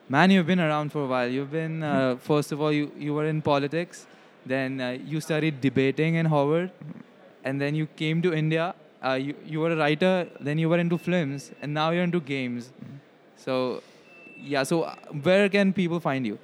Man, 0.09 0.31
you've 0.31 0.45
been 0.45 0.59
around 0.59 0.91
for 0.91 1.03
a 1.05 1.07
while. 1.07 1.27
You've 1.27 1.51
been, 1.51 1.81
uh, 1.81 2.17
first 2.17 2.51
of 2.51 2.59
all, 2.61 2.71
you, 2.71 2.91
you 2.97 3.13
were 3.13 3.25
in 3.25 3.41
politics. 3.41 4.05
Then 4.45 4.81
uh, 4.81 4.97
you 5.05 5.21
studied 5.21 5.61
debating 5.61 6.15
in 6.15 6.25
Harvard. 6.25 6.71
And 7.45 7.59
then 7.59 7.73
you 7.73 7.87
came 7.87 8.21
to 8.21 8.33
India. 8.33 8.75
Uh, 9.03 9.13
you, 9.13 9.33
you 9.45 9.61
were 9.61 9.71
a 9.71 9.77
writer. 9.77 10.27
Then 10.41 10.57
you 10.57 10.67
were 10.67 10.77
into 10.77 10.97
films. 10.97 11.51
And 11.61 11.73
now 11.73 11.91
you're 11.91 12.03
into 12.03 12.19
games. 12.19 12.71
So, 13.37 13.81
yeah. 14.37 14.63
So, 14.63 14.83
uh, 14.83 14.95
where 15.21 15.47
can 15.47 15.71
people 15.71 16.01
find 16.01 16.27
you? 16.27 16.37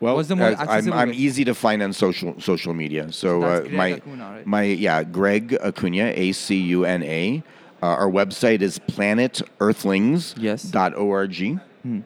Well, 0.00 0.16
What's 0.16 0.28
the 0.28 0.36
more 0.36 0.48
as 0.48 0.86
I'm, 0.86 0.92
I'm 0.92 1.12
easy 1.12 1.44
to 1.44 1.54
find 1.54 1.82
on 1.82 1.92
social 1.92 2.38
social 2.40 2.74
media. 2.74 3.12
So, 3.12 3.42
uh, 3.42 3.66
my 3.70 3.92
Acuna, 3.94 4.30
right? 4.30 4.46
my 4.46 4.62
yeah, 4.64 5.02
Greg 5.04 5.56
Acuna, 5.62 6.12
A 6.14 6.32
C 6.32 6.56
U 6.56 6.84
N 6.84 7.02
A. 7.02 7.42
Uh, 7.82 7.86
our 7.88 8.10
website 8.10 8.62
is 8.62 8.78
planetearthlings.org. 8.78 11.38
Yes. 11.38 11.60
Hmm. 11.82 12.00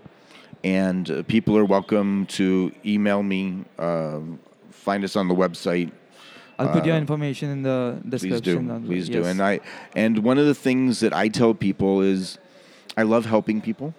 And 0.63 1.11
uh, 1.11 1.23
people 1.23 1.57
are 1.57 1.65
welcome 1.65 2.27
to 2.27 2.71
email 2.85 3.23
me, 3.23 3.65
um, 3.79 4.39
find 4.71 5.05
us 5.05 5.17
on 5.17 5.27
the 5.29 5.35
website. 5.35 5.91
I'll 6.59 6.69
put 6.69 6.85
your 6.85 6.97
Uh, 6.97 6.99
information 6.99 7.49
in 7.51 7.63
the 7.63 7.99
description. 8.07 8.69
Please 8.69 8.81
do. 8.81 8.87
Please 8.87 9.09
do. 9.09 9.19
yes. 9.21 9.27
And 9.29 9.41
I 9.41 9.61
and 9.97 10.19
one 10.19 10.37
of 10.39 10.45
the 10.47 10.55
things 10.55 11.01
that 11.01 11.15
I 11.15 11.29
tell 11.29 11.55
people 11.55 12.03
is 12.03 12.37
I 12.99 13.05
love 13.05 13.25
helping 13.25 13.63
people. 13.63 13.95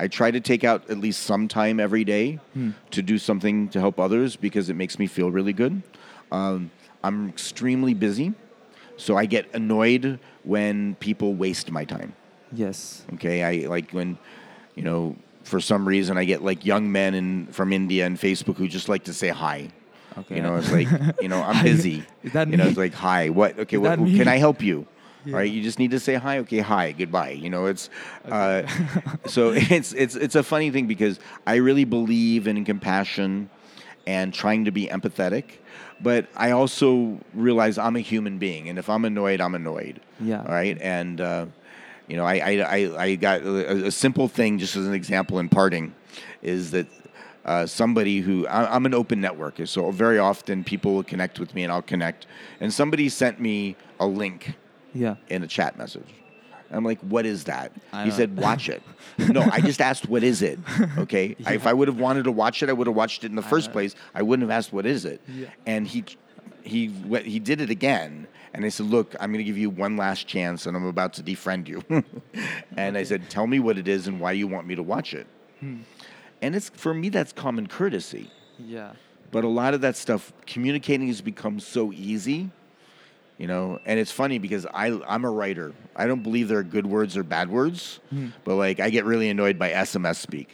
I 0.00 0.08
try 0.08 0.30
to 0.30 0.40
take 0.40 0.64
out 0.64 0.88
at 0.88 0.98
least 0.98 1.24
some 1.24 1.46
time 1.46 1.78
every 1.78 2.04
day 2.04 2.38
Hmm. 2.54 2.70
to 2.90 3.02
do 3.02 3.18
something 3.18 3.68
to 3.68 3.80
help 3.80 4.00
others 4.00 4.34
because 4.34 4.70
it 4.70 4.74
makes 4.74 4.98
me 4.98 5.06
feel 5.06 5.30
really 5.30 5.52
good. 5.52 5.82
Um, 6.32 6.70
I'm 7.04 7.28
extremely 7.28 7.92
busy, 7.92 8.32
so 8.96 9.16
I 9.18 9.26
get 9.26 9.54
annoyed 9.54 10.18
when 10.42 10.94
people 10.96 11.34
waste 11.34 11.70
my 11.70 11.84
time. 11.84 12.14
Yes. 12.50 13.04
Okay, 13.14 13.42
I 13.44 13.68
like 13.68 13.90
when, 13.92 14.16
you 14.74 14.82
know, 14.82 15.16
for 15.44 15.60
some 15.60 15.86
reason 15.86 16.16
I 16.16 16.24
get 16.24 16.42
like 16.42 16.64
young 16.64 16.90
men 16.90 17.14
in 17.14 17.46
from 17.48 17.72
India 17.72 18.06
and 18.06 18.16
Facebook 18.18 18.56
who 18.56 18.68
just 18.68 18.88
like 18.88 19.04
to 19.04 19.12
say 19.14 19.28
hi. 19.28 19.68
Okay. 20.18 20.36
You 20.36 20.42
know, 20.42 20.56
it's 20.56 20.72
like, 20.72 20.88
you 21.20 21.28
know, 21.28 21.42
I'm 21.48 21.62
busy. 21.62 22.04
Is 22.22 22.32
that 22.32 22.48
you 22.48 22.56
know, 22.56 22.66
it's 22.66 22.78
like 22.78 22.94
hi. 22.94 23.28
What? 23.28 23.58
Okay, 23.58 23.76
what, 23.76 23.98
can 23.98 24.28
I 24.28 24.38
help 24.38 24.62
you? 24.62 24.86
Yeah. 25.24 25.36
Right, 25.36 25.50
you 25.50 25.62
just 25.62 25.78
need 25.78 25.90
to 25.90 26.00
say 26.00 26.14
hi. 26.14 26.38
Okay, 26.38 26.60
hi, 26.60 26.92
goodbye. 26.92 27.32
You 27.32 27.50
know, 27.50 27.66
it's 27.66 27.90
uh, 28.24 28.62
so 29.26 29.50
it's 29.50 29.92
it's 29.92 30.14
it's 30.14 30.34
a 30.34 30.42
funny 30.42 30.70
thing 30.70 30.86
because 30.86 31.20
I 31.46 31.56
really 31.56 31.84
believe 31.84 32.46
in 32.46 32.64
compassion 32.64 33.50
and 34.06 34.32
trying 34.32 34.64
to 34.64 34.70
be 34.70 34.86
empathetic, 34.86 35.44
but 36.00 36.26
I 36.36 36.52
also 36.52 37.18
realize 37.34 37.76
I'm 37.76 37.96
a 37.96 38.00
human 38.00 38.38
being, 38.38 38.68
and 38.70 38.78
if 38.78 38.88
I'm 38.88 39.04
annoyed, 39.04 39.40
I'm 39.40 39.54
annoyed. 39.54 40.00
Yeah. 40.20 40.40
All 40.40 40.52
right, 40.52 40.80
and 40.80 41.20
uh, 41.20 41.46
you 42.08 42.16
know, 42.16 42.24
I 42.24 42.36
I 42.36 42.50
I, 42.60 43.02
I 43.04 43.14
got 43.16 43.42
a, 43.42 43.86
a 43.86 43.90
simple 43.90 44.26
thing 44.26 44.58
just 44.58 44.74
as 44.74 44.86
an 44.86 44.94
example 44.94 45.38
in 45.38 45.48
parting, 45.48 45.94
is 46.42 46.70
that. 46.70 46.86
Uh, 47.42 47.66
somebody 47.66 48.20
who 48.20 48.46
I, 48.48 48.76
I'm 48.76 48.84
an 48.84 48.92
open 48.92 49.18
network, 49.18 49.58
so 49.64 49.90
very 49.90 50.18
often 50.18 50.62
people 50.62 50.92
will 50.92 51.02
connect 51.02 51.40
with 51.40 51.54
me 51.54 51.64
and 51.64 51.72
I'll 51.72 51.80
connect. 51.80 52.26
And 52.60 52.70
somebody 52.70 53.08
sent 53.08 53.40
me 53.40 53.76
a 53.98 54.06
link 54.06 54.56
Yeah. 54.94 55.16
in 55.28 55.42
a 55.42 55.46
chat 55.46 55.76
message. 55.78 56.08
I'm 56.72 56.84
like, 56.84 57.00
what 57.00 57.26
is 57.26 57.44
that? 57.44 57.72
I 57.92 58.04
he 58.04 58.10
said, 58.12 58.36
watch 58.36 58.68
it. 58.68 58.80
no, 59.18 59.40
I 59.50 59.60
just 59.60 59.80
asked, 59.80 60.08
what 60.08 60.22
is 60.22 60.40
it? 60.40 60.58
Okay. 60.98 61.34
I- 61.44 61.54
if 61.54 61.66
I 61.66 61.72
would 61.72 61.88
have 61.88 61.98
wanted 61.98 62.24
to 62.24 62.32
watch 62.32 62.62
it, 62.62 62.68
I 62.68 62.72
would 62.72 62.86
have 62.86 62.94
watched 62.94 63.24
it 63.24 63.30
in 63.30 63.34
the 63.36 63.42
first 63.42 63.68
know. 63.68 63.72
place. 63.72 63.94
I 64.14 64.22
wouldn't 64.22 64.48
have 64.48 64.56
asked, 64.56 64.72
what 64.72 64.86
is 64.86 65.04
it? 65.04 65.20
Yeah. 65.26 65.48
And 65.66 65.86
he, 65.86 66.04
he, 66.62 66.88
went- 67.06 67.26
he 67.26 67.38
did 67.40 67.60
it 67.60 67.70
again. 67.70 68.28
And 68.54 68.64
I 68.64 68.68
said, 68.68 68.86
look, 68.86 69.14
I'm 69.20 69.32
going 69.32 69.38
to 69.38 69.44
give 69.44 69.58
you 69.58 69.68
one 69.70 69.96
last 69.96 70.26
chance 70.28 70.66
and 70.66 70.76
I'm 70.76 70.86
about 70.86 71.12
to 71.14 71.22
defriend 71.22 71.66
you. 71.68 71.82
and 72.76 72.96
I 72.96 73.02
said, 73.04 73.28
tell 73.30 73.46
me 73.46 73.58
what 73.60 73.76
it 73.78 73.88
is 73.88 74.06
and 74.06 74.20
why 74.20 74.32
you 74.32 74.46
want 74.46 74.66
me 74.66 74.74
to 74.76 74.82
watch 74.82 75.12
it. 75.14 75.26
Hmm. 75.60 75.78
And 76.42 76.54
it's, 76.56 76.68
for 76.70 76.94
me, 76.94 77.08
that's 77.10 77.32
common 77.32 77.66
courtesy. 77.66 78.30
Yeah. 78.58 78.92
But 79.30 79.44
a 79.44 79.48
lot 79.48 79.74
of 79.74 79.80
that 79.82 79.96
stuff, 79.96 80.32
communicating 80.46 81.06
has 81.08 81.20
become 81.20 81.60
so 81.60 81.92
easy, 81.92 82.50
you 83.40 83.46
know. 83.48 83.80
And 83.86 83.98
it's 83.98 84.12
funny 84.12 84.38
because 84.38 84.66
I 84.66 84.86
I'm 85.08 85.24
a 85.24 85.30
writer. 85.30 85.72
I 85.96 86.06
don't 86.06 86.22
believe 86.22 86.46
there 86.48 86.58
are 86.58 86.62
good 86.62 86.86
words 86.86 87.16
or 87.16 87.24
bad 87.24 87.50
words, 87.50 87.98
Hmm. 88.10 88.28
but 88.44 88.54
like 88.54 88.78
I 88.78 88.90
get 88.90 89.04
really 89.04 89.28
annoyed 89.30 89.58
by 89.58 89.70
SMS 89.70 90.16
speak. 90.16 90.48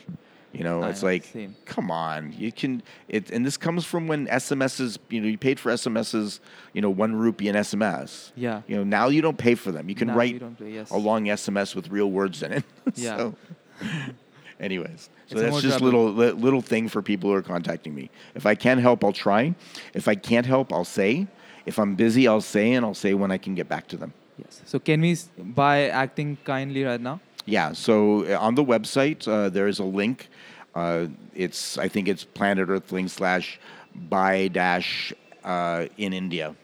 You 0.53 0.64
know, 0.64 0.82
I 0.82 0.89
it's 0.89 1.03
like, 1.03 1.24
same. 1.24 1.55
come 1.66 1.91
on, 1.91 2.32
you 2.32 2.51
can. 2.51 2.82
It 3.11 3.30
and 3.30 3.45
this 3.45 3.59
comes 3.59 3.84
from 3.84 4.07
when 4.09 4.26
SMSs, 4.28 4.97
you 5.11 5.20
know, 5.20 5.26
you 5.28 5.37
paid 5.37 5.61
for 5.61 5.70
SMSs, 5.70 6.41
you 6.72 6.80
know, 6.80 6.89
one 6.89 7.14
rupee 7.14 7.49
an 7.49 7.57
SMS. 7.57 8.32
Yeah. 8.37 8.62
You 8.66 8.76
know, 8.76 8.84
now 8.84 9.09
you 9.09 9.20
don't 9.20 9.37
pay 9.37 9.55
for 9.55 9.70
them. 9.70 9.91
You 9.91 9.95
can 9.95 10.07
Now 10.09 10.14
you 10.14 10.18
write 10.18 10.41
don't 10.41 10.59
pay, 10.59 10.70
yes. 10.70 10.91
a 10.91 10.97
long 10.97 11.26
SMS 11.26 11.74
with 11.74 11.91
real 11.91 12.11
words 12.11 12.43
in 12.43 12.53
it. 12.53 12.64
Yeah. 12.95 13.16
so, 13.18 13.34
anyways, 14.61 15.11
so 15.26 15.37
It's 15.37 15.43
that's 15.43 15.61
just 15.62 15.78
trouble. 15.78 16.11
little 16.12 16.34
little 16.37 16.62
thing 16.62 16.89
for 16.89 17.03
people 17.03 17.30
who 17.30 17.37
are 17.37 17.43
contacting 17.43 17.95
me. 17.95 18.11
If 18.34 18.47
I 18.47 18.55
can 18.55 18.78
help, 18.78 19.05
I'll 19.05 19.12
try. 19.12 19.55
If 19.95 20.09
I 20.09 20.14
can't 20.14 20.47
help, 20.47 20.72
I'll 20.72 20.84
say. 20.84 21.26
If 21.66 21.78
I'm 21.78 21.94
busy, 21.96 22.28
I'll 22.28 22.40
say, 22.40 22.72
and 22.74 22.86
I'll 22.86 22.94
say 22.94 23.14
when 23.14 23.30
I 23.30 23.38
can 23.38 23.54
get 23.54 23.68
back 23.68 23.88
to 23.88 23.96
them. 23.96 24.12
Yes. 24.38 24.62
So 24.66 24.78
can 24.78 25.00
we 25.00 25.16
buy 25.38 25.88
acting 25.88 26.38
kindly 26.44 26.84
right 26.84 27.00
now? 27.00 27.20
Yeah. 27.44 27.72
So 27.72 28.24
uh, 28.26 28.38
on 28.38 28.54
the 28.54 28.64
website, 28.64 29.26
uh, 29.26 29.48
there 29.50 29.66
is 29.66 29.78
a 29.78 29.84
link. 29.84 30.28
Uh, 30.74 31.06
it's 31.34 31.78
I 31.78 31.88
think 31.88 32.06
it's 32.08 32.24
Planet 32.24 32.68
Earthling 32.68 33.08
slash 33.08 33.58
buy 33.94 34.48
dash 34.48 35.12
uh, 35.44 35.86
in 35.96 36.12
India, 36.12 36.54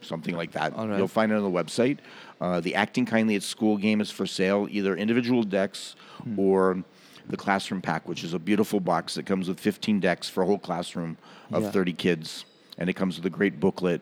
something 0.00 0.36
like 0.36 0.52
that. 0.52 0.76
Right. 0.76 0.98
You'll 0.98 1.08
find 1.08 1.30
it 1.32 1.36
on 1.36 1.42
the 1.42 1.50
website. 1.62 1.98
Uh, 2.40 2.60
the 2.60 2.74
Acting 2.74 3.06
Kindly 3.06 3.36
at 3.36 3.42
School 3.42 3.76
game 3.76 4.00
is 4.00 4.10
for 4.10 4.26
sale, 4.26 4.66
either 4.70 4.96
individual 4.96 5.42
decks 5.44 5.96
Hmm. 6.24 6.38
or 6.38 6.84
the 7.28 7.36
classroom 7.36 7.80
pack, 7.80 8.06
which 8.08 8.22
is 8.24 8.34
a 8.34 8.38
beautiful 8.38 8.80
box 8.80 9.14
that 9.14 9.24
comes 9.26 9.48
with 9.48 9.58
15 9.60 9.98
decks 10.00 10.28
for 10.28 10.42
a 10.42 10.46
whole 10.46 10.58
classroom 10.58 11.16
of 11.52 11.62
Yeah. 11.64 11.70
30 11.70 11.92
kids, 11.92 12.44
and 12.76 12.90
it 12.90 12.94
comes 12.94 13.16
with 13.16 13.24
a 13.26 13.30
great 13.30 13.60
booklet. 13.60 14.00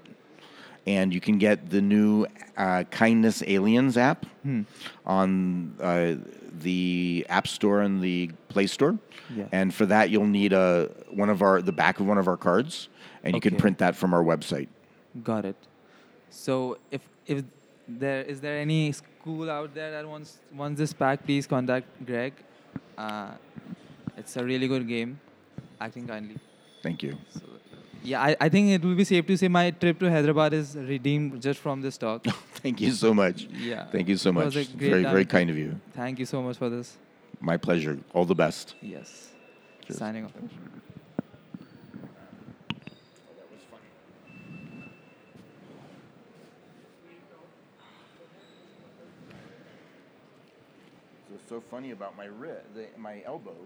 And 0.86 1.14
you 1.14 1.20
can 1.20 1.38
get 1.38 1.70
the 1.70 1.80
new 1.80 2.26
uh, 2.56 2.84
Kindness 2.90 3.42
Aliens 3.46 3.96
app 3.96 4.26
Hmm. 4.42 4.62
on 5.06 5.76
uh, 5.80 6.16
the 6.58 7.24
App 7.28 7.46
Store 7.46 7.82
and 7.82 8.02
the 8.02 8.30
Play 8.48 8.66
Store. 8.66 8.98
Yeah. 9.34 9.46
And 9.52 9.72
for 9.72 9.86
that, 9.86 10.10
you'll 10.10 10.26
need 10.26 10.52
a 10.52 10.90
one 11.10 11.30
of 11.30 11.40
our 11.42 11.62
the 11.62 11.72
back 11.72 12.00
of 12.00 12.06
one 12.06 12.18
of 12.18 12.26
our 12.26 12.36
cards, 12.36 12.88
and 13.22 13.34
you 13.34 13.40
can 13.40 13.54
print 13.56 13.78
that 13.78 13.94
from 13.94 14.12
our 14.12 14.24
website. 14.24 14.68
Got 15.22 15.44
it. 15.44 15.56
So 16.30 16.78
if 16.90 17.00
if 17.26 17.44
there 17.88 18.22
is 18.22 18.40
there 18.40 18.58
any 18.58 18.90
school 18.92 19.48
out 19.50 19.74
there 19.74 19.92
that 19.92 20.06
wants 20.08 20.40
wants 20.52 20.78
this 20.78 20.92
pack, 20.92 21.24
please 21.24 21.46
contact 21.46 21.86
Greg. 22.04 22.32
Uh, 22.98 23.30
it's 24.16 24.36
a 24.36 24.44
really 24.44 24.66
good 24.66 24.88
game. 24.88 25.20
Acting 25.80 26.06
kindly. 26.08 26.36
Thank 26.82 27.02
you. 27.02 27.16
So, 27.30 27.40
yeah, 28.02 28.20
I, 28.22 28.36
I 28.40 28.48
think 28.48 28.68
it 28.70 28.82
will 28.84 28.94
be 28.94 29.04
safe 29.04 29.26
to 29.26 29.36
say 29.36 29.48
my 29.48 29.70
trip 29.70 29.98
to 30.00 30.10
Hyderabad 30.10 30.52
is 30.52 30.76
redeemed 30.76 31.40
just 31.40 31.60
from 31.60 31.80
this 31.80 31.96
talk. 31.96 32.24
Thank 32.54 32.80
you 32.80 32.90
so 32.92 33.14
much. 33.14 33.44
Yeah. 33.44 33.86
Thank 33.86 34.08
you 34.08 34.16
so 34.16 34.30
It 34.30 34.32
much. 34.32 34.44
was 34.46 34.56
a 34.56 34.64
great 34.64 34.90
Very 34.90 35.02
time. 35.04 35.12
very 35.12 35.24
kind 35.24 35.50
of 35.50 35.56
you. 35.58 35.80
Thank 35.94 36.18
you 36.18 36.26
so 36.26 36.42
much 36.42 36.56
for 36.56 36.68
this. 36.68 36.96
My 37.40 37.56
pleasure. 37.56 37.98
All 38.12 38.24
the 38.24 38.34
best. 38.34 38.74
Yes. 38.80 39.28
Cheers. 39.86 39.98
Signing 39.98 40.24
off. 40.24 40.32
So 51.28 51.34
so 51.56 51.62
funny 51.70 51.90
about 51.92 52.16
my 52.16 52.26
wrist, 52.26 52.62
the, 52.74 52.86
my 52.98 53.22
elbow, 53.24 53.56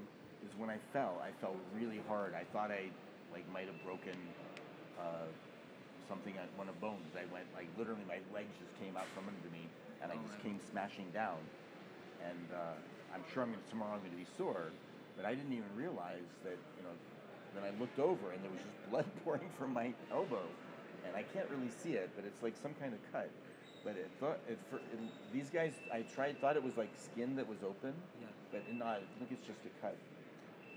is 0.44 0.50
when 0.58 0.70
I 0.70 0.76
fell, 0.92 1.20
I 1.22 1.30
fell 1.40 1.56
really 1.78 2.00
hard. 2.08 2.34
I 2.34 2.44
thought 2.52 2.70
I 2.70 2.84
like 3.36 3.44
might 3.52 3.68
have 3.68 3.76
broken 3.84 4.16
uh, 4.96 5.28
something 6.08 6.32
on 6.40 6.48
one 6.56 6.68
of 6.72 6.80
bones. 6.80 7.12
I 7.12 7.28
went 7.28 7.44
like 7.52 7.68
literally 7.76 8.00
my 8.08 8.16
legs 8.32 8.48
just 8.56 8.72
came 8.80 8.96
out 8.96 9.04
from 9.12 9.28
under 9.28 9.50
me, 9.52 9.68
and 10.00 10.08
I 10.08 10.16
just 10.24 10.40
came 10.40 10.56
smashing 10.72 11.12
down. 11.12 11.36
And 12.24 12.48
uh, 12.48 12.80
I'm 13.12 13.24
sure 13.32 13.44
I'm 13.44 13.52
gonna, 13.52 13.68
tomorrow 13.68 13.92
I'm 13.92 14.00
going 14.00 14.16
to 14.16 14.16
be 14.16 14.30
sore, 14.40 14.72
but 15.20 15.28
I 15.28 15.36
didn't 15.36 15.52
even 15.52 15.68
realize 15.76 16.24
that 16.48 16.56
you 16.80 16.82
know. 16.82 16.96
Then 17.54 17.64
I 17.64 17.72
looked 17.80 17.98
over 18.00 18.32
and 18.32 18.42
there 18.44 18.50
was 18.50 18.60
just 18.60 18.76
blood 18.90 19.06
pouring 19.24 19.48
from 19.56 19.72
my 19.72 19.92
elbow, 20.12 20.44
and 21.04 21.16
I 21.16 21.22
can't 21.22 21.48
really 21.48 21.70
see 21.70 21.92
it, 21.96 22.10
but 22.16 22.24
it's 22.24 22.42
like 22.42 22.52
some 22.60 22.72
kind 22.80 22.92
of 22.92 23.00
cut. 23.12 23.28
But 23.84 23.96
it 23.96 24.10
thought 24.20 24.40
it, 24.48 24.58
for, 24.68 24.76
it, 24.76 24.98
these 25.32 25.48
guys, 25.48 25.72
I 25.92 26.02
tried 26.12 26.40
thought 26.40 26.56
it 26.56 26.64
was 26.64 26.76
like 26.76 26.90
skin 26.98 27.36
that 27.36 27.48
was 27.48 27.62
open, 27.62 27.94
Yeah. 28.20 28.26
but 28.52 28.60
not. 28.74 28.98
I 29.00 29.18
think 29.18 29.30
it's 29.32 29.46
just 29.46 29.60
a 29.64 29.72
cut. 29.80 29.96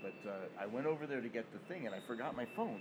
But 0.02 0.16
uh, 0.28 0.32
I 0.58 0.66
went 0.66 0.86
over 0.86 1.06
there 1.06 1.20
to 1.20 1.28
get 1.28 1.44
the 1.52 1.58
thing, 1.72 1.86
and 1.86 1.94
I 1.94 2.00
forgot 2.06 2.36
my 2.36 2.46
phone. 2.56 2.80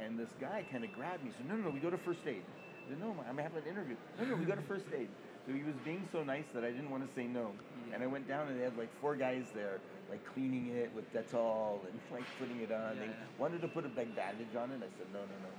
And 0.00 0.18
this 0.18 0.28
guy 0.40 0.64
kind 0.72 0.84
of 0.84 0.92
grabbed 0.92 1.24
me. 1.24 1.30
He 1.30 1.36
said, 1.36 1.48
"No, 1.48 1.56
no, 1.56 1.68
no, 1.68 1.70
we 1.70 1.80
go 1.80 1.90
to 1.90 1.98
first 1.98 2.20
aid." 2.26 2.40
I 2.40 2.90
said, 2.90 3.00
"No, 3.00 3.14
I'm 3.28 3.36
having 3.36 3.58
an 3.60 3.68
interview." 3.68 3.96
No, 4.18 4.24
no, 4.24 4.36
we 4.36 4.44
go 4.44 4.54
to 4.54 4.62
first 4.64 4.86
aid. 4.96 5.08
So 5.46 5.52
he 5.52 5.62
was 5.62 5.74
being 5.84 6.04
so 6.12 6.22
nice 6.22 6.44
that 6.54 6.64
I 6.64 6.70
didn't 6.70 6.90
want 6.90 7.06
to 7.06 7.10
say 7.14 7.24
no. 7.26 7.52
Yeah. 7.88 7.94
And 7.96 8.04
I 8.04 8.06
went 8.06 8.26
down, 8.28 8.48
and 8.48 8.58
they 8.58 8.64
had 8.64 8.76
like 8.76 8.88
four 9.00 9.14
guys 9.16 9.44
there, 9.54 9.80
like 10.08 10.24
cleaning 10.32 10.68
it 10.76 10.90
with 10.94 11.04
Dettol 11.12 11.84
and 11.84 11.96
like 12.12 12.24
putting 12.38 12.60
it 12.60 12.72
on. 12.72 12.96
Yeah, 12.96 13.00
they 13.00 13.12
yeah. 13.12 13.38
wanted 13.38 13.60
to 13.60 13.68
put 13.68 13.84
a 13.84 13.92
big 13.92 14.08
bandage 14.16 14.52
on 14.56 14.72
it. 14.72 14.80
I 14.80 14.88
said, 14.96 15.08
"No, 15.12 15.20
no, 15.20 15.36
no." 15.44 15.52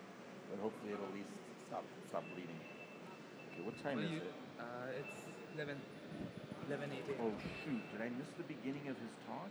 But 0.50 0.58
hopefully 0.62 0.94
it'll 0.94 1.06
at 1.06 1.14
least 1.14 1.30
stop 1.70 1.86
stop 2.10 2.24
bleeding. 2.34 2.58
Okay, 3.54 3.62
what 3.62 3.78
time 3.86 3.98
Well, 3.98 4.06
is 4.06 4.12
you- 4.12 4.26
it? 4.26 4.34
Uh, 4.58 5.00
it's 5.02 5.18
11, 5.54 5.78
11 6.70 6.90
8 6.94 7.18
Oh 7.22 7.34
shoot! 7.66 7.82
Did 7.94 8.02
I 8.02 8.10
miss 8.18 8.30
the 8.38 8.46
beginning 8.50 8.86
of 8.90 8.98
his 8.98 9.14
talk? 9.30 9.50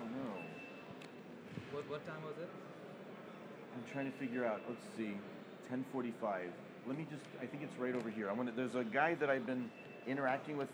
Oh 0.00 0.04
no! 0.04 0.32
What, 1.72 1.88
what 1.90 2.06
time 2.06 2.22
was 2.24 2.34
it? 2.40 2.48
I'm 3.74 3.92
trying 3.92 4.10
to 4.10 4.18
figure 4.18 4.46
out. 4.46 4.60
Let's 4.68 4.86
see, 4.96 5.12
10:45. 5.70 6.48
Let 6.86 6.96
me 6.96 7.06
just. 7.10 7.22
I 7.40 7.46
think 7.46 7.62
it's 7.62 7.78
right 7.78 7.94
over 7.94 8.08
here. 8.08 8.30
I 8.30 8.32
want 8.32 8.48
to. 8.48 8.54
There's 8.54 8.74
a 8.74 8.84
guy 8.84 9.14
that 9.16 9.28
I've 9.28 9.46
been 9.46 9.70
interacting 10.06 10.56
with 10.56 10.68